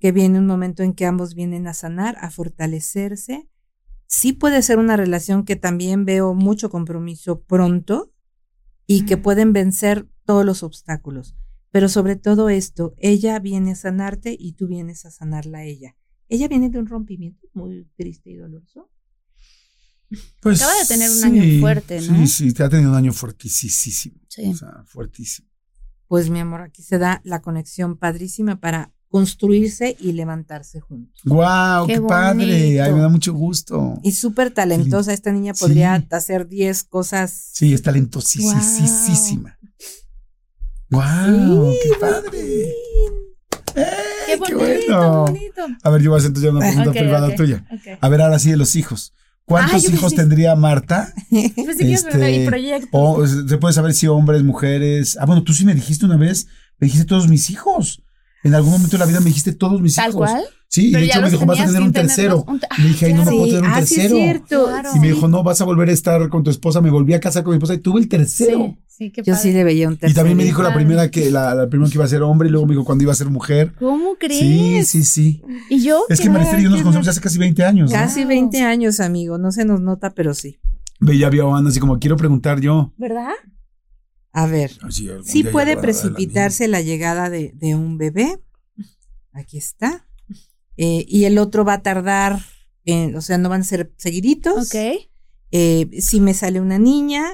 que 0.00 0.10
viene 0.12 0.38
un 0.40 0.46
momento 0.46 0.82
en 0.82 0.92
que 0.92 1.06
ambos 1.06 1.34
vienen 1.34 1.68
a 1.68 1.74
sanar, 1.74 2.16
a 2.20 2.30
fortalecerse. 2.30 3.48
Sí 4.06 4.32
puede 4.32 4.62
ser 4.62 4.78
una 4.78 4.96
relación 4.96 5.44
que 5.44 5.54
también 5.54 6.04
veo 6.04 6.34
mucho 6.34 6.68
compromiso 6.68 7.42
pronto 7.42 8.12
y 8.88 9.04
que 9.06 9.16
pueden 9.16 9.52
vencer 9.52 10.08
todos 10.24 10.44
los 10.44 10.64
obstáculos. 10.64 11.36
Pero 11.70 11.88
sobre 11.88 12.16
todo 12.16 12.48
esto, 12.48 12.94
ella 12.98 13.38
viene 13.38 13.72
a 13.72 13.76
sanarte 13.76 14.36
y 14.38 14.52
tú 14.54 14.66
vienes 14.66 15.04
a 15.06 15.10
sanarla 15.10 15.58
a 15.58 15.64
ella. 15.64 15.96
Ella 16.28 16.48
viene 16.48 16.68
de 16.70 16.78
un 16.78 16.86
rompimiento 16.86 17.48
muy 17.54 17.88
triste 17.96 18.30
y 18.30 18.36
doloroso. 18.36 18.90
Pues, 20.40 20.60
Acaba 20.60 20.76
de 20.80 20.86
tener 20.86 21.10
un 21.10 21.24
año 21.24 21.60
fuerte, 21.60 22.00
¿no? 22.00 22.26
Sí, 22.26 22.26
sí, 22.26 22.52
te 22.52 22.64
ha 22.64 22.68
tenido 22.68 22.90
un 22.90 22.96
año 22.96 23.12
fuertísimo. 23.12 24.16
Sí. 24.28 24.46
O 24.46 24.54
sea, 24.56 24.84
fuertísimo. 24.86 25.48
Pues 26.08 26.28
mi 26.30 26.40
amor, 26.40 26.62
aquí 26.62 26.82
se 26.82 26.98
da 26.98 27.20
la 27.24 27.40
conexión 27.40 27.96
padrísima 27.96 28.58
para 28.58 28.92
construirse 29.08 29.96
y 30.00 30.12
levantarse 30.12 30.80
juntos. 30.80 31.20
¡Guau! 31.24 31.86
¡Qué, 31.86 31.94
Qué 31.94 32.00
padre! 32.00 32.80
Ay, 32.80 32.92
me 32.92 33.00
da 33.00 33.08
mucho 33.08 33.32
gusto. 33.32 34.00
Y 34.02 34.12
súper 34.12 34.52
talentosa, 34.52 35.12
esta 35.12 35.30
niña 35.32 35.54
Sí. 35.54 35.64
podría 35.64 35.94
hacer 36.10 36.48
10 36.48 36.82
cosas. 36.84 37.50
Sí, 37.52 37.72
es 37.72 37.82
talentosísima. 37.82 39.56
¡Guau! 40.90 41.72
¡Qué 41.82 41.90
padre! 42.00 42.64
¡Ey, 43.76 44.38
Qué 44.46 44.54
bonito, 44.54 44.58
bueno! 44.58 45.24
bonito. 45.26 45.62
A 45.82 45.90
ver, 45.90 46.02
yo 46.02 46.10
voy 46.10 46.18
a 46.18 46.26
hacer 46.26 46.50
una 46.50 46.60
pregunta 46.60 46.90
Ok, 46.90 46.96
privada 46.96 47.28
ok, 47.28 47.36
tuya. 47.36 47.64
A 48.00 48.08
ver, 48.08 48.22
ahora 48.22 48.38
sí 48.38 48.50
de 48.50 48.56
los 48.56 48.74
hijos. 48.76 49.12
¿Cuántos 49.44 49.84
Ah, 49.84 49.92
hijos 49.92 50.12
pensé- 50.12 50.16
tendría 50.16 50.54
Marta? 50.56 51.12
Pensé 51.30 51.78
que 51.78 51.92
Este, 51.92 52.42
el 52.42 52.48
proyecto. 52.48 52.88
O 52.92 53.26
se 53.26 53.56
puede 53.58 53.74
saber 53.74 53.94
si 53.94 54.06
hombres, 54.08 54.42
mujeres. 54.42 55.16
Ah, 55.20 55.26
bueno, 55.26 55.42
tú 55.44 55.52
sí 55.54 55.64
me 55.64 55.74
dijiste 55.74 56.06
una 56.06 56.16
vez, 56.16 56.46
me 56.78 56.86
dijiste 56.86 57.06
todos 57.06 57.28
mis 57.28 57.50
hijos. 57.50 58.02
En 58.42 58.54
algún 58.54 58.72
momento 58.72 58.92
de 58.96 58.98
la 59.00 59.06
vida 59.06 59.20
me 59.20 59.26
dijiste 59.26 59.52
todos 59.52 59.80
mis 59.80 59.94
Tal 59.96 60.10
hijos. 60.10 60.28
cual. 60.30 60.44
Sí, 60.68 60.88
y 60.88 60.92
de 60.92 61.04
hecho 61.04 61.20
me 61.20 61.30
dijo, 61.30 61.46
vas 61.46 61.60
a 61.60 61.66
tener 61.66 61.82
un 61.82 61.92
tercero. 61.92 62.44
tenerlos. 62.44 62.78
Le 62.78 62.88
dije, 62.88 63.06
ay, 63.06 63.14
no 63.14 63.24
me 63.24 63.30
puedo 63.32 63.46
tener 63.46 63.62
un 63.62 63.66
ah, 63.70 63.76
sí 63.86 63.94
es 63.94 64.00
tercero. 64.02 64.14
cierto. 64.16 64.64
Claro. 64.66 64.90
Y 64.94 65.00
me 65.00 65.08
dijo, 65.08 65.28
no, 65.28 65.42
vas 65.42 65.60
a 65.60 65.64
volver 65.64 65.88
a 65.88 65.92
estar 65.92 66.28
con 66.28 66.42
tu 66.44 66.50
esposa. 66.50 66.80
Me 66.80 66.90
volví 66.90 67.12
a 67.14 67.20
casar 67.20 67.42
con 67.42 67.52
mi 67.52 67.56
esposa 67.56 67.74
y 67.74 67.78
tuve 67.78 68.00
el 68.00 68.08
tercero. 68.08 68.58
Sí, 68.58 68.78
sí, 69.00 69.10
qué 69.10 69.22
Yo 69.22 69.32
padre. 69.32 69.42
sí 69.42 69.52
le 69.52 69.64
veía 69.64 69.88
un 69.88 69.94
tercero. 69.96 70.12
Y 70.12 70.14
también 70.14 70.36
me 70.36 70.44
dijo 70.44 70.62
la 70.62 70.74
primera 70.74 71.10
que 71.10 71.30
la, 71.30 71.54
la 71.54 71.68
primera 71.68 71.88
que 71.90 71.96
iba 71.96 72.04
a 72.04 72.08
ser 72.08 72.22
hombre 72.22 72.48
y 72.48 72.52
luego 72.52 72.66
me 72.66 72.74
dijo 72.74 72.84
cuando 72.84 73.02
iba 73.02 73.12
a 73.12 73.16
ser 73.16 73.30
mujer. 73.30 73.72
¿Cómo 73.78 74.16
crees? 74.16 74.38
Sí, 74.40 74.84
sí, 74.84 75.04
sí. 75.04 75.42
¿Y 75.70 75.82
yo? 75.82 76.04
Es 76.10 76.20
que 76.20 76.28
Marisela 76.28 76.60
y 76.60 76.64
yo 76.64 76.70
nos 76.70 76.80
conocemos 76.82 77.08
hace 77.08 77.20
casi 77.20 77.38
20 77.38 77.64
años. 77.64 77.90
¿no? 77.90 77.96
Casi 77.96 78.24
20 78.24 78.60
años, 78.62 79.00
amigo. 79.00 79.38
No 79.38 79.50
se 79.52 79.64
nos 79.64 79.80
nota, 79.80 80.10
pero 80.14 80.34
sí. 80.34 80.60
Ve, 81.00 81.16
ya 81.16 81.30
vio 81.30 81.52
a 81.54 81.58
Ana 81.58 81.70
así 81.70 81.80
como 81.80 81.98
quiero 81.98 82.16
preguntar 82.16 82.60
yo. 82.60 82.92
¿Verdad? 82.98 83.30
A 84.32 84.46
ver, 84.46 84.70
Así, 84.82 85.08
algún 85.08 85.24
sí 85.24 85.42
puede 85.44 85.74
la 85.74 85.80
precipitarse 85.80 86.68
la 86.68 86.82
llegada 86.82 87.30
de, 87.30 87.52
de 87.56 87.74
un 87.74 87.96
bebé. 87.98 88.38
Aquí 89.32 89.56
está. 89.58 90.06
Eh, 90.76 91.04
y 91.08 91.24
el 91.24 91.38
otro 91.38 91.64
va 91.64 91.74
a 91.74 91.82
tardar, 91.82 92.38
en- 92.84 93.16
o 93.16 93.20
sea, 93.22 93.38
no 93.38 93.48
van 93.48 93.62
a 93.62 93.64
ser 93.64 93.92
seguiditos. 93.96 94.66
Ok. 94.68 94.80
Eh, 95.52 95.88
si 96.00 96.20
me 96.20 96.32
sale 96.34 96.60
una 96.60 96.78
niña, 96.78 97.24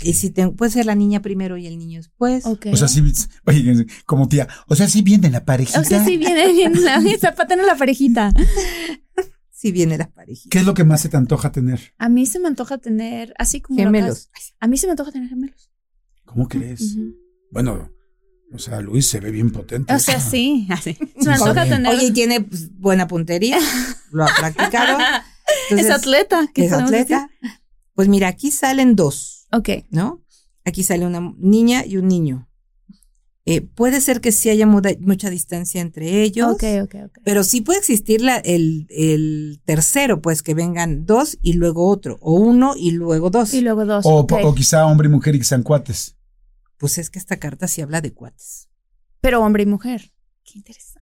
y 0.00 0.14
si 0.14 0.30
tengo, 0.30 0.54
puede 0.54 0.70
ser 0.72 0.86
la 0.86 0.94
niña 0.94 1.20
primero 1.22 1.56
y 1.56 1.66
el 1.66 1.78
niño 1.78 1.98
después. 1.98 2.44
O 2.46 2.56
sea, 2.76 2.88
sí, 2.88 3.02
oye, 3.46 3.86
como 4.06 4.28
tía, 4.28 4.48
o 4.68 4.74
sea, 4.74 4.88
sí 4.88 5.02
viene 5.02 5.30
la 5.30 5.44
parejita. 5.44 5.80
O 5.80 5.84
sea, 5.84 6.04
sí 6.04 6.16
viene 6.16 6.52
bien 6.52 6.82
la 6.84 7.00
zapata 7.20 7.54
en 7.54 7.66
la 7.66 7.76
parejita. 7.76 8.32
Si 9.50 9.70
viene 9.70 9.96
la 9.96 10.10
parejita. 10.10 10.48
¿Qué 10.50 10.58
es 10.58 10.64
lo 10.64 10.74
que 10.74 10.84
más 10.84 11.00
se 11.02 11.08
te 11.08 11.16
antoja 11.16 11.52
tener? 11.52 11.94
A 11.98 12.08
mí 12.08 12.26
se 12.26 12.40
me 12.40 12.48
antoja 12.48 12.78
tener, 12.78 13.32
así 13.38 13.60
como 13.60 13.78
lo 13.78 13.84
Gemelos. 13.84 14.30
A 14.58 14.66
mí 14.66 14.76
se 14.76 14.86
me 14.86 14.92
antoja 14.92 15.12
tener 15.12 15.28
gemelos. 15.28 15.70
¿Cómo 16.24 16.48
crees? 16.48 16.80
Ujú. 16.96 17.14
Bueno, 17.52 17.92
o 18.52 18.58
sea, 18.58 18.80
Luis 18.80 19.06
se 19.06 19.20
ve 19.20 19.30
bien 19.30 19.50
potente. 19.52 19.94
O 19.94 19.98
sea, 19.98 20.20
sí, 20.20 20.66
así. 20.70 20.94
Se 20.94 21.04
me 21.04 21.36
Sí, 21.36 21.42
antoja 21.42 21.64
sí. 21.64 21.70
tener. 21.70 21.94
Oye, 21.94 22.06
y 22.06 22.10
tiene 22.12 22.40
pues, 22.40 22.76
buena 22.76 23.06
puntería, 23.06 23.58
lo 24.10 24.24
ha 24.24 24.30
practicado. 24.36 24.98
Entonces, 25.70 25.86
es 25.86 25.92
atleta. 25.92 26.48
¿qué 26.52 26.64
es 26.66 26.72
atleta. 26.72 27.30
Pues 27.94 28.08
mira, 28.08 28.28
aquí 28.28 28.50
salen 28.50 28.96
dos? 28.96 29.41
Ok. 29.52 29.68
¿no? 29.90 30.22
Aquí 30.64 30.82
sale 30.82 31.06
una 31.06 31.34
niña 31.38 31.84
y 31.84 31.96
un 31.96 32.08
niño. 32.08 32.48
Eh, 33.44 33.60
puede 33.60 34.00
ser 34.00 34.20
que 34.20 34.30
sí 34.30 34.50
haya 34.50 34.66
muda- 34.66 34.96
mucha 35.00 35.28
distancia 35.28 35.80
entre 35.80 36.22
ellos, 36.22 36.52
Ok, 36.52 36.62
ok, 36.84 36.94
ok. 37.06 37.18
pero 37.24 37.42
sí 37.42 37.60
puede 37.60 37.80
existir 37.80 38.20
la- 38.20 38.36
el, 38.36 38.86
el 38.90 39.60
tercero, 39.64 40.22
pues 40.22 40.44
que 40.44 40.54
vengan 40.54 41.06
dos 41.06 41.38
y 41.42 41.54
luego 41.54 41.88
otro, 41.88 42.18
o 42.20 42.34
uno 42.34 42.74
y 42.76 42.92
luego 42.92 43.30
dos. 43.30 43.52
Y 43.52 43.60
luego 43.60 43.84
dos. 43.84 44.06
o, 44.06 44.20
o 44.30 44.54
quizá 44.54 44.86
hombre 44.86 45.08
y 45.08 45.10
mujer 45.10 45.34
y 45.34 45.38
que 45.40 45.44
sean 45.44 45.64
cuates. 45.64 46.16
Pues 46.78 46.98
es 46.98 47.10
que 47.10 47.18
esta 47.18 47.36
carta 47.38 47.66
sí 47.66 47.80
habla 47.80 48.00
de 48.00 48.12
cuates. 48.12 48.68
Pero 49.20 49.42
hombre 49.42 49.64
y 49.64 49.66
mujer. 49.66 50.12
Qué 50.44 50.58
interesante. 50.58 51.01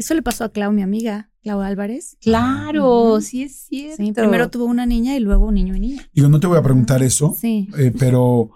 Eso 0.00 0.14
le 0.14 0.22
pasó 0.22 0.44
a 0.44 0.48
Clau, 0.50 0.72
mi 0.72 0.80
amiga, 0.80 1.30
Clau 1.42 1.60
Álvarez. 1.60 2.16
Claro, 2.22 3.20
sí 3.20 3.42
es 3.42 3.66
cierto. 3.68 4.02
Sí, 4.02 4.12
primero 4.12 4.48
tuvo 4.48 4.64
una 4.64 4.86
niña 4.86 5.14
y 5.14 5.20
luego 5.20 5.44
un 5.44 5.56
niño 5.56 5.76
y 5.76 5.80
niña. 5.80 6.08
Digo, 6.14 6.30
no 6.30 6.40
te 6.40 6.46
voy 6.46 6.56
a 6.56 6.62
preguntar 6.62 7.02
eso, 7.02 7.36
Sí. 7.38 7.68
eh, 7.76 7.92
pero 7.98 8.50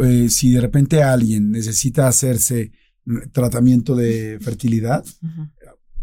eh, 0.00 0.28
si 0.28 0.50
de 0.50 0.60
repente 0.60 1.04
alguien 1.04 1.52
necesita 1.52 2.08
hacerse 2.08 2.72
tratamiento 3.30 3.94
de 3.94 4.40
fertilidad, 4.40 5.04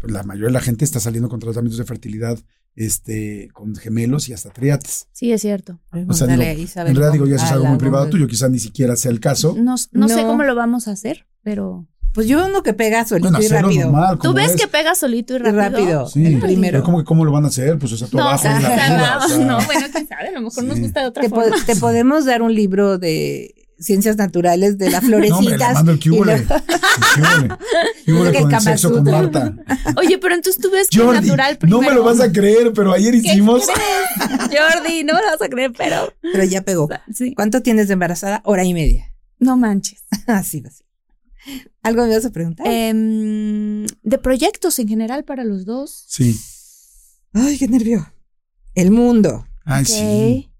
la 0.02 0.22
mayoría 0.22 0.46
de 0.46 0.54
la 0.54 0.60
gente 0.62 0.86
está 0.86 0.98
saliendo 0.98 1.28
con 1.28 1.40
tratamientos 1.40 1.76
de 1.76 1.84
fertilidad 1.84 2.38
este, 2.74 3.50
con 3.52 3.74
gemelos 3.76 4.30
y 4.30 4.32
hasta 4.32 4.48
triates. 4.48 5.08
Sí, 5.12 5.30
es 5.30 5.42
cierto. 5.42 5.78
O 5.90 5.96
sea, 5.96 6.00
digo, 6.00 6.08
Pregúntale 6.08 6.48
a 6.48 6.54
Isabel 6.54 6.90
En 6.90 6.96
realidad 6.96 7.12
digo, 7.12 7.26
ya 7.26 7.36
eso 7.36 7.44
es 7.44 7.52
algo 7.52 7.66
muy 7.66 7.78
privado 7.78 8.08
tuyo, 8.08 8.26
quizás 8.26 8.50
ni 8.50 8.58
siquiera 8.58 8.96
sea 8.96 9.10
el 9.10 9.20
caso. 9.20 9.54
No, 9.58 9.74
no, 9.92 10.08
sé 10.08 10.22
cómo 10.22 10.42
lo 10.42 10.54
vamos 10.54 10.88
a 10.88 10.92
hacer, 10.92 11.26
pero. 11.42 11.86
Pues 12.12 12.26
yo 12.28 12.46
uno 12.46 12.62
que 12.62 12.72
pega 12.72 13.04
solito 13.04 13.30
Bueno, 13.30 13.44
y 13.44 13.48
rápido. 13.48 13.82
normal. 13.90 14.18
¿Tú 14.22 14.32
ves 14.32 14.52
es. 14.52 14.56
que 14.60 14.66
pega 14.68 14.94
solito 14.94 15.34
y 15.34 15.36
Y 15.36 15.40
rápido? 15.40 15.60
rápido. 15.60 16.06
Sí, 16.08 16.24
el 16.24 16.38
primero. 16.40 16.82
¿cómo, 16.82 17.04
¿cómo 17.04 17.24
lo 17.26 17.32
van 17.32 17.44
a 17.44 17.48
hacer? 17.48 17.78
Pues 17.78 17.92
o 17.92 17.96
sea, 17.98 18.06
No, 18.06 18.10
trabajo 18.18 18.36
o 18.36 18.38
sea, 18.42 18.56
en 18.56 18.62
la 18.62 18.68
vida, 18.70 19.18
no, 19.18 19.24
o 19.24 19.28
sea, 19.28 19.38
no, 19.38 19.56
bueno, 19.66 19.86
quién 19.92 20.08
sabe, 20.08 20.28
a 20.28 20.32
lo 20.32 20.40
mejor 20.40 20.64
nos 20.64 20.80
gusta 20.80 21.00
de 21.02 21.06
otra 21.08 21.22
Te, 21.22 21.28
po- 21.28 21.42
forma. 21.42 21.56
te 21.66 21.76
podemos 21.76 22.24
dar 22.24 22.40
un 22.40 22.54
libro 22.54 22.96
de 22.96 23.54
ciencias 23.78 24.16
naturales 24.16 24.78
de 24.78 24.88
las 24.90 25.02
No, 25.04 25.16
hombre, 25.16 25.28
florecitas. 25.28 25.74
mando 25.74 25.92
el 25.92 25.98
Que 25.98 26.10
con 28.40 28.54
el 28.54 28.60
sexo 28.62 28.90
con. 28.92 29.04
Marta. 29.04 29.54
Oye, 29.98 30.16
pero 30.16 30.34
entonces 30.34 30.62
tú 30.62 30.70
ves 30.70 30.88
que 30.88 30.98
Jordi, 30.98 31.20
natural 31.20 31.52
no 31.54 31.58
primero. 31.58 31.80
me 31.82 31.94
lo 31.94 32.02
vas 32.04 32.20
a 32.20 32.32
creer, 32.32 32.72
pero 32.72 32.92
ayer 32.92 33.12
¿Qué 33.12 33.18
hicimos... 33.18 33.66
Jordi, 33.66 35.04
no 35.04 35.12
me 35.14 35.20
lo 35.20 35.26
vas 35.32 35.42
a 35.42 35.48
creer, 35.50 35.72
pero. 35.76 36.12
Pero 36.22 36.44
ya 36.44 36.62
pegó. 36.62 36.88
Sí. 37.12 37.34
¿Cuánto 37.34 37.60
tienes 37.60 37.88
de 37.88 37.92
embarazada? 37.94 38.40
Hora 38.44 38.64
y 38.64 38.72
media. 38.72 39.12
No 39.38 39.58
manches. 39.58 40.02
Así 40.26 40.62
va. 40.62 40.70
¿Algo 41.86 42.04
me 42.06 42.14
vas 42.14 42.24
a 42.24 42.30
preguntar? 42.30 42.66
Em, 42.68 43.86
de 44.02 44.18
proyectos 44.18 44.78
en 44.78 44.88
general 44.88 45.24
para 45.24 45.44
los 45.44 45.64
dos. 45.64 46.04
Sí. 46.08 46.38
Ay, 47.32 47.58
qué 47.58 47.68
nervio. 47.68 48.12
El 48.74 48.90
mundo. 48.90 49.46
Ay, 49.64 49.82
Ok. 49.82 49.88
sí. 49.88 50.50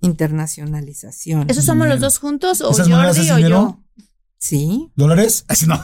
Internacionalización. 0.00 1.48
¿Esos 1.50 1.64
somos 1.64 1.84
Dinero. 1.86 1.94
los 1.94 2.00
dos 2.00 2.18
juntos 2.18 2.60
o 2.60 2.70
¿Esas 2.70 2.88
monedas 2.88 3.16
Jordi 3.16 3.30
o 3.30 3.36
dinero? 3.36 3.82
yo? 3.96 4.04
Sí. 4.38 4.92
¿Dólares? 4.96 5.44
Así 5.48 5.66
no. 5.66 5.82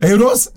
¿Euros? 0.00 0.52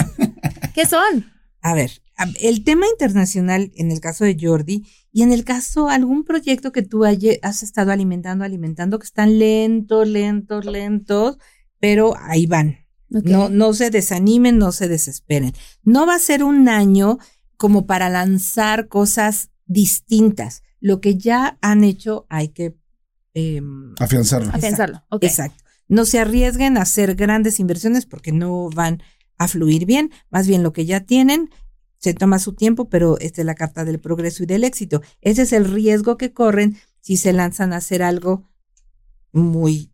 ¿Qué 0.74 0.86
son? 0.86 1.32
A 1.62 1.74
ver, 1.74 2.02
el 2.42 2.64
tema 2.64 2.86
internacional 2.88 3.72
en 3.76 3.92
el 3.92 4.00
caso 4.00 4.24
de 4.24 4.38
Jordi 4.40 4.86
y 5.12 5.24
en 5.24 5.32
el 5.32 5.44
caso 5.44 5.90
algún 5.90 6.24
proyecto 6.24 6.72
que 6.72 6.82
tú 6.84 7.04
has 7.06 7.64
estado 7.64 7.92
alimentando, 7.92 8.44
alimentando, 8.46 9.00
que 9.00 9.06
están 9.06 9.40
lentos, 9.40 10.08
lentos, 10.08 10.66
lentos, 10.66 11.38
pero 11.80 12.16
ahí 12.20 12.46
van. 12.46 12.85
No, 13.24 13.50
no 13.50 13.74
se 13.74 13.90
desanimen, 13.90 14.58
no 14.58 14.72
se 14.72 14.88
desesperen. 14.88 15.54
No 15.84 16.06
va 16.06 16.16
a 16.16 16.20
ser 16.20 16.44
un 16.44 16.68
año 16.68 17.18
como 17.58 17.86
para 17.86 18.10
lanzar 18.10 18.88
cosas 18.88 19.50
distintas. 19.66 20.64
Lo 20.80 21.00
que 21.02 21.18
ya 21.18 21.58
han 21.62 21.84
hecho 21.84 22.26
hay 22.30 22.50
que... 22.50 22.78
em, 23.34 23.94
Afianzarlo. 24.54 25.04
Ok. 25.10 25.24
Exacto. 25.24 25.64
No 25.88 26.06
se 26.06 26.20
arriesguen 26.20 26.78
a 26.78 26.82
hacer 26.82 27.16
grandes 27.16 27.60
inversiones 27.60 28.06
porque 28.06 28.32
no 28.32 28.70
van 28.70 29.02
a 29.38 29.48
fluir 29.48 29.86
bien. 29.86 30.12
Más 30.30 30.48
bien 30.48 30.64
lo 30.64 30.74
que 30.74 30.86
ya 30.86 31.02
tienen 31.02 31.50
se 31.98 32.14
toma 32.14 32.40
su 32.40 32.54
tiempo, 32.54 32.90
pero 32.90 33.18
esta 33.20 33.42
es 33.42 33.46
la 33.46 33.56
carta 33.56 33.86
del 33.86 34.00
progreso 34.00 34.44
y 34.44 34.46
del 34.46 34.64
éxito. 34.64 35.02
Ese 35.22 35.44
es 35.44 35.54
el 35.54 35.66
riesgo 35.66 36.18
que 36.18 36.34
corren 36.34 36.78
si 37.02 37.18
se 37.18 37.34
lanzan 37.34 37.74
a 37.74 37.78
hacer 37.78 38.04
algo 38.04 38.44
muy 39.32 39.92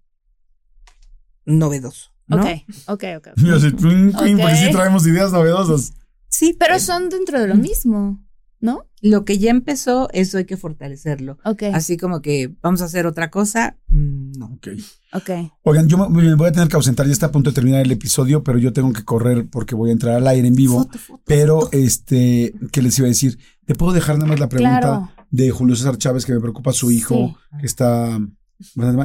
novedoso. 1.45 2.10
¿No? 2.31 2.41
Ok, 2.43 2.47
ok, 2.87 3.03
ok. 3.17 3.27
Y 3.37 3.49
así, 3.51 3.71
twin, 3.73 4.11
twin, 4.13 4.35
Ok. 4.35 4.41
porque 4.41 4.55
sí 4.55 4.71
traemos 4.71 5.05
ideas 5.07 5.31
novedosas. 5.31 5.93
Sí, 6.29 6.55
Pero 6.57 6.75
eh, 6.75 6.79
son 6.79 7.09
dentro 7.09 7.39
de 7.39 7.47
lo 7.47 7.55
mismo, 7.55 8.25
¿no? 8.59 8.85
lo 9.03 9.25
que 9.25 9.39
ya 9.39 9.49
empezó, 9.49 10.09
eso 10.13 10.37
hay 10.37 10.45
que 10.45 10.57
fortalecerlo. 10.57 11.39
Ok, 11.43 11.63
Así 11.73 11.97
como 11.97 12.21
que 12.21 12.53
vamos 12.61 12.83
a 12.83 12.85
hacer 12.85 13.07
otra 13.07 13.31
cosa, 13.31 13.77
mm, 13.87 14.33
no. 14.37 14.45
Ok. 14.53 14.67
ok. 15.13 15.29
Oigan, 15.63 15.89
yo 15.89 15.97
me, 15.97 16.07
me 16.21 16.35
voy 16.35 16.49
a 16.49 16.51
tener 16.51 16.67
que 16.67 16.75
ausentar, 16.75 17.07
ya 17.07 17.11
está 17.11 17.25
a 17.25 17.31
punto 17.31 17.49
de 17.49 17.55
terminar 17.55 17.81
el 17.81 17.91
episodio, 17.91 18.43
pero 18.43 18.59
yo 18.59 18.71
tengo 18.73 18.93
que 18.93 19.03
correr 19.03 19.49
porque 19.49 19.73
voy 19.73 19.89
a 19.89 19.93
entrar 19.93 20.15
al 20.17 20.27
aire 20.27 20.47
en 20.47 20.53
vivo. 20.55 20.83
Foto, 20.83 20.99
foto, 20.99 21.23
Pero, 21.25 21.61
foto. 21.61 21.77
este, 21.77 22.53
¿qué 22.71 22.83
les 22.83 22.97
iba 22.99 23.07
a 23.07 23.09
decir? 23.09 23.39
¿Te 23.65 23.73
puedo 23.73 23.91
dejar 23.91 24.17
nada 24.19 24.27
más 24.29 24.39
la 24.39 24.49
pregunta 24.49 24.79
Claro. 24.79 25.11
de 25.31 25.49
Julio 25.49 25.75
César 25.75 25.97
Chávez, 25.97 26.23
que 26.27 26.33
me 26.33 26.39
preocupa 26.39 26.71
su 26.71 26.91
hijo, 26.91 27.15
Sí. 27.51 27.57
que 27.61 27.65
está... 27.65 28.19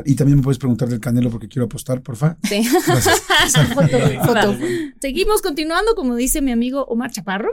Y 0.04 0.14
también 0.14 0.38
me 0.38 0.42
puedes 0.42 0.58
preguntar 0.58 0.88
del 0.88 1.00
Canelo 1.00 1.30
porque 1.30 1.48
quiero 1.48 1.66
apostar, 1.66 2.02
porfa. 2.02 2.38
Sí. 2.42 2.64
Foto. 4.24 4.56
Seguimos 5.00 5.42
continuando, 5.42 5.94
como 5.94 6.14
dice 6.14 6.42
mi 6.42 6.52
amigo 6.52 6.84
Omar 6.86 7.10
Chaparro. 7.10 7.50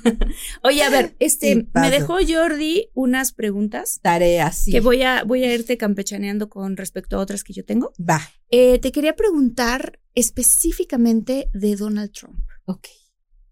Oye, 0.62 0.82
a 0.82 0.90
ver, 0.90 1.16
este, 1.18 1.68
me 1.74 1.90
dejó 1.90 2.16
Jordi 2.26 2.90
unas 2.94 3.32
preguntas 3.32 4.00
Tarea, 4.02 4.52
sí. 4.52 4.72
que 4.72 4.80
voy 4.80 5.02
a, 5.02 5.24
voy 5.24 5.44
a 5.44 5.54
irte 5.54 5.76
campechaneando 5.76 6.48
con 6.48 6.76
respecto 6.76 7.16
a 7.16 7.20
otras 7.20 7.44
que 7.44 7.52
yo 7.52 7.64
tengo. 7.64 7.92
Va. 7.98 8.20
Eh, 8.50 8.78
te 8.78 8.92
quería 8.92 9.16
preguntar 9.16 10.00
específicamente 10.14 11.50
de 11.52 11.76
Donald 11.76 12.12
Trump. 12.12 12.38
Ok. 12.66 12.88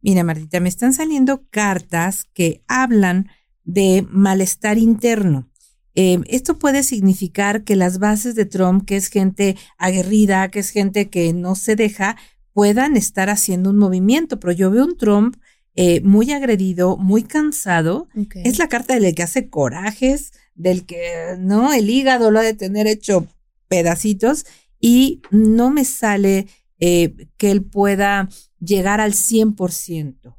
Mira, 0.00 0.24
Martita, 0.24 0.58
me 0.60 0.68
están 0.68 0.92
saliendo 0.92 1.46
cartas 1.50 2.24
que 2.32 2.64
hablan 2.66 3.28
de 3.64 4.06
malestar 4.10 4.78
interno. 4.78 5.48
Eh, 5.94 6.20
esto 6.26 6.58
puede 6.58 6.82
significar 6.82 7.64
que 7.64 7.76
las 7.76 7.98
bases 7.98 8.34
de 8.34 8.46
Trump, 8.46 8.86
que 8.86 8.96
es 8.96 9.08
gente 9.08 9.56
aguerrida, 9.78 10.50
que 10.50 10.60
es 10.60 10.70
gente 10.70 11.10
que 11.10 11.32
no 11.32 11.54
se 11.54 11.76
deja, 11.76 12.16
puedan 12.52 12.96
estar 12.96 13.30
haciendo 13.30 13.70
un 13.70 13.78
movimiento. 13.78 14.40
Pero 14.40 14.52
yo 14.52 14.70
veo 14.70 14.84
un 14.84 14.96
Trump 14.96 15.36
eh, 15.74 16.00
muy 16.02 16.32
agredido, 16.32 16.96
muy 16.96 17.22
cansado. 17.22 18.08
Es 18.34 18.58
la 18.58 18.68
carta 18.68 18.94
del 18.98 19.14
que 19.14 19.22
hace 19.22 19.48
corajes, 19.48 20.32
del 20.54 20.84
que, 20.84 21.36
¿no? 21.38 21.72
El 21.72 21.88
hígado 21.88 22.30
lo 22.30 22.40
ha 22.40 22.42
de 22.42 22.54
tener 22.54 22.86
hecho 22.86 23.26
pedacitos 23.68 24.44
y 24.80 25.22
no 25.30 25.70
me 25.70 25.84
sale 25.84 26.46
eh, 26.78 27.28
que 27.36 27.50
él 27.50 27.64
pueda 27.64 28.28
llegar 28.58 29.00
al 29.00 29.12
100% 29.12 30.36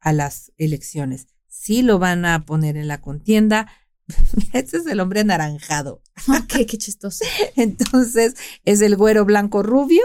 a 0.00 0.12
las 0.12 0.52
elecciones. 0.56 1.26
Sí 1.48 1.82
lo 1.82 1.98
van 1.98 2.24
a 2.24 2.44
poner 2.44 2.76
en 2.76 2.86
la 2.86 3.00
contienda. 3.00 3.66
Este 4.52 4.76
es 4.78 4.86
el 4.86 5.00
hombre 5.00 5.20
anaranjado. 5.20 6.02
Ok, 6.28 6.64
qué 6.68 6.78
chistoso. 6.78 7.24
Entonces, 7.56 8.34
es 8.64 8.80
el 8.80 8.96
güero 8.96 9.24
blanco 9.24 9.62
rubio, 9.62 10.02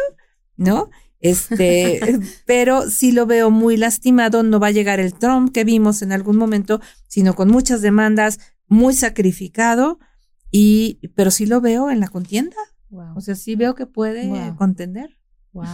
¿no? 0.57 0.89
Este, 1.19 1.99
pero 2.45 2.89
sí 2.89 3.11
lo 3.11 3.25
veo 3.25 3.51
muy 3.51 3.77
lastimado. 3.77 4.43
No 4.43 4.59
va 4.59 4.67
a 4.67 4.71
llegar 4.71 4.99
el 4.99 5.13
Trump 5.13 5.51
que 5.53 5.63
vimos 5.63 6.01
en 6.01 6.11
algún 6.11 6.37
momento, 6.37 6.81
sino 7.07 7.35
con 7.35 7.49
muchas 7.49 7.81
demandas, 7.81 8.39
muy 8.67 8.93
sacrificado. 8.93 9.99
Y, 10.49 10.99
pero 11.15 11.31
sí 11.31 11.45
lo 11.45 11.61
veo 11.61 11.89
en 11.91 11.99
la 11.99 12.07
contienda. 12.09 12.57
Wow. 12.89 13.15
O 13.15 13.21
sea, 13.21 13.35
sí 13.35 13.55
veo 13.55 13.75
que 13.75 13.85
puede 13.85 14.27
Wow. 14.27 14.55
contender. 14.57 15.17
wow. 15.53 15.65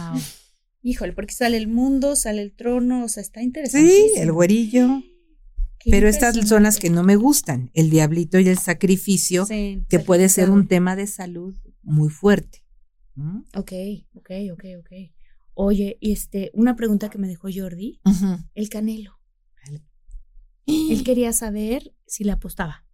Híjole, 0.82 1.12
porque 1.12 1.34
sale 1.34 1.56
el 1.56 1.66
mundo, 1.66 2.14
sale 2.14 2.40
el 2.42 2.54
trono, 2.54 3.04
o 3.04 3.08
sea, 3.08 3.20
está 3.22 3.42
interesante. 3.42 3.90
Sí, 3.90 4.12
el 4.16 4.30
güerillo. 4.30 5.02
Pero 5.90 6.08
estas 6.08 6.48
son 6.48 6.62
las 6.62 6.78
que 6.78 6.90
no 6.90 7.02
me 7.02 7.16
gustan. 7.16 7.70
El 7.74 7.90
diablito 7.90 8.38
y 8.38 8.48
el 8.48 8.58
sacrificio, 8.58 9.46
que 9.46 9.98
puede 9.98 10.28
ser 10.28 10.50
un 10.50 10.66
tema 10.66 10.96
de 10.96 11.06
salud 11.06 11.54
muy 11.82 12.10
fuerte. 12.10 12.64
¿Mm? 13.14 13.40
Ok, 13.54 13.72
ok, 14.14 14.30
ok, 14.52 14.64
ok. 14.80 14.90
Oye, 15.54 15.98
y 16.00 16.12
este, 16.12 16.50
una 16.54 16.76
pregunta 16.76 17.10
que 17.10 17.18
me 17.18 17.26
dejó 17.26 17.48
Jordi, 17.52 18.00
el 18.54 18.68
Canelo. 18.68 19.18
Él 20.66 21.02
quería 21.04 21.32
saber 21.32 21.94
si 22.06 22.24
le 22.24 22.32
apostaba. 22.32 22.84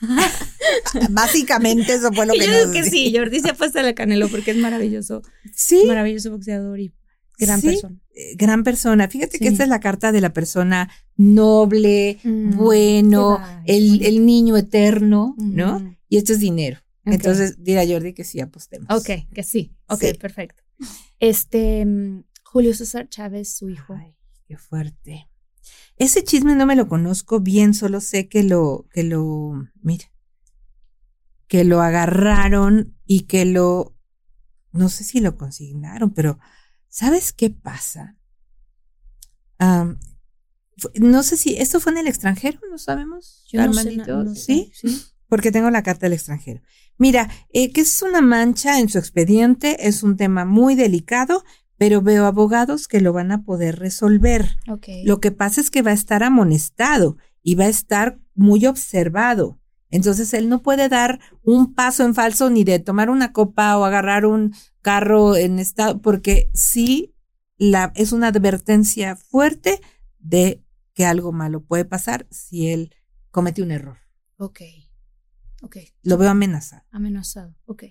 Básicamente 1.10 1.94
eso 1.94 2.12
fue 2.12 2.26
lo 2.26 2.34
Y 2.34 2.38
que 2.40 2.46
yo 2.46 2.50
nos 2.50 2.60
digo 2.60 2.72
que 2.72 2.90
sí, 2.90 3.12
Jordi 3.14 3.40
se 3.40 3.50
apuesta 3.50 3.80
al 3.80 3.94
Canelo 3.94 4.28
porque 4.28 4.52
es 4.52 4.56
maravilloso, 4.56 5.22
Sí, 5.54 5.84
maravilloso 5.86 6.30
boxeador 6.30 6.80
y 6.80 6.94
gran 7.38 7.60
Sí. 7.60 7.68
persona. 7.68 8.00
eh, 8.14 8.34
gran 8.36 8.64
persona. 8.64 9.08
Fíjate 9.08 9.38
que 9.38 9.48
esta 9.48 9.62
es 9.62 9.68
la 9.68 9.80
carta 9.80 10.10
de 10.12 10.20
la 10.20 10.32
persona 10.32 10.90
noble, 11.16 12.18
Mm, 12.24 12.56
bueno, 12.56 13.38
el, 13.64 14.04
el 14.04 14.26
niño 14.26 14.56
eterno, 14.56 15.34
¿no? 15.38 15.80
Mm. 15.80 15.96
Y 16.08 16.16
esto 16.16 16.32
es 16.32 16.40
dinero. 16.40 16.78
Ok. 17.06 17.14
Entonces, 17.14 17.62
dirá 17.62 17.86
Jordi 17.86 18.12
que 18.12 18.24
sí 18.24 18.40
apostemos. 18.40 18.88
Ok, 18.90 19.10
que 19.32 19.42
sí. 19.42 19.74
Ok, 19.88 20.00
Sí. 20.02 20.14
perfecto. 20.14 20.62
Este, 21.20 21.84
mm, 21.86 22.24
Julio 22.44 22.74
César 22.74 23.08
Chávez, 23.08 23.54
su 23.56 23.68
hijo. 23.70 23.94
Ay, 23.94 24.14
qué 24.46 24.56
fuerte. 24.56 25.28
Ese 25.96 26.22
chisme 26.24 26.54
no 26.54 26.64
me 26.66 26.76
lo 26.76 26.88
conozco 26.88 27.40
bien, 27.40 27.74
solo 27.74 28.00
sé 28.00 28.28
que 28.28 28.42
lo, 28.42 28.86
que 28.92 29.02
lo, 29.04 29.64
mira, 29.82 30.06
que 31.46 31.64
lo 31.64 31.82
agarraron 31.82 32.96
y 33.06 33.20
que 33.22 33.44
lo, 33.44 33.96
no 34.72 34.88
sé 34.88 35.04
si 35.04 35.20
lo 35.20 35.36
consignaron, 35.36 36.12
pero 36.14 36.38
¿sabes 36.88 37.32
qué 37.32 37.50
pasa? 37.50 38.16
No 40.94 41.22
sé 41.22 41.36
si 41.36 41.56
esto 41.56 41.80
fue 41.80 41.92
en 41.92 41.98
el 41.98 42.08
extranjero, 42.08 42.60
¿no 42.70 42.78
sabemos? 42.78 43.44
Yo 43.48 43.64
no 43.64 43.72
sé, 43.72 43.80
Armandito? 43.80 44.24
no 44.24 44.34
sé, 44.34 44.40
¿Sí? 44.42 44.72
sí. 44.74 45.02
porque 45.28 45.50
tengo 45.50 45.70
la 45.70 45.82
carta 45.82 46.06
del 46.06 46.12
extranjero. 46.12 46.62
Mira, 46.96 47.28
eh, 47.52 47.72
que 47.72 47.80
es 47.80 48.02
una 48.02 48.20
mancha 48.20 48.78
en 48.78 48.88
su 48.88 48.98
expediente, 48.98 49.88
es 49.88 50.02
un 50.02 50.16
tema 50.16 50.44
muy 50.44 50.74
delicado, 50.74 51.44
pero 51.76 52.02
veo 52.02 52.26
abogados 52.26 52.88
que 52.88 53.00
lo 53.00 53.12
van 53.12 53.32
a 53.32 53.44
poder 53.44 53.78
resolver. 53.78 54.56
Ok. 54.68 54.88
Lo 55.04 55.20
que 55.20 55.30
pasa 55.30 55.60
es 55.60 55.70
que 55.70 55.82
va 55.82 55.92
a 55.92 55.94
estar 55.94 56.22
amonestado 56.22 57.16
y 57.42 57.54
va 57.54 57.64
a 57.64 57.68
estar 57.68 58.18
muy 58.34 58.66
observado. 58.66 59.60
Entonces 59.90 60.34
él 60.34 60.48
no 60.48 60.62
puede 60.62 60.88
dar 60.88 61.20
un 61.42 61.74
paso 61.74 62.04
en 62.04 62.14
falso 62.14 62.50
ni 62.50 62.64
de 62.64 62.78
tomar 62.78 63.10
una 63.10 63.32
copa 63.32 63.78
o 63.78 63.84
agarrar 63.84 64.26
un 64.26 64.54
carro 64.88 65.36
en 65.36 65.58
estado, 65.58 66.00
porque 66.00 66.50
sí 66.54 67.14
la, 67.58 67.92
es 67.94 68.12
una 68.12 68.28
advertencia 68.28 69.16
fuerte 69.16 69.82
de 70.18 70.64
que 70.94 71.04
algo 71.04 71.30
malo 71.30 71.62
puede 71.62 71.84
pasar 71.84 72.26
si 72.30 72.68
él 72.68 72.94
comete 73.30 73.62
un 73.62 73.70
error. 73.70 73.98
Ok. 74.38 74.62
Ok. 75.60 75.76
Lo 76.02 76.16
veo 76.16 76.30
amenazado. 76.30 76.84
Amenazado. 76.90 77.54
Ok. 77.66 77.84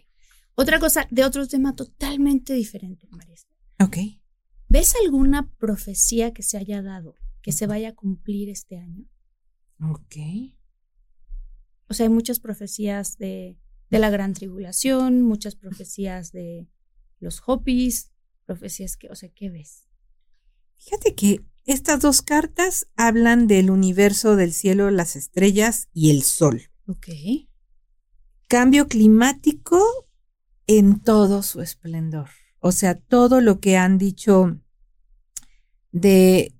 Otra 0.56 0.80
cosa 0.80 1.08
de 1.12 1.24
otro 1.24 1.48
tema 1.48 1.76
totalmente 1.76 2.54
diferente, 2.54 3.08
María. 3.12 3.36
Esther. 3.36 3.56
Ok. 3.80 3.98
¿Ves 4.68 4.96
alguna 5.04 5.54
profecía 5.60 6.34
que 6.34 6.42
se 6.42 6.58
haya 6.58 6.82
dado 6.82 7.14
que 7.44 7.52
se 7.52 7.68
vaya 7.68 7.90
a 7.90 7.96
cumplir 7.96 8.50
este 8.50 8.78
año? 8.80 9.06
Ok. 9.80 10.16
O 11.88 11.94
sea, 11.94 12.08
hay 12.08 12.10
muchas 12.10 12.40
profecías 12.40 13.20
de, 13.20 13.56
de 13.92 14.00
la 14.00 14.10
gran 14.10 14.34
tribulación, 14.34 15.22
muchas 15.22 15.56
profecías 15.56 16.32
de 16.32 16.68
los 17.20 17.42
Hopis, 17.46 18.12
profecías 18.46 18.98
que, 18.98 19.10
o 19.10 19.16
sea, 19.16 19.30
¿qué 19.30 19.50
ves? 19.50 19.88
Fíjate 20.78 21.16
que 21.16 21.46
estas 21.66 22.00
dos 22.00 22.22
cartas 22.22 22.88
hablan 22.96 23.48
del 23.48 23.70
universo 23.70 24.36
del 24.36 24.54
cielo, 24.54 24.90
las 24.90 25.16
estrellas 25.16 25.90
y 25.94 26.12
el 26.12 26.24
sol. 26.24 26.62
Ok. 26.88 27.08
Cambio 28.48 28.88
climático 28.88 29.84
en 30.68 31.02
todo 31.02 31.44
su 31.44 31.62
esplendor. 31.62 32.30
O 32.60 32.72
sea, 32.72 32.96
todo 32.96 33.42
lo 33.42 33.60
que 33.60 33.78
han 33.78 33.98
dicho 33.98 34.60
de 35.92 36.54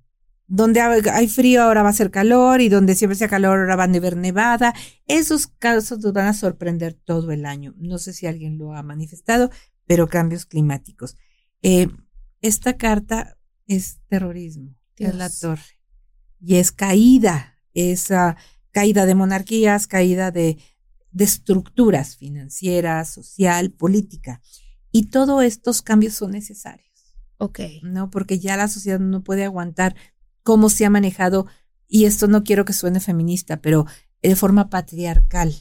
donde 0.46 0.80
hay 0.80 1.28
frío 1.28 1.62
ahora 1.62 1.82
va 1.82 1.90
a 1.90 1.94
ser 1.94 2.10
calor 2.10 2.62
y 2.62 2.70
donde 2.70 2.94
siempre 2.94 3.16
sea 3.16 3.28
calor 3.28 3.58
ahora 3.58 3.76
van 3.76 3.94
a 3.94 3.98
haber 3.98 4.16
nevada. 4.16 4.74
Esos 5.06 5.46
casos 5.46 6.00
nos 6.00 6.12
van 6.12 6.26
a 6.26 6.34
sorprender 6.34 6.94
todo 6.94 7.30
el 7.32 7.44
año. 7.44 7.74
No 7.76 7.98
sé 7.98 8.14
si 8.14 8.26
alguien 8.26 8.58
lo 8.58 8.74
ha 8.74 8.82
manifestado, 8.82 9.50
pero 9.88 10.06
cambios 10.06 10.46
climáticos. 10.46 11.16
Eh, 11.62 11.88
esta 12.40 12.76
carta 12.76 13.36
es 13.66 13.98
terrorismo, 14.06 14.76
es 14.96 15.14
la 15.16 15.28
Dios. 15.28 15.40
torre. 15.40 15.80
Y 16.40 16.54
es 16.56 16.70
caída, 16.70 17.56
es 17.74 18.12
ah, 18.12 18.36
caída 18.70 19.06
de 19.06 19.16
monarquías, 19.16 19.88
caída 19.88 20.30
de, 20.30 20.58
de 21.10 21.24
estructuras 21.24 22.16
financieras, 22.16 23.08
social, 23.08 23.72
política. 23.72 24.40
Y 24.92 25.06
todos 25.06 25.42
estos 25.42 25.82
cambios 25.82 26.14
son 26.14 26.30
necesarios. 26.30 26.86
Ok. 27.38 27.60
¿no? 27.82 28.10
Porque 28.10 28.38
ya 28.38 28.56
la 28.56 28.68
sociedad 28.68 29.00
no 29.00 29.24
puede 29.24 29.44
aguantar 29.44 29.96
cómo 30.42 30.68
se 30.70 30.84
ha 30.84 30.90
manejado, 30.90 31.46
y 31.88 32.04
esto 32.04 32.26
no 32.26 32.44
quiero 32.44 32.64
que 32.64 32.72
suene 32.72 33.00
feminista, 33.00 33.60
pero 33.62 33.86
de 34.22 34.36
forma 34.36 34.68
patriarcal. 34.68 35.54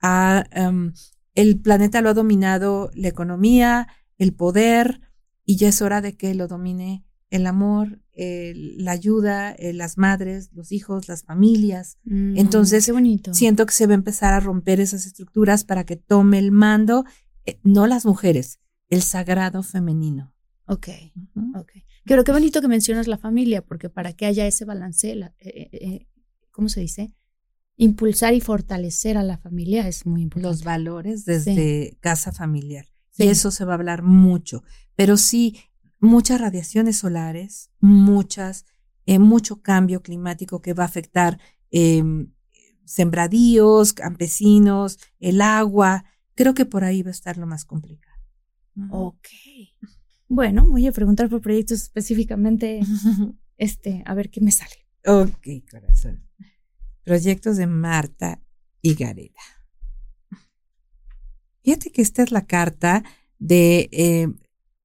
Ha, 0.00 0.44
em, 0.52 0.92
el 1.40 1.60
planeta 1.60 2.00
lo 2.00 2.08
ha 2.10 2.14
dominado 2.14 2.90
la 2.94 3.08
economía, 3.08 3.86
el 4.18 4.32
poder, 4.34 5.00
y 5.44 5.56
ya 5.56 5.68
es 5.68 5.80
hora 5.82 6.00
de 6.00 6.16
que 6.16 6.34
lo 6.34 6.48
domine 6.48 7.04
el 7.30 7.46
amor, 7.46 8.00
el- 8.12 8.82
la 8.84 8.92
ayuda, 8.92 9.52
eh, 9.52 9.72
las 9.72 9.98
madres, 9.98 10.50
los 10.52 10.72
hijos, 10.72 11.08
las 11.08 11.22
familias. 11.24 11.98
Mm, 12.04 12.36
Entonces, 12.38 12.86
qué 12.86 12.92
bonito. 12.92 13.34
Siento 13.34 13.66
que 13.66 13.72
se 13.74 13.86
va 13.86 13.92
a 13.92 13.94
empezar 14.02 14.32
a 14.34 14.40
romper 14.40 14.80
esas 14.80 15.06
estructuras 15.06 15.64
para 15.64 15.84
que 15.84 15.96
tome 15.96 16.38
el 16.38 16.50
mando, 16.50 17.04
eh, 17.46 17.60
no 17.62 17.86
las 17.86 18.04
mujeres, 18.06 18.58
el 18.90 19.02
sagrado 19.02 19.62
femenino. 19.62 20.34
Ok. 20.66 20.88
Ujú. 21.34 21.58
Ok. 21.58 21.72
Pero 22.04 22.24
qué 22.24 22.32
bonito 22.32 22.60
que 22.60 22.68
mencionas 22.68 23.06
la 23.06 23.18
familia, 23.18 23.62
porque 23.64 23.88
para 23.90 24.12
que 24.14 24.26
haya 24.26 24.46
ese 24.46 24.64
balance, 24.64 25.14
la- 25.14 25.34
eh, 25.38 25.68
eh, 25.72 25.78
eh, 25.80 26.06
¿cómo 26.50 26.68
se 26.68 26.80
dice? 26.80 27.14
Impulsar 27.80 28.34
y 28.34 28.40
fortalecer 28.40 29.16
a 29.16 29.22
la 29.22 29.38
familia 29.38 29.86
es 29.86 30.04
muy 30.04 30.22
importante. 30.22 30.48
los 30.48 30.64
valores 30.64 31.24
desde 31.24 31.96
casa 32.00 32.32
familiar. 32.32 32.86
Sí. 33.10 33.24
Y 33.24 33.28
eso 33.28 33.52
se 33.52 33.64
va 33.64 33.72
a 33.72 33.76
hablar 33.76 34.02
mucho. 34.02 34.64
Pero 34.96 35.16
sí, 35.16 35.56
muchas 36.00 36.40
radiaciones 36.40 36.98
solares, 36.98 37.70
muchas, 37.78 38.66
eh, 39.06 39.20
mucho 39.20 39.62
cambio 39.62 40.02
climático 40.02 40.60
que 40.60 40.74
va 40.74 40.82
a 40.82 40.86
afectar 40.86 41.38
eh, 41.70 42.02
sembradíos, 42.84 43.92
campesinos, 43.92 44.98
el 45.20 45.40
agua. 45.40 46.04
Creo 46.34 46.54
que 46.54 46.64
por 46.64 46.82
ahí 46.82 47.02
va 47.02 47.10
a 47.10 47.12
estar 47.12 47.36
lo 47.36 47.46
más 47.46 47.64
complicado. 47.64 48.18
Ok. 48.90 49.28
Bueno, 50.28 50.66
voy 50.66 50.86
a 50.86 50.92
preguntar 50.92 51.28
por 51.28 51.40
proyectos 51.40 51.82
específicamente, 51.82 52.80
este, 53.56 54.02
a 54.04 54.14
ver 54.14 54.30
qué 54.30 54.40
me 54.40 54.50
sale. 54.50 54.74
ok, 55.06 55.46
corazón. 55.70 56.24
Proyectos 57.12 57.56
de 57.56 57.66
Marta 57.66 58.38
y 58.82 58.94
Gareda. 58.94 59.40
Fíjate 61.64 61.90
que 61.90 62.02
esta 62.02 62.22
es 62.22 62.30
la 62.32 62.46
carta 62.46 63.02
de, 63.38 63.88
eh, 63.92 64.28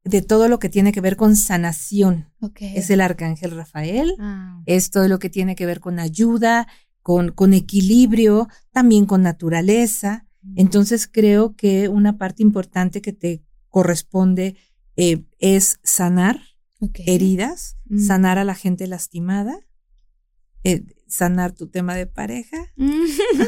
de 0.06 0.22
todo 0.22 0.48
lo 0.48 0.58
que 0.58 0.70
tiene 0.70 0.94
que 0.94 1.02
ver 1.02 1.18
con 1.18 1.36
sanación. 1.36 2.30
Es 2.60 2.90
el 2.90 3.02
arcángel 3.02 3.52
Rafael, 3.52 4.16
Ah, 4.20 4.62
es 4.66 4.90
todo 4.90 5.08
lo 5.10 5.20
que 5.20 5.30
tiene 5.30 5.56
que 5.56 5.66
ver 5.66 5.82
con 5.82 6.00
ayuda, 6.00 6.68
con, 7.02 7.32
con 7.34 7.54
equilibrio, 7.54 8.48
también 8.72 9.06
con 9.06 9.22
naturaleza. 9.22 10.26
Entonces 10.56 11.08
creo 11.12 11.56
que 11.58 11.90
una 11.90 12.18
parte 12.18 12.42
importante 12.42 13.02
que 13.02 13.12
te 13.14 13.44
corresponde 13.70 14.56
eh, 14.96 15.26
es 15.40 15.80
sanar 15.84 16.40
heridas, 17.06 17.78
Mm. 17.86 18.00
sanar 18.00 18.38
a 18.38 18.44
la 18.46 18.56
gente 18.56 18.88
lastimada, 18.88 19.60
eh, 20.64 20.84
sanar 21.08 21.52
tu 21.54 21.68
tema 21.68 21.96
de 21.96 22.08
pareja. 22.08 22.72
Mm. 22.76 23.04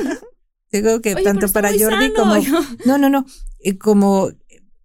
Digo 0.71 1.01
que 1.01 1.15
Oye, 1.15 1.23
tanto 1.23 1.47
para 1.49 1.69
Jordi 1.69 2.07
sano. 2.07 2.13
como... 2.15 2.37
Yo- 2.37 2.59
No, 2.85 2.97
no, 2.97 3.09
no, 3.09 3.25
eh, 3.59 3.77
como 3.77 4.29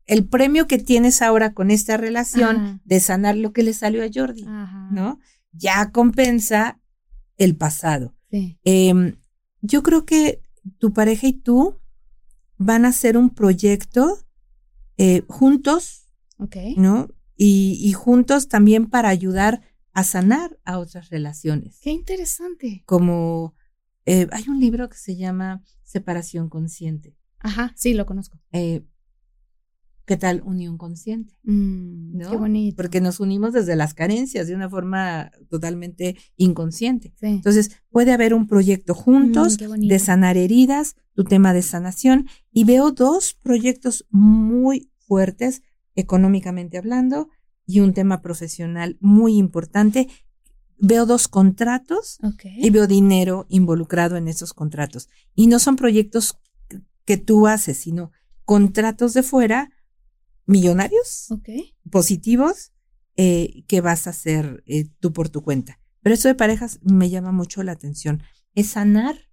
el 0.06 0.26
premio 0.26 0.66
que 0.66 0.78
tienes 0.78 1.22
ahora 1.22 1.52
con 1.52 1.70
esta 1.70 1.96
relación 1.96 2.56
Ajá. 2.56 2.80
de 2.84 3.00
sanar 3.00 3.36
lo 3.36 3.52
que 3.52 3.62
le 3.62 3.72
salió 3.74 4.04
a 4.04 4.08
Jordi, 4.12 4.44
Ajá. 4.46 4.88
¿no? 4.92 5.18
Ya 5.52 5.90
compensa 5.92 6.80
el 7.38 7.56
pasado. 7.56 8.14
Sí. 8.30 8.58
Em, 8.64 9.16
yo 9.62 9.82
creo 9.82 10.04
que 10.04 10.40
tu 10.78 10.92
pareja 10.92 11.26
y 11.28 11.32
tú 11.32 11.80
van 12.56 12.84
a 12.84 12.88
hacer 12.88 13.16
un 13.16 13.30
proyecto 13.30 14.18
eh, 14.96 15.22
juntos, 15.28 16.06
Ok. 16.38 16.56
¿no? 16.76 17.08
Y, 17.36 17.78
y 17.82 17.92
juntos 17.94 18.48
también 18.48 18.86
para 18.90 19.08
ayudar 19.08 19.62
a 19.92 20.04
sanar 20.04 20.58
a 20.64 20.78
otras 20.78 21.10
relaciones. 21.10 21.78
Qué 21.80 21.90
interesante. 21.90 22.82
Como 22.86 23.54
eh, 24.06 24.28
hay 24.32 24.48
un 24.48 24.60
libro 24.60 24.88
que 24.88 24.96
se 24.96 25.16
llama 25.16 25.62
Separación 25.82 26.48
Consciente. 26.48 27.16
Ajá, 27.38 27.72
sí, 27.76 27.94
lo 27.94 28.06
conozco. 28.06 28.38
Eh, 28.52 28.82
¿Qué 30.10 30.16
tal 30.16 30.42
unión 30.44 30.76
consciente? 30.76 31.38
Mm, 31.44 32.18
¿No? 32.18 32.30
Qué 32.30 32.36
bonito. 32.36 32.76
Porque 32.76 33.00
nos 33.00 33.20
unimos 33.20 33.52
desde 33.52 33.76
las 33.76 33.94
carencias 33.94 34.48
de 34.48 34.56
una 34.56 34.68
forma 34.68 35.30
totalmente 35.48 36.16
inconsciente. 36.36 37.14
Sí. 37.20 37.26
Entonces, 37.26 37.70
puede 37.90 38.12
haber 38.12 38.34
un 38.34 38.48
proyecto 38.48 38.92
juntos 38.94 39.58
Mm, 39.60 39.86
de 39.86 39.98
sanar 40.00 40.36
heridas, 40.36 40.96
tu 41.14 41.22
tema 41.22 41.52
de 41.52 41.62
sanación, 41.62 42.26
y 42.50 42.64
veo 42.64 42.90
dos 42.90 43.34
proyectos 43.34 44.04
muy 44.10 44.90
fuertes, 44.98 45.62
económicamente 45.94 46.76
hablando, 46.76 47.28
y 47.66 47.80
un 47.80 47.94
tema 47.94 48.22
profesional 48.22 48.96
muy 49.00 49.36
importante. 49.36 50.08
Veo 50.78 51.06
dos 51.06 51.28
contratos 51.28 52.18
y 52.42 52.70
veo 52.70 52.86
dinero 52.86 53.46
involucrado 53.48 54.16
en 54.16 54.28
esos 54.28 54.54
contratos. 54.54 55.08
Y 55.34 55.46
no 55.46 55.58
son 55.58 55.76
proyectos 55.76 56.38
que 57.04 57.16
tú 57.16 57.46
haces, 57.46 57.78
sino 57.78 58.12
contratos 58.44 59.12
de 59.12 59.22
fuera, 59.22 59.70
millonarios, 60.46 61.28
positivos, 61.90 62.72
eh, 63.16 63.64
que 63.68 63.80
vas 63.80 64.06
a 64.06 64.10
hacer 64.10 64.62
eh, 64.66 64.88
tú 64.98 65.12
por 65.12 65.28
tu 65.28 65.42
cuenta. 65.42 65.78
Pero 66.02 66.14
esto 66.14 66.28
de 66.28 66.34
parejas 66.34 66.80
me 66.82 67.10
llama 67.10 67.32
mucho 67.32 67.62
la 67.62 67.72
atención. 67.72 68.22
Es 68.54 68.68
sanar 68.68 69.29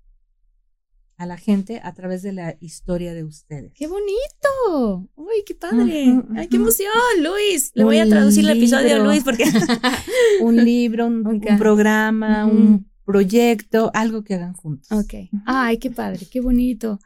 a 1.17 1.25
la 1.25 1.37
gente 1.37 1.81
a 1.83 1.93
través 1.93 2.21
de 2.21 2.31
la 2.31 2.55
historia 2.61 3.13
de 3.13 3.23
ustedes. 3.23 3.71
¡Qué 3.73 3.87
bonito! 3.87 5.09
¡Uy, 5.15 5.43
qué 5.45 5.55
padre! 5.55 6.21
¡Ay, 6.35 6.47
qué 6.47 6.57
emoción, 6.57 6.91
Luis! 7.21 7.71
Le 7.73 7.83
voy 7.83 7.97
a 7.97 8.07
traducir 8.07 8.47
el 8.47 8.57
episodio 8.57 8.97
a. 8.97 8.99
Luis 8.99 9.23
porque... 9.23 9.45
un 10.41 10.63
libro, 10.63 11.07
un, 11.07 11.41
programa, 11.57 12.45
un 12.45 12.87
proyecto, 13.03 13.89
algo 13.95 14.23
que 14.23 14.35
hagan 14.35 14.53
juntos. 14.53 14.91
Ok. 14.91 15.13
Ay, 15.47 15.79
qué 15.79 15.89
padre, 15.89 16.27
qué 16.31 16.39
bonito. 16.39 16.99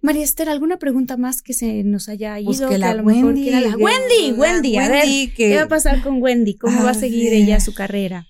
María 0.00 0.22
Esther, 0.22 0.48
¿alguna 0.48 0.78
pregunta 0.78 1.16
más 1.16 1.42
que 1.42 1.52
se 1.52 1.82
nos 1.82 2.08
haya 2.08 2.38
ido? 2.38 2.46
Pues 2.46 2.60
que 2.60 2.68
que 2.68 2.78
la 2.78 2.90
a 2.90 2.94
lo 2.94 3.02
mejor 3.02 3.34
Wendy, 3.34 3.50
la- 3.50 3.76
Wendy, 3.76 4.30
la 4.30 4.34
Wendy, 4.38 4.76
a 4.76 4.88
ver. 4.88 5.00
Wendy, 5.02 5.28
que- 5.28 5.48
¿Qué 5.48 5.56
va 5.56 5.62
a 5.62 5.68
pasar 5.68 6.02
con 6.04 6.22
Wendy? 6.22 6.56
¿Cómo 6.56 6.84
va 6.84 6.90
a 6.90 6.94
seguir 6.94 7.32
ella 7.32 7.58
su 7.58 7.74
carrera? 7.74 8.28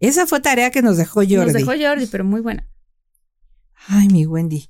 Esa 0.00 0.26
fue 0.26 0.40
tarea 0.40 0.72
que 0.72 0.82
nos 0.82 0.96
dejó 0.96 1.20
Jordi. 1.20 1.36
Nos 1.36 1.52
dejó 1.52 1.72
Jordi, 1.78 2.06
pero 2.06 2.24
muy 2.24 2.40
buena. 2.40 2.66
Ay, 3.88 4.08
mi 4.08 4.26
Wendy. 4.26 4.68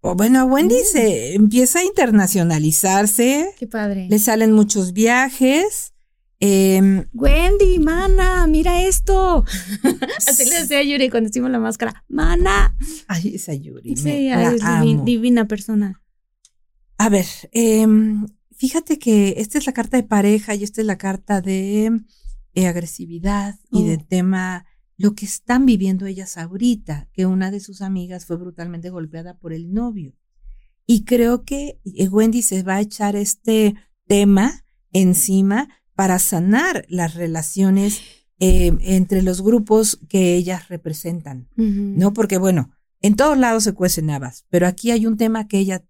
O 0.00 0.14
bueno, 0.14 0.44
Wendy 0.44 0.76
Mm. 0.76 0.84
se 0.92 1.34
empieza 1.34 1.80
a 1.80 1.84
internacionalizarse, 1.84 3.54
Qué 3.58 3.66
padre. 3.66 4.06
le 4.08 4.18
salen 4.18 4.52
muchos 4.52 4.92
viajes, 4.92 5.92
Em, 6.38 7.06
Wendy, 7.14 7.78
mana, 7.78 8.46
mira 8.46 8.82
esto. 8.82 9.42
Así 10.28 10.44
le 10.44 10.60
decía 10.60 10.80
a 10.80 10.82
Yuri 10.82 11.08
cuando 11.08 11.30
hicimos 11.30 11.50
la 11.50 11.58
máscara. 11.58 12.04
Mana. 12.08 12.76
ay, 13.08 13.34
esa 13.36 13.54
Yuri. 13.54 13.96
Sí, 13.96 14.28
ay, 14.28 14.56
es 14.56 15.04
divina 15.06 15.48
persona. 15.48 16.02
A 16.98 17.08
ver, 17.08 17.24
em, 17.52 18.26
fíjate 18.54 18.98
que 18.98 19.36
esta 19.38 19.56
es 19.56 19.64
la 19.66 19.72
carta 19.72 19.96
de 19.96 20.02
pareja 20.02 20.54
y 20.54 20.62
esta 20.62 20.82
es 20.82 20.86
la 20.86 20.98
carta 20.98 21.40
de 21.40 21.90
eh, 22.52 22.66
agresividad 22.66 23.58
y 23.70 23.84
Oh. 23.84 23.86
de 23.88 23.96
tema, 23.96 24.66
lo 24.96 25.14
que 25.14 25.26
están 25.26 25.66
viviendo 25.66 26.06
ellas 26.06 26.38
ahorita, 26.38 27.08
que 27.12 27.26
una 27.26 27.50
de 27.50 27.60
sus 27.60 27.82
amigas 27.82 28.26
fue 28.26 28.36
brutalmente 28.36 28.90
golpeada 28.90 29.38
por 29.38 29.52
el 29.52 29.72
novio. 29.72 30.14
Y 30.86 31.04
creo 31.04 31.44
que 31.44 31.80
eh, 31.84 32.08
Wendy 32.08 32.42
se 32.42 32.62
va 32.62 32.76
a 32.76 32.80
echar 32.80 33.16
este 33.16 33.74
tema 34.06 34.64
encima 34.92 35.68
para 35.94 36.18
sanar 36.18 36.86
las 36.88 37.14
relaciones 37.14 38.00
eh, 38.38 38.72
entre 38.80 39.22
los 39.22 39.42
grupos 39.42 39.98
que 40.08 40.36
ellas 40.36 40.68
representan. 40.68 41.48
¿no? 41.56 42.12
Porque 42.12 42.38
bueno, 42.38 42.70
en 43.00 43.16
todos 43.16 43.36
lados 43.36 43.64
se 43.64 43.72
cuecen 43.72 44.10
habas, 44.10 44.44
pero 44.48 44.66
aquí 44.66 44.90
hay 44.90 45.06
un 45.06 45.16
tema 45.16 45.48
que 45.48 45.58
ella 45.58 45.84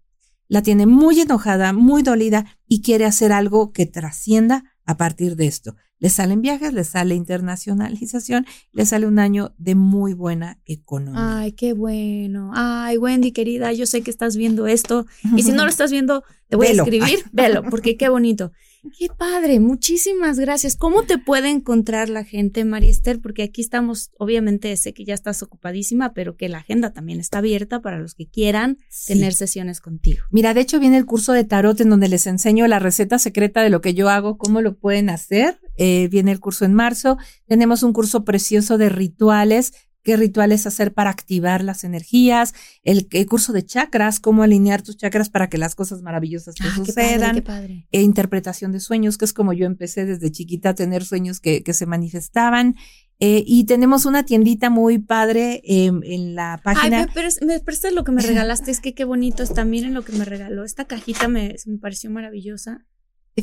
la 0.47 0.61
tiene 0.61 0.85
muy 0.85 1.19
enojada, 1.19 1.73
muy 1.73 2.03
dolida 2.03 2.45
y 2.67 2.81
quiere 2.81 3.05
hacer 3.05 3.31
algo 3.31 3.71
que 3.71 3.85
trascienda 3.85 4.63
a 4.87 4.97
partir 4.97 5.35
de 5.35 5.45
esto. 5.45 5.75
Le 5.99 6.09
salen 6.09 6.41
viajes, 6.41 6.73
le 6.73 6.83
sale 6.83 7.13
internacionalización, 7.13 8.45
le 8.71 8.85
sale 8.85 9.05
un 9.05 9.19
año 9.19 9.53
de 9.57 9.75
muy 9.75 10.13
buena 10.13 10.59
economía. 10.65 11.39
Ay, 11.39 11.51
qué 11.51 11.73
bueno. 11.73 12.51
Ay, 12.53 12.97
Wendy, 12.97 13.31
querida, 13.31 13.73
yo 13.73 13.85
sé 13.85 14.01
que 14.01 14.11
estás 14.11 14.37
viendo 14.37 14.67
esto. 14.67 15.05
Y 15.35 15.43
si 15.43 15.51
no 15.51 15.63
lo 15.63 15.69
estás 15.69 15.91
viendo, 15.91 16.23
te 16.47 16.55
voy 16.55 16.67
Velo. 16.67 16.83
a 16.83 16.85
escribir. 16.85 17.19
Velo, 17.31 17.63
porque 17.69 17.97
qué 17.97 18.09
bonito. 18.09 18.51
Qué 18.97 19.07
padre, 19.15 19.59
muchísimas 19.59 20.39
gracias. 20.39 20.75
¿Cómo 20.75 21.03
te 21.03 21.17
puede 21.17 21.49
encontrar 21.49 22.09
la 22.09 22.23
gente, 22.23 22.65
María 22.65 22.89
Esther? 22.89 23.19
Porque 23.21 23.43
aquí 23.43 23.61
estamos, 23.61 24.11
obviamente 24.17 24.75
sé 24.77 24.93
que 24.93 25.05
ya 25.05 25.13
estás 25.13 25.41
ocupadísima, 25.43 26.13
pero 26.13 26.35
que 26.35 26.49
la 26.49 26.59
agenda 26.59 26.93
también 26.93 27.19
está 27.19 27.39
abierta 27.39 27.81
para 27.81 27.99
los 27.99 28.13
que 28.13 28.27
quieran 28.27 28.77
Sí. 28.89 29.13
tener 29.13 29.33
sesiones 29.33 29.81
contigo. 29.81 30.23
Mira, 30.31 30.53
de 30.53 30.61
hecho 30.61 30.79
viene 30.79 30.97
el 30.97 31.05
curso 31.05 31.33
de 31.33 31.43
tarot 31.43 31.79
en 31.81 31.89
donde 31.89 32.07
les 32.09 32.27
enseño 32.27 32.67
la 32.67 32.79
receta 32.79 33.19
secreta 33.19 33.61
de 33.61 33.69
lo 33.69 33.81
que 33.81 33.93
yo 33.93 34.09
hago, 34.09 34.37
cómo 34.37 34.61
lo 34.61 34.77
pueden 34.77 35.09
hacer. 35.09 35.59
Eh, 35.77 36.07
viene 36.09 36.31
el 36.31 36.39
curso 36.39 36.65
en 36.65 36.73
marzo. 36.73 37.17
Tenemos 37.47 37.83
un 37.83 37.93
curso 37.93 38.23
precioso 38.25 38.77
de 38.77 38.89
rituales. 38.89 39.73
¿Qué 40.03 40.15
rituales 40.15 40.65
hacer 40.65 40.93
para 40.93 41.09
activar 41.09 41.63
las 41.63 41.83
energías? 41.83 42.53
El, 42.83 43.07
el 43.11 43.25
curso 43.25 43.51
de 43.51 43.65
chakras, 43.65 44.19
cómo 44.21 44.43
alinear 44.43 44.81
tus 44.81 44.95
chakras 44.95 45.29
para 45.29 45.49
que 45.49 45.57
las 45.57 45.75
cosas 45.75 46.01
maravillosas 46.01 46.55
te 46.55 46.63
Ah, 46.63 46.71
qué 46.77 46.85
sucedan. 46.85 47.19
padre, 47.19 47.33
qué 47.35 47.41
padre. 47.41 47.87
E 47.91 48.01
interpretación 48.01 48.71
de 48.71 48.79
sueños, 48.79 49.17
que 49.17 49.25
es 49.25 49.33
como 49.33 49.51
yo 49.53 49.65
empecé 49.65 50.05
desde 50.05 50.31
chiquita 50.31 50.69
a 50.69 50.75
tener 50.75 51.03
sueños 51.03 51.39
que, 51.41 51.61
que 51.63 51.73
se 51.73 51.85
manifestaban. 51.85 52.75
Eh, 53.19 53.43
y 53.47 53.65
tenemos 53.65 54.05
una 54.05 54.23
tiendita 54.23 54.69
muy 54.69 54.99
padre 54.99 55.61
eh, 55.65 55.87
en 56.03 56.35
la 56.35 56.53
Ay, 56.53 56.59
página. 56.63 56.99
me, 57.07 57.11
pero 57.13 57.27
me 57.45 57.59
prestas 57.59 57.91
lo 57.91 58.03
que 58.03 58.11
me 58.11 58.21
regalaste, 58.23 58.71
es 58.71 58.79
que 58.79 58.93
qué 58.93 59.03
bonito 59.05 59.43
está. 59.43 59.65
Miren 59.65 59.93
lo 59.93 60.03
que 60.05 60.11
me 60.13 60.23
regaló. 60.23 60.63
Esta 60.63 60.85
cajita 60.85 61.27
me, 61.27 61.55
me 61.65 61.79
pareció 61.79 62.09
maravillosa. 62.11 62.85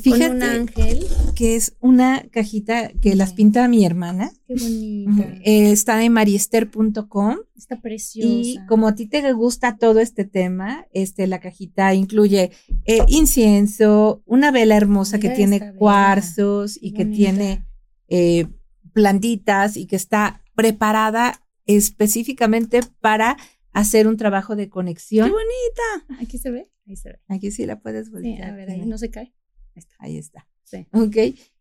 Con 0.02 0.12
un 0.12 0.18
Fíjate 0.18 0.44
ángel. 0.44 1.06
que 1.36 1.54
es 1.56 1.76
una 1.80 2.24
cajita 2.32 2.88
que 3.00 3.14
las 3.14 3.32
pinta 3.32 3.68
mi 3.68 3.84
hermana. 3.86 4.32
Qué 4.48 4.54
bonita. 4.54 5.22
Eh, 5.44 5.70
está 5.70 6.02
en 6.04 6.12
mariester.com 6.12 7.36
Está 7.56 7.80
preciosa. 7.80 8.28
y 8.28 8.58
como 8.66 8.88
a 8.88 8.94
ti 8.96 9.06
te 9.06 9.32
gusta 9.32 9.76
todo 9.76 10.00
este 10.00 10.24
tema, 10.24 10.86
este 10.92 11.26
la 11.28 11.38
cajita 11.38 11.94
incluye 11.94 12.50
eh, 12.86 12.98
incienso, 13.08 14.22
una 14.26 14.50
vela 14.50 14.76
hermosa 14.76 15.16
Mira 15.18 15.28
que 15.30 15.36
tiene 15.36 15.74
cuarzos 15.76 16.76
y 16.80 16.92
qué 16.92 17.04
que 17.04 17.06
tiene 17.06 17.64
eh, 18.08 18.46
plantitas 18.92 19.76
y 19.76 19.86
que 19.86 19.96
está 19.96 20.42
preparada 20.56 21.40
específicamente 21.66 22.80
para 23.00 23.36
hacer 23.72 24.06
un 24.08 24.16
trabajo 24.16 24.56
de 24.56 24.64
¡Qué 24.64 24.70
conexión. 24.70 25.30
bonita! 25.30 26.20
Aquí 26.22 26.38
se 26.38 26.50
ve. 26.50 26.68
Ahí 26.86 26.96
se 26.96 27.10
ve. 27.10 27.18
Aquí 27.28 27.50
sí 27.50 27.64
la 27.66 27.80
puedes 27.80 28.06
Sí, 28.06 28.12
voltear. 28.12 28.50
a 28.50 28.54
ver, 28.56 28.70
ahí 28.70 28.84
no 28.86 28.98
se 28.98 29.10
cae. 29.10 29.32
Ahí 29.74 29.80
está. 29.80 29.94
Ahí 29.98 30.18
está. 30.18 30.46
Sí. 30.64 30.86
Ok. 30.92 31.16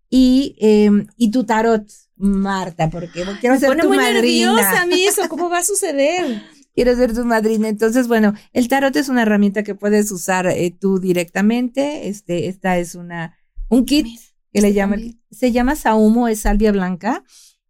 Y, 0.10 0.56
eh, 0.60 0.92
y 1.18 1.32
tu 1.32 1.44
tarot, 1.44 1.88
Marta, 2.16 2.90
porque 2.90 3.24
quiero 3.42 3.56
Me 3.56 3.60
ser 3.60 3.70
pone 3.70 3.82
tu 3.82 3.88
muy 3.88 3.98
madrina. 3.98 4.22
nerviosa 4.22 4.82
a 4.82 4.86
mí 4.86 5.04
eso. 5.04 5.28
¿Cómo 5.30 5.50
va 5.50 5.60
a 5.60 5.64
suceder? 5.64 6.42
Quiero 6.76 6.96
ser 6.96 7.14
tu 7.14 7.24
madrina. 7.24 7.68
Entonces, 7.70 8.08
bueno, 8.08 8.34
el 8.52 8.68
tarot 8.68 8.96
es 8.96 9.08
una 9.08 9.22
herramienta 9.22 9.62
que 9.64 9.76
puedes 9.76 10.12
usar 10.12 10.48
eh, 10.48 10.76
tú 10.80 11.00
directamente. 11.00 12.08
Este, 12.08 12.48
esta 12.48 12.78
es 12.80 12.96
una, 12.96 13.38
un 13.70 13.86
kit 13.86 14.06
Mira, 14.06 14.22
que 14.52 14.62
le 14.62 14.68
este 14.70 14.74
llaman, 14.80 15.00
también. 15.00 15.22
se 15.32 15.52
llama 15.52 15.76
Saumo, 15.76 16.28
es 16.28 16.40
salvia 16.42 16.72
blanca, 16.72 17.24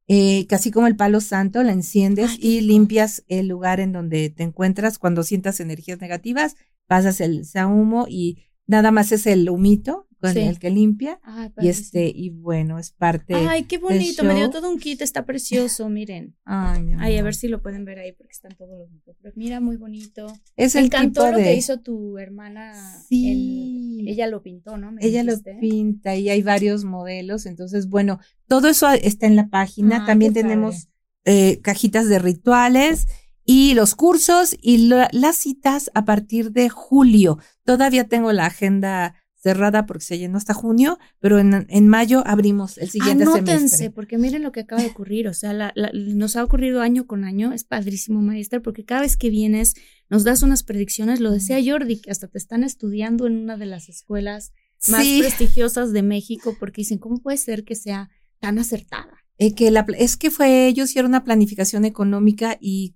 eh, 0.07 0.45
casi 0.47 0.71
como 0.71 0.87
el 0.87 0.95
palo 0.95 1.19
santo, 1.21 1.63
la 1.63 1.71
enciendes 1.73 2.31
Ay, 2.31 2.39
y 2.41 2.61
limpias 2.61 3.23
el 3.27 3.47
lugar 3.49 3.79
en 3.81 3.91
donde 3.93 4.29
te 4.29 4.43
encuentras 4.43 4.97
cuando 4.99 5.23
sientas 5.23 5.59
energías 5.59 5.99
negativas, 5.99 6.55
pasas 6.87 7.19
el 7.21 7.45
Saumo 7.45 8.05
y 8.09 8.37
nada 8.67 8.91
más 8.91 9.11
es 9.11 9.27
el 9.27 9.49
humito 9.49 10.07
con 10.23 10.33
Sí. 10.33 10.39
el 10.39 10.57
que 10.57 10.69
limpia. 10.69 11.19
Ay, 11.21 11.49
Y 11.59 11.67
este, 11.67 12.09
y 12.15 12.29
bueno, 12.29 12.79
es 12.79 12.91
parte. 12.91 13.35
Ay, 13.35 13.63
qué 13.65 13.77
bonito. 13.77 14.23
Me 14.23 14.35
dio 14.35 14.49
todo 14.49 14.69
un 14.71 14.79
kit. 14.79 15.01
Está 15.01 15.25
precioso. 15.25 15.89
Miren. 15.89 16.35
Ay, 16.45 16.81
mi 16.81 16.93
Ay, 16.97 17.17
a 17.17 17.23
ver 17.23 17.35
si 17.35 17.49
lo 17.49 17.61
pueden 17.61 17.83
ver 17.83 17.99
ahí 17.99 18.13
porque 18.13 18.31
están 18.31 18.55
todos 18.57 18.79
los 18.79 18.89
pero 19.21 19.33
Mira, 19.35 19.59
muy 19.59 19.75
bonito. 19.75 20.27
Es 20.55 20.75
Me 20.75 20.79
el 20.79 20.85
encantó 20.85 21.21
tipo 21.23 21.31
lo 21.33 21.37
de. 21.39 21.43
que 21.43 21.55
hizo 21.55 21.79
tu 21.81 22.17
hermana. 22.17 22.73
Sí. 23.09 24.05
ella 24.07 24.27
lo 24.27 24.41
pintó, 24.41 24.77
¿no? 24.77 24.91
Me 24.93 25.05
Ella 25.05 25.23
lo 25.23 25.33
pinta 25.59 26.15
y 26.15 26.29
hay 26.29 26.41
varios 26.41 26.85
modelos. 26.85 27.45
Entonces, 27.45 27.89
bueno, 27.89 28.19
todo 28.47 28.69
eso 28.69 28.89
está 28.91 29.27
en 29.27 29.35
la 29.35 29.49
página. 29.49 30.05
También 30.05 30.33
tenemos 30.33 30.87
eh, 31.25 31.59
cajitas 31.61 32.07
de 32.09 32.19
rituales 32.19 33.07
y 33.45 33.73
los 33.73 33.95
cursos 33.95 34.55
y 34.61 34.87
la- 34.87 35.09
las 35.11 35.35
citas 35.37 35.91
a 35.93 36.05
partir 36.05 36.51
de 36.51 36.69
julio. 36.69 37.39
Todavía 37.65 38.07
tengo 38.07 38.31
la 38.33 38.45
agenda 38.45 39.15
cerrada 39.43 39.85
porque 39.85 40.05
se 40.05 40.17
llenó 40.17 40.37
hasta 40.37 40.53
junio, 40.53 40.97
pero 41.19 41.37
en, 41.37 41.65
en 41.69 41.87
mayo 41.89 42.23
abrimos 42.25 42.77
el 42.77 42.89
siguiente 42.89 43.23
Anótense, 43.25 43.67
semestre. 43.67 43.89
porque 43.91 44.17
miren 44.17 44.41
lo 44.41 44.53
que 44.53 44.61
acaba 44.61 44.81
de 44.81 44.87
ocurrir. 44.87 45.27
O 45.27 45.33
sea, 45.33 45.51
la- 45.51 45.73
la- 45.75 45.91
nos 45.93 46.37
ha 46.37 46.43
ocurrido 46.45 46.79
año 46.81 47.05
con 47.05 47.25
año. 47.25 47.51
Es 47.51 47.65
padrísimo, 47.65 48.21
Maestra, 48.21 48.61
porque 48.61 48.85
cada 48.85 49.01
vez 49.01 49.17
que 49.17 49.29
vienes 49.29 49.73
nos 50.09 50.23
das 50.23 50.43
unas 50.43 50.63
predicciones. 50.63 51.19
Lo 51.19 51.29
decía 51.31 51.59
Jordi, 51.63 51.99
que 51.99 52.09
hasta 52.09 52.27
te 52.29 52.37
están 52.37 52.63
estudiando 52.63 53.27
en 53.27 53.37
una 53.37 53.57
de 53.57 53.65
las 53.65 53.89
escuelas 53.89 54.53
más 54.89 55.03
Sí. 55.03 55.19
prestigiosas 55.19 55.91
de 55.91 56.03
México, 56.03 56.55
porque 56.59 56.81
dicen, 56.81 56.97
¿cómo 56.99 57.17
puede 57.17 57.37
ser 57.37 57.63
que 57.65 57.75
sea 57.75 58.09
tan 58.39 58.57
acertada? 58.59 59.11
Eh, 59.39 59.53
que 59.55 59.71
la, 59.71 59.85
es 59.97 60.15
que 60.15 60.31
fue, 60.31 60.67
ellos 60.67 60.89
hicieron 60.89 61.11
una 61.11 61.23
planificación 61.25 61.83
económica 61.85 62.57
y 62.61 62.95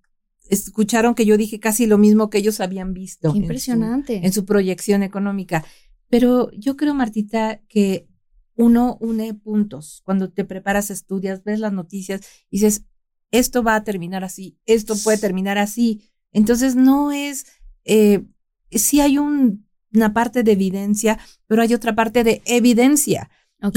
escucharon 0.50 1.14
que 1.16 1.26
yo 1.26 1.36
dije 1.38 1.60
casi 1.60 1.88
lo 1.88 1.98
mismo 1.98 2.30
que 2.30 2.38
ellos 2.38 2.60
habían 2.62 2.94
visto. 2.94 3.32
Qué 3.34 3.38
en 3.40 3.42
su- 3.42 3.42
impresionante. 3.44 4.26
en 4.26 4.32
su 4.34 4.46
proyección 4.46 5.04
económica. 5.04 5.66
Pero 6.10 6.50
yo 6.52 6.76
creo, 6.78 6.94
Martita, 6.94 7.62
que 7.68 8.08
uno 8.56 8.98
une 9.02 9.34
puntos. 9.34 10.02
Cuando 10.04 10.30
te 10.32 10.46
preparas, 10.46 10.90
estudias, 10.90 11.44
ves 11.44 11.60
las 11.60 11.74
noticias 11.74 12.22
y 12.50 12.58
dices, 12.58 12.86
esto 13.32 13.62
va 13.64 13.76
a 13.76 13.84
terminar 13.84 14.24
así, 14.24 14.58
esto 14.66 14.96
puede 15.04 15.18
terminar 15.18 15.58
así. 15.58 16.02
Entonces 16.32 16.76
no 16.76 17.12
es, 17.12 17.46
eh, 17.86 18.26
sí 18.72 19.00
hay 19.02 19.18
un- 19.18 19.68
una 19.94 20.14
parte 20.14 20.44
de 20.44 20.52
evidencia, 20.54 21.20
pero 21.46 21.62
hay 21.62 21.74
otra 21.74 21.94
parte 21.96 22.24
de 22.24 22.42
evidencia. 22.46 23.30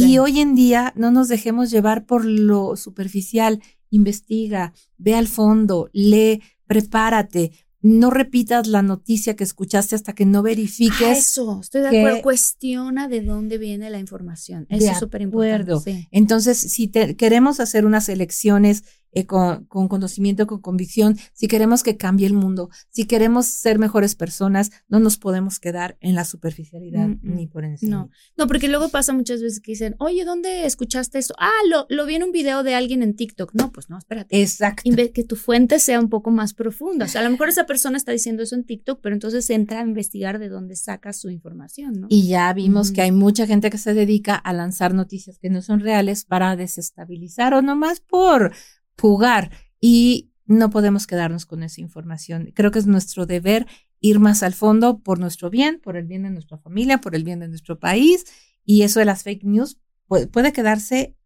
Y 0.08 0.18
hoy 0.18 0.40
en 0.40 0.54
día 0.54 0.92
no 0.96 1.10
nos 1.10 1.28
dejemos 1.28 1.70
llevar 1.70 2.04
por 2.06 2.24
lo 2.24 2.76
superficial. 2.76 3.62
Investiga, 3.90 4.72
ve 4.98 5.14
al 5.14 5.26
fondo, 5.26 5.88
lee, 5.92 6.42
prepárate. 6.66 7.52
No 7.82 8.10
repitas 8.10 8.66
la 8.66 8.82
noticia 8.82 9.36
que 9.36 9.44
escuchaste 9.44 9.94
hasta 9.94 10.12
que 10.14 10.26
no 10.26 10.40
Ah, 10.40 10.42
verifiques. 10.42 11.18
eso, 11.18 11.60
estoy 11.62 11.80
de 11.82 11.90
que- 11.90 11.98
acuerdo. 12.00 12.22
Cuestiona 12.22 13.08
de 13.08 13.22
dónde 13.22 13.56
viene 13.58 13.88
la 13.90 13.98
información. 13.98 14.66
Eso 14.68 14.90
es 14.92 14.98
súper 14.98 15.22
importante. 15.22 15.72
Sí. 15.82 16.08
Entonces, 16.10 16.58
si 16.58 16.88
te- 16.88 17.16
queremos 17.16 17.58
hacer 17.58 17.86
unas 17.86 18.08
elecciones 18.10 18.84
eh, 19.12 19.26
con, 19.26 19.64
con 19.66 19.88
conocimiento, 19.88 20.46
con 20.46 20.61
convicción, 20.61 21.16
si 21.32 21.48
queremos 21.48 21.82
que 21.82 21.96
cambie 21.96 22.26
el 22.26 22.32
mundo, 22.34 22.70
si 22.90 23.04
queremos 23.06 23.46
ser 23.46 23.78
mejores 23.78 24.14
personas, 24.14 24.70
no 24.88 25.00
nos 25.00 25.16
podemos 25.18 25.58
quedar 25.61 25.96
en 26.00 26.14
la 26.14 26.24
superficialidad 26.24 27.08
Mm, 27.08 27.12
mm. 27.22 27.34
ni 27.36 27.46
por 27.46 27.64
encima. 27.64 27.96
No, 27.96 28.11
no, 28.36 28.46
porque 28.46 28.68
luego 28.68 28.88
pasa 28.90 29.12
muchas 29.12 29.42
veces 29.42 29.61
que 29.61 29.72
dicen, 29.72 29.94
oye, 29.98 30.24
¿dónde 30.24 30.66
escuchaste 30.66 31.18
eso? 31.18 31.34
Ah, 31.38 31.50
lo, 31.68 31.86
lo 31.88 32.06
vi 32.06 32.14
en 32.16 32.22
un 32.24 32.32
video 32.32 32.62
de 32.62 32.74
alguien 32.74 33.02
en 33.02 33.14
TikTok. 33.16 33.52
No, 33.54 33.72
pues 33.72 33.88
no, 33.90 33.98
espérate. 33.98 34.40
Exacto. 34.40 34.82
Inve- 34.88 35.12
que 35.12 35.24
tu 35.24 35.36
fuente 35.36 35.78
sea 35.78 35.98
un 36.00 36.08
poco 36.08 36.30
más 36.30 36.54
profunda. 36.54 37.06
O 37.06 37.08
sea, 37.08 37.20
a 37.20 37.24
lo 37.24 37.30
mejor 37.30 37.48
esa 37.48 37.66
persona 37.66 37.96
está 37.96 38.12
diciendo 38.12 38.42
eso 38.42 38.54
en 38.54 38.64
TikTok, 38.64 39.00
pero 39.02 39.14
entonces 39.14 39.48
entra 39.50 39.80
a 39.80 39.84
investigar 39.84 40.38
de 40.38 40.48
dónde 40.48 40.76
saca 40.76 41.12
su 41.12 41.30
información, 41.30 42.00
¿no? 42.00 42.06
Y 42.11 42.28
ya 42.28 42.52
vimos 42.52 42.92
que 42.92 43.02
hay 43.02 43.12
mucha 43.12 43.46
gente 43.46 43.70
que 43.70 43.78
se 43.78 43.94
dedica 43.94 44.34
a 44.34 44.52
lanzar 44.52 44.94
noticias 44.94 45.38
que 45.38 45.50
no 45.50 45.62
son 45.62 45.80
reales 45.80 46.24
para 46.24 46.56
desestabilizar 46.56 47.54
o 47.54 47.62
nomás 47.62 48.00
por 48.00 48.52
jugar. 49.01 49.51
Y 49.80 50.30
no 50.46 50.70
podemos 50.70 51.07
quedarnos 51.07 51.46
con 51.46 51.62
esa 51.62 51.80
información. 51.80 52.53
Creo 52.55 52.70
que 52.70 52.78
es 52.78 52.86
nuestro 52.86 53.26
deber 53.26 53.66
ir 54.01 54.18
más 54.18 54.42
al 54.42 54.55
fondo 54.55 55.01
por 55.01 55.18
nuestro 55.18 55.51
bien, 55.51 55.80
por 55.82 55.96
el 55.96 56.07
bien 56.07 56.22
de 56.22 56.30
nuestra 56.30 56.59
familia, 56.59 57.01
por 57.01 57.14
el 57.14 57.24
bien 57.24 57.40
de 57.40 57.48
nuestro 57.48 57.78
país. 57.78 58.24
Y 58.64 58.82
eso 58.82 59.01
de 59.01 59.07
las 59.07 59.22
fake 59.22 59.44
news, 59.44 59.78
puede, 60.07 60.26
puede 60.26 60.53
quedarse 60.53 61.16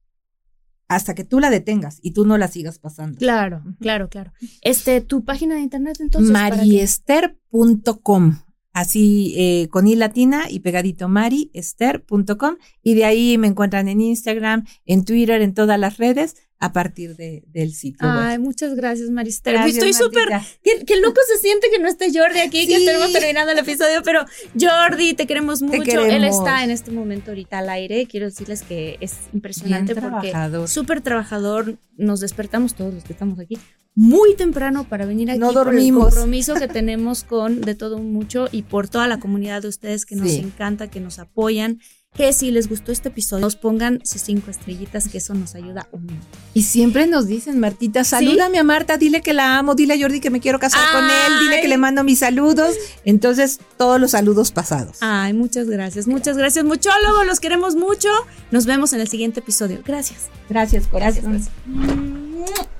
hasta 0.88 1.14
que 1.14 1.24
tú 1.24 1.40
la 1.40 1.50
detengas 1.50 1.98
y 2.02 2.12
tú 2.12 2.26
no 2.26 2.38
la 2.38 2.48
sigas 2.48 2.78
pasando. 2.78 3.18
Claro, 3.18 3.64
claro, 3.80 4.08
claro. 4.08 4.32
Este, 4.62 5.00
tu 5.00 5.24
página 5.24 5.56
de 5.56 5.62
internet 5.62 5.96
entonces. 6.00 6.30
mariester.com. 6.30 8.38
Así 8.74 9.34
eh, 9.36 9.68
con 9.70 9.86
i 9.86 9.94
latina 9.94 10.46
y 10.50 10.58
pegadito 10.58 11.08
mariester.com 11.08 12.56
y 12.82 12.94
de 12.94 13.04
ahí 13.04 13.38
me 13.38 13.46
encuentran 13.46 13.86
en 13.86 14.00
Instagram, 14.00 14.66
en 14.84 15.04
Twitter, 15.04 15.40
en 15.42 15.54
todas 15.54 15.78
las 15.78 15.96
redes 15.96 16.34
a 16.58 16.72
partir 16.72 17.14
de, 17.14 17.44
del 17.46 17.72
sitio. 17.72 18.08
web. 18.08 18.18
Ay, 18.18 18.38
muchas 18.40 18.74
gracias, 18.74 19.10
Marister. 19.10 19.52
Gracias, 19.52 19.76
Estoy 19.76 19.92
súper. 19.92 20.28
Qué, 20.62 20.84
qué 20.84 20.96
loco 20.98 21.20
se 21.26 21.38
siente 21.38 21.68
que 21.70 21.78
no 21.78 21.86
esté 21.86 22.06
Jordi 22.12 22.40
aquí, 22.40 22.66
que 22.66 22.76
estemos 22.76 23.12
terminando 23.12 23.52
el 23.52 23.58
episodio, 23.58 24.02
pero 24.02 24.24
Jordi, 24.58 25.14
te 25.14 25.28
queremos 25.28 25.62
mucho. 25.62 25.76
Él 25.76 25.84
queremos. 25.84 26.38
está 26.38 26.64
en 26.64 26.70
este 26.70 26.90
momento 26.90 27.30
ahorita 27.30 27.58
al 27.58 27.68
aire. 27.68 28.06
Quiero 28.06 28.26
decirles 28.26 28.62
que 28.62 28.96
es 29.00 29.14
impresionante 29.32 29.94
Bien 29.94 30.10
porque 30.10 30.30
trabajador. 30.30 30.68
súper 30.68 31.00
trabajador. 31.00 31.78
Nos 31.96 32.18
despertamos 32.18 32.74
todos 32.74 32.92
los 32.92 33.04
que 33.04 33.12
estamos 33.12 33.38
aquí 33.38 33.56
muy 33.94 34.34
temprano 34.34 34.84
para 34.88 35.06
venir 35.06 35.30
aquí 35.30 35.38
No 35.38 35.52
por 35.52 35.68
el 35.68 35.74
dormimos. 35.74 36.04
compromiso 36.06 36.54
que 36.54 36.68
tenemos 36.68 37.22
con 37.24 37.60
de 37.60 37.74
todo 37.74 37.98
mucho 37.98 38.48
y 38.50 38.62
por 38.62 38.88
toda 38.88 39.06
la 39.08 39.20
comunidad 39.20 39.62
de 39.62 39.68
ustedes 39.68 40.04
que 40.04 40.16
nos 40.16 40.30
Sí. 40.30 40.38
encanta, 40.38 40.88
que 40.90 41.00
nos 41.00 41.18
apoyan. 41.18 41.80
Que 42.16 42.32
si 42.32 42.52
les 42.52 42.68
gustó 42.68 42.92
este 42.92 43.08
episodio, 43.08 43.40
nos 43.40 43.56
pongan 43.56 44.00
sus 44.04 44.22
cinco 44.22 44.48
estrellitas, 44.48 45.08
que 45.08 45.18
eso 45.18 45.34
nos 45.34 45.56
ayuda 45.56 45.88
un 45.90 46.02
montón. 46.02 46.20
Y 46.54 46.62
siempre 46.62 47.08
nos 47.08 47.26
dicen, 47.26 47.58
Martita, 47.58 48.04
salúdame 48.04 48.60
a 48.60 48.62
Marta, 48.62 48.98
dile 48.98 49.20
que 49.20 49.32
la 49.32 49.58
amo, 49.58 49.74
dile 49.74 49.94
a 49.94 49.98
Jordi 50.00 50.20
que 50.20 50.30
me 50.30 50.38
quiero 50.38 50.60
casar 50.60 50.80
con 50.92 51.02
él, 51.04 51.40
dile 51.40 51.60
que 51.60 51.66
le 51.66 51.76
mando 51.76 52.04
mis 52.04 52.20
saludos. 52.20 52.76
Entonces, 53.04 53.58
todos 53.76 54.00
los 54.00 54.12
saludos 54.12 54.52
pasados. 54.52 54.98
Ay, 55.00 55.32
muchas 55.32 55.66
gracias, 55.68 56.06
muchas 56.06 56.36
gracias, 56.36 56.64
muchólogos, 56.64 57.26
los 57.26 57.40
queremos 57.40 57.74
mucho. 57.74 58.08
Nos 58.52 58.64
vemos 58.64 58.92
en 58.92 59.00
el 59.00 59.08
siguiente 59.08 59.40
episodio. 59.40 59.82
Gracias. 59.84 60.28
Gracias, 60.48 60.86
corazón. 60.86 61.32
Gracias, 61.32 62.23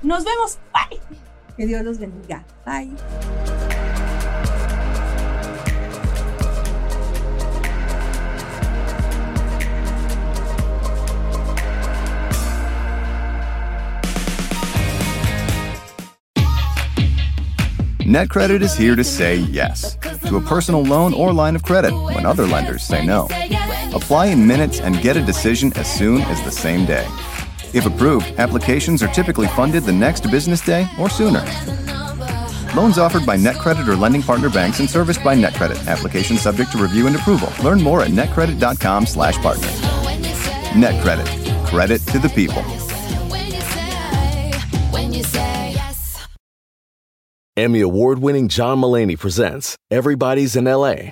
Nos 0.01 0.23
vemos. 0.23 0.59
Bye. 0.73 0.99
Que 1.57 1.65
Dios 1.65 1.83
los 1.83 1.97
bendiga. 1.97 2.43
Bye. 2.65 2.91
NetCredit 18.05 18.61
is 18.61 18.75
here 18.75 18.95
to 18.95 19.03
say 19.03 19.35
yes 19.35 19.97
to 20.27 20.37
a 20.37 20.41
personal 20.41 20.83
loan 20.83 21.13
or 21.13 21.33
line 21.33 21.55
of 21.55 21.63
credit 21.63 21.91
when 21.91 22.25
other 22.25 22.45
lenders 22.45 22.83
say 22.83 23.03
no. 23.05 23.27
Apply 23.93 24.27
in 24.27 24.45
minutes 24.45 24.79
and 24.79 25.01
get 25.01 25.17
a 25.17 25.21
decision 25.21 25.73
as 25.75 25.91
soon 25.91 26.21
as 26.21 26.41
the 26.43 26.51
same 26.51 26.85
day. 26.85 27.07
If 27.75 27.85
approved, 27.85 28.39
applications 28.39 29.03
are 29.03 29.09
typically 29.09 29.47
funded 29.47 29.83
the 29.83 29.91
next 29.91 30.31
business 30.31 30.61
day 30.61 30.87
or 30.97 31.09
sooner. 31.09 31.43
Loans 32.73 32.97
offered 32.97 33.25
by 33.25 33.35
NetCredit 33.35 33.85
or 33.85 33.97
lending 33.97 34.21
partner 34.23 34.49
banks 34.49 34.79
and 34.79 34.89
serviced 34.89 35.21
by 35.25 35.35
NetCredit. 35.35 35.85
Application 35.85 36.37
subject 36.37 36.71
to 36.71 36.77
review 36.77 37.07
and 37.07 37.17
approval. 37.17 37.51
Learn 37.61 37.81
more 37.81 38.01
at 38.01 38.11
netcredit.com/partner. 38.11 39.67
NetCredit. 40.83 41.27
Credit 41.65 42.01
to 42.07 42.19
the 42.19 42.29
people. 42.29 42.63
Emmy 47.57 47.81
award 47.81 48.19
winning 48.19 48.47
John 48.47 48.79
Mullaney 48.79 49.17
presents 49.17 49.75
Everybody's 49.91 50.55
in 50.55 50.63
LA, 50.65 51.11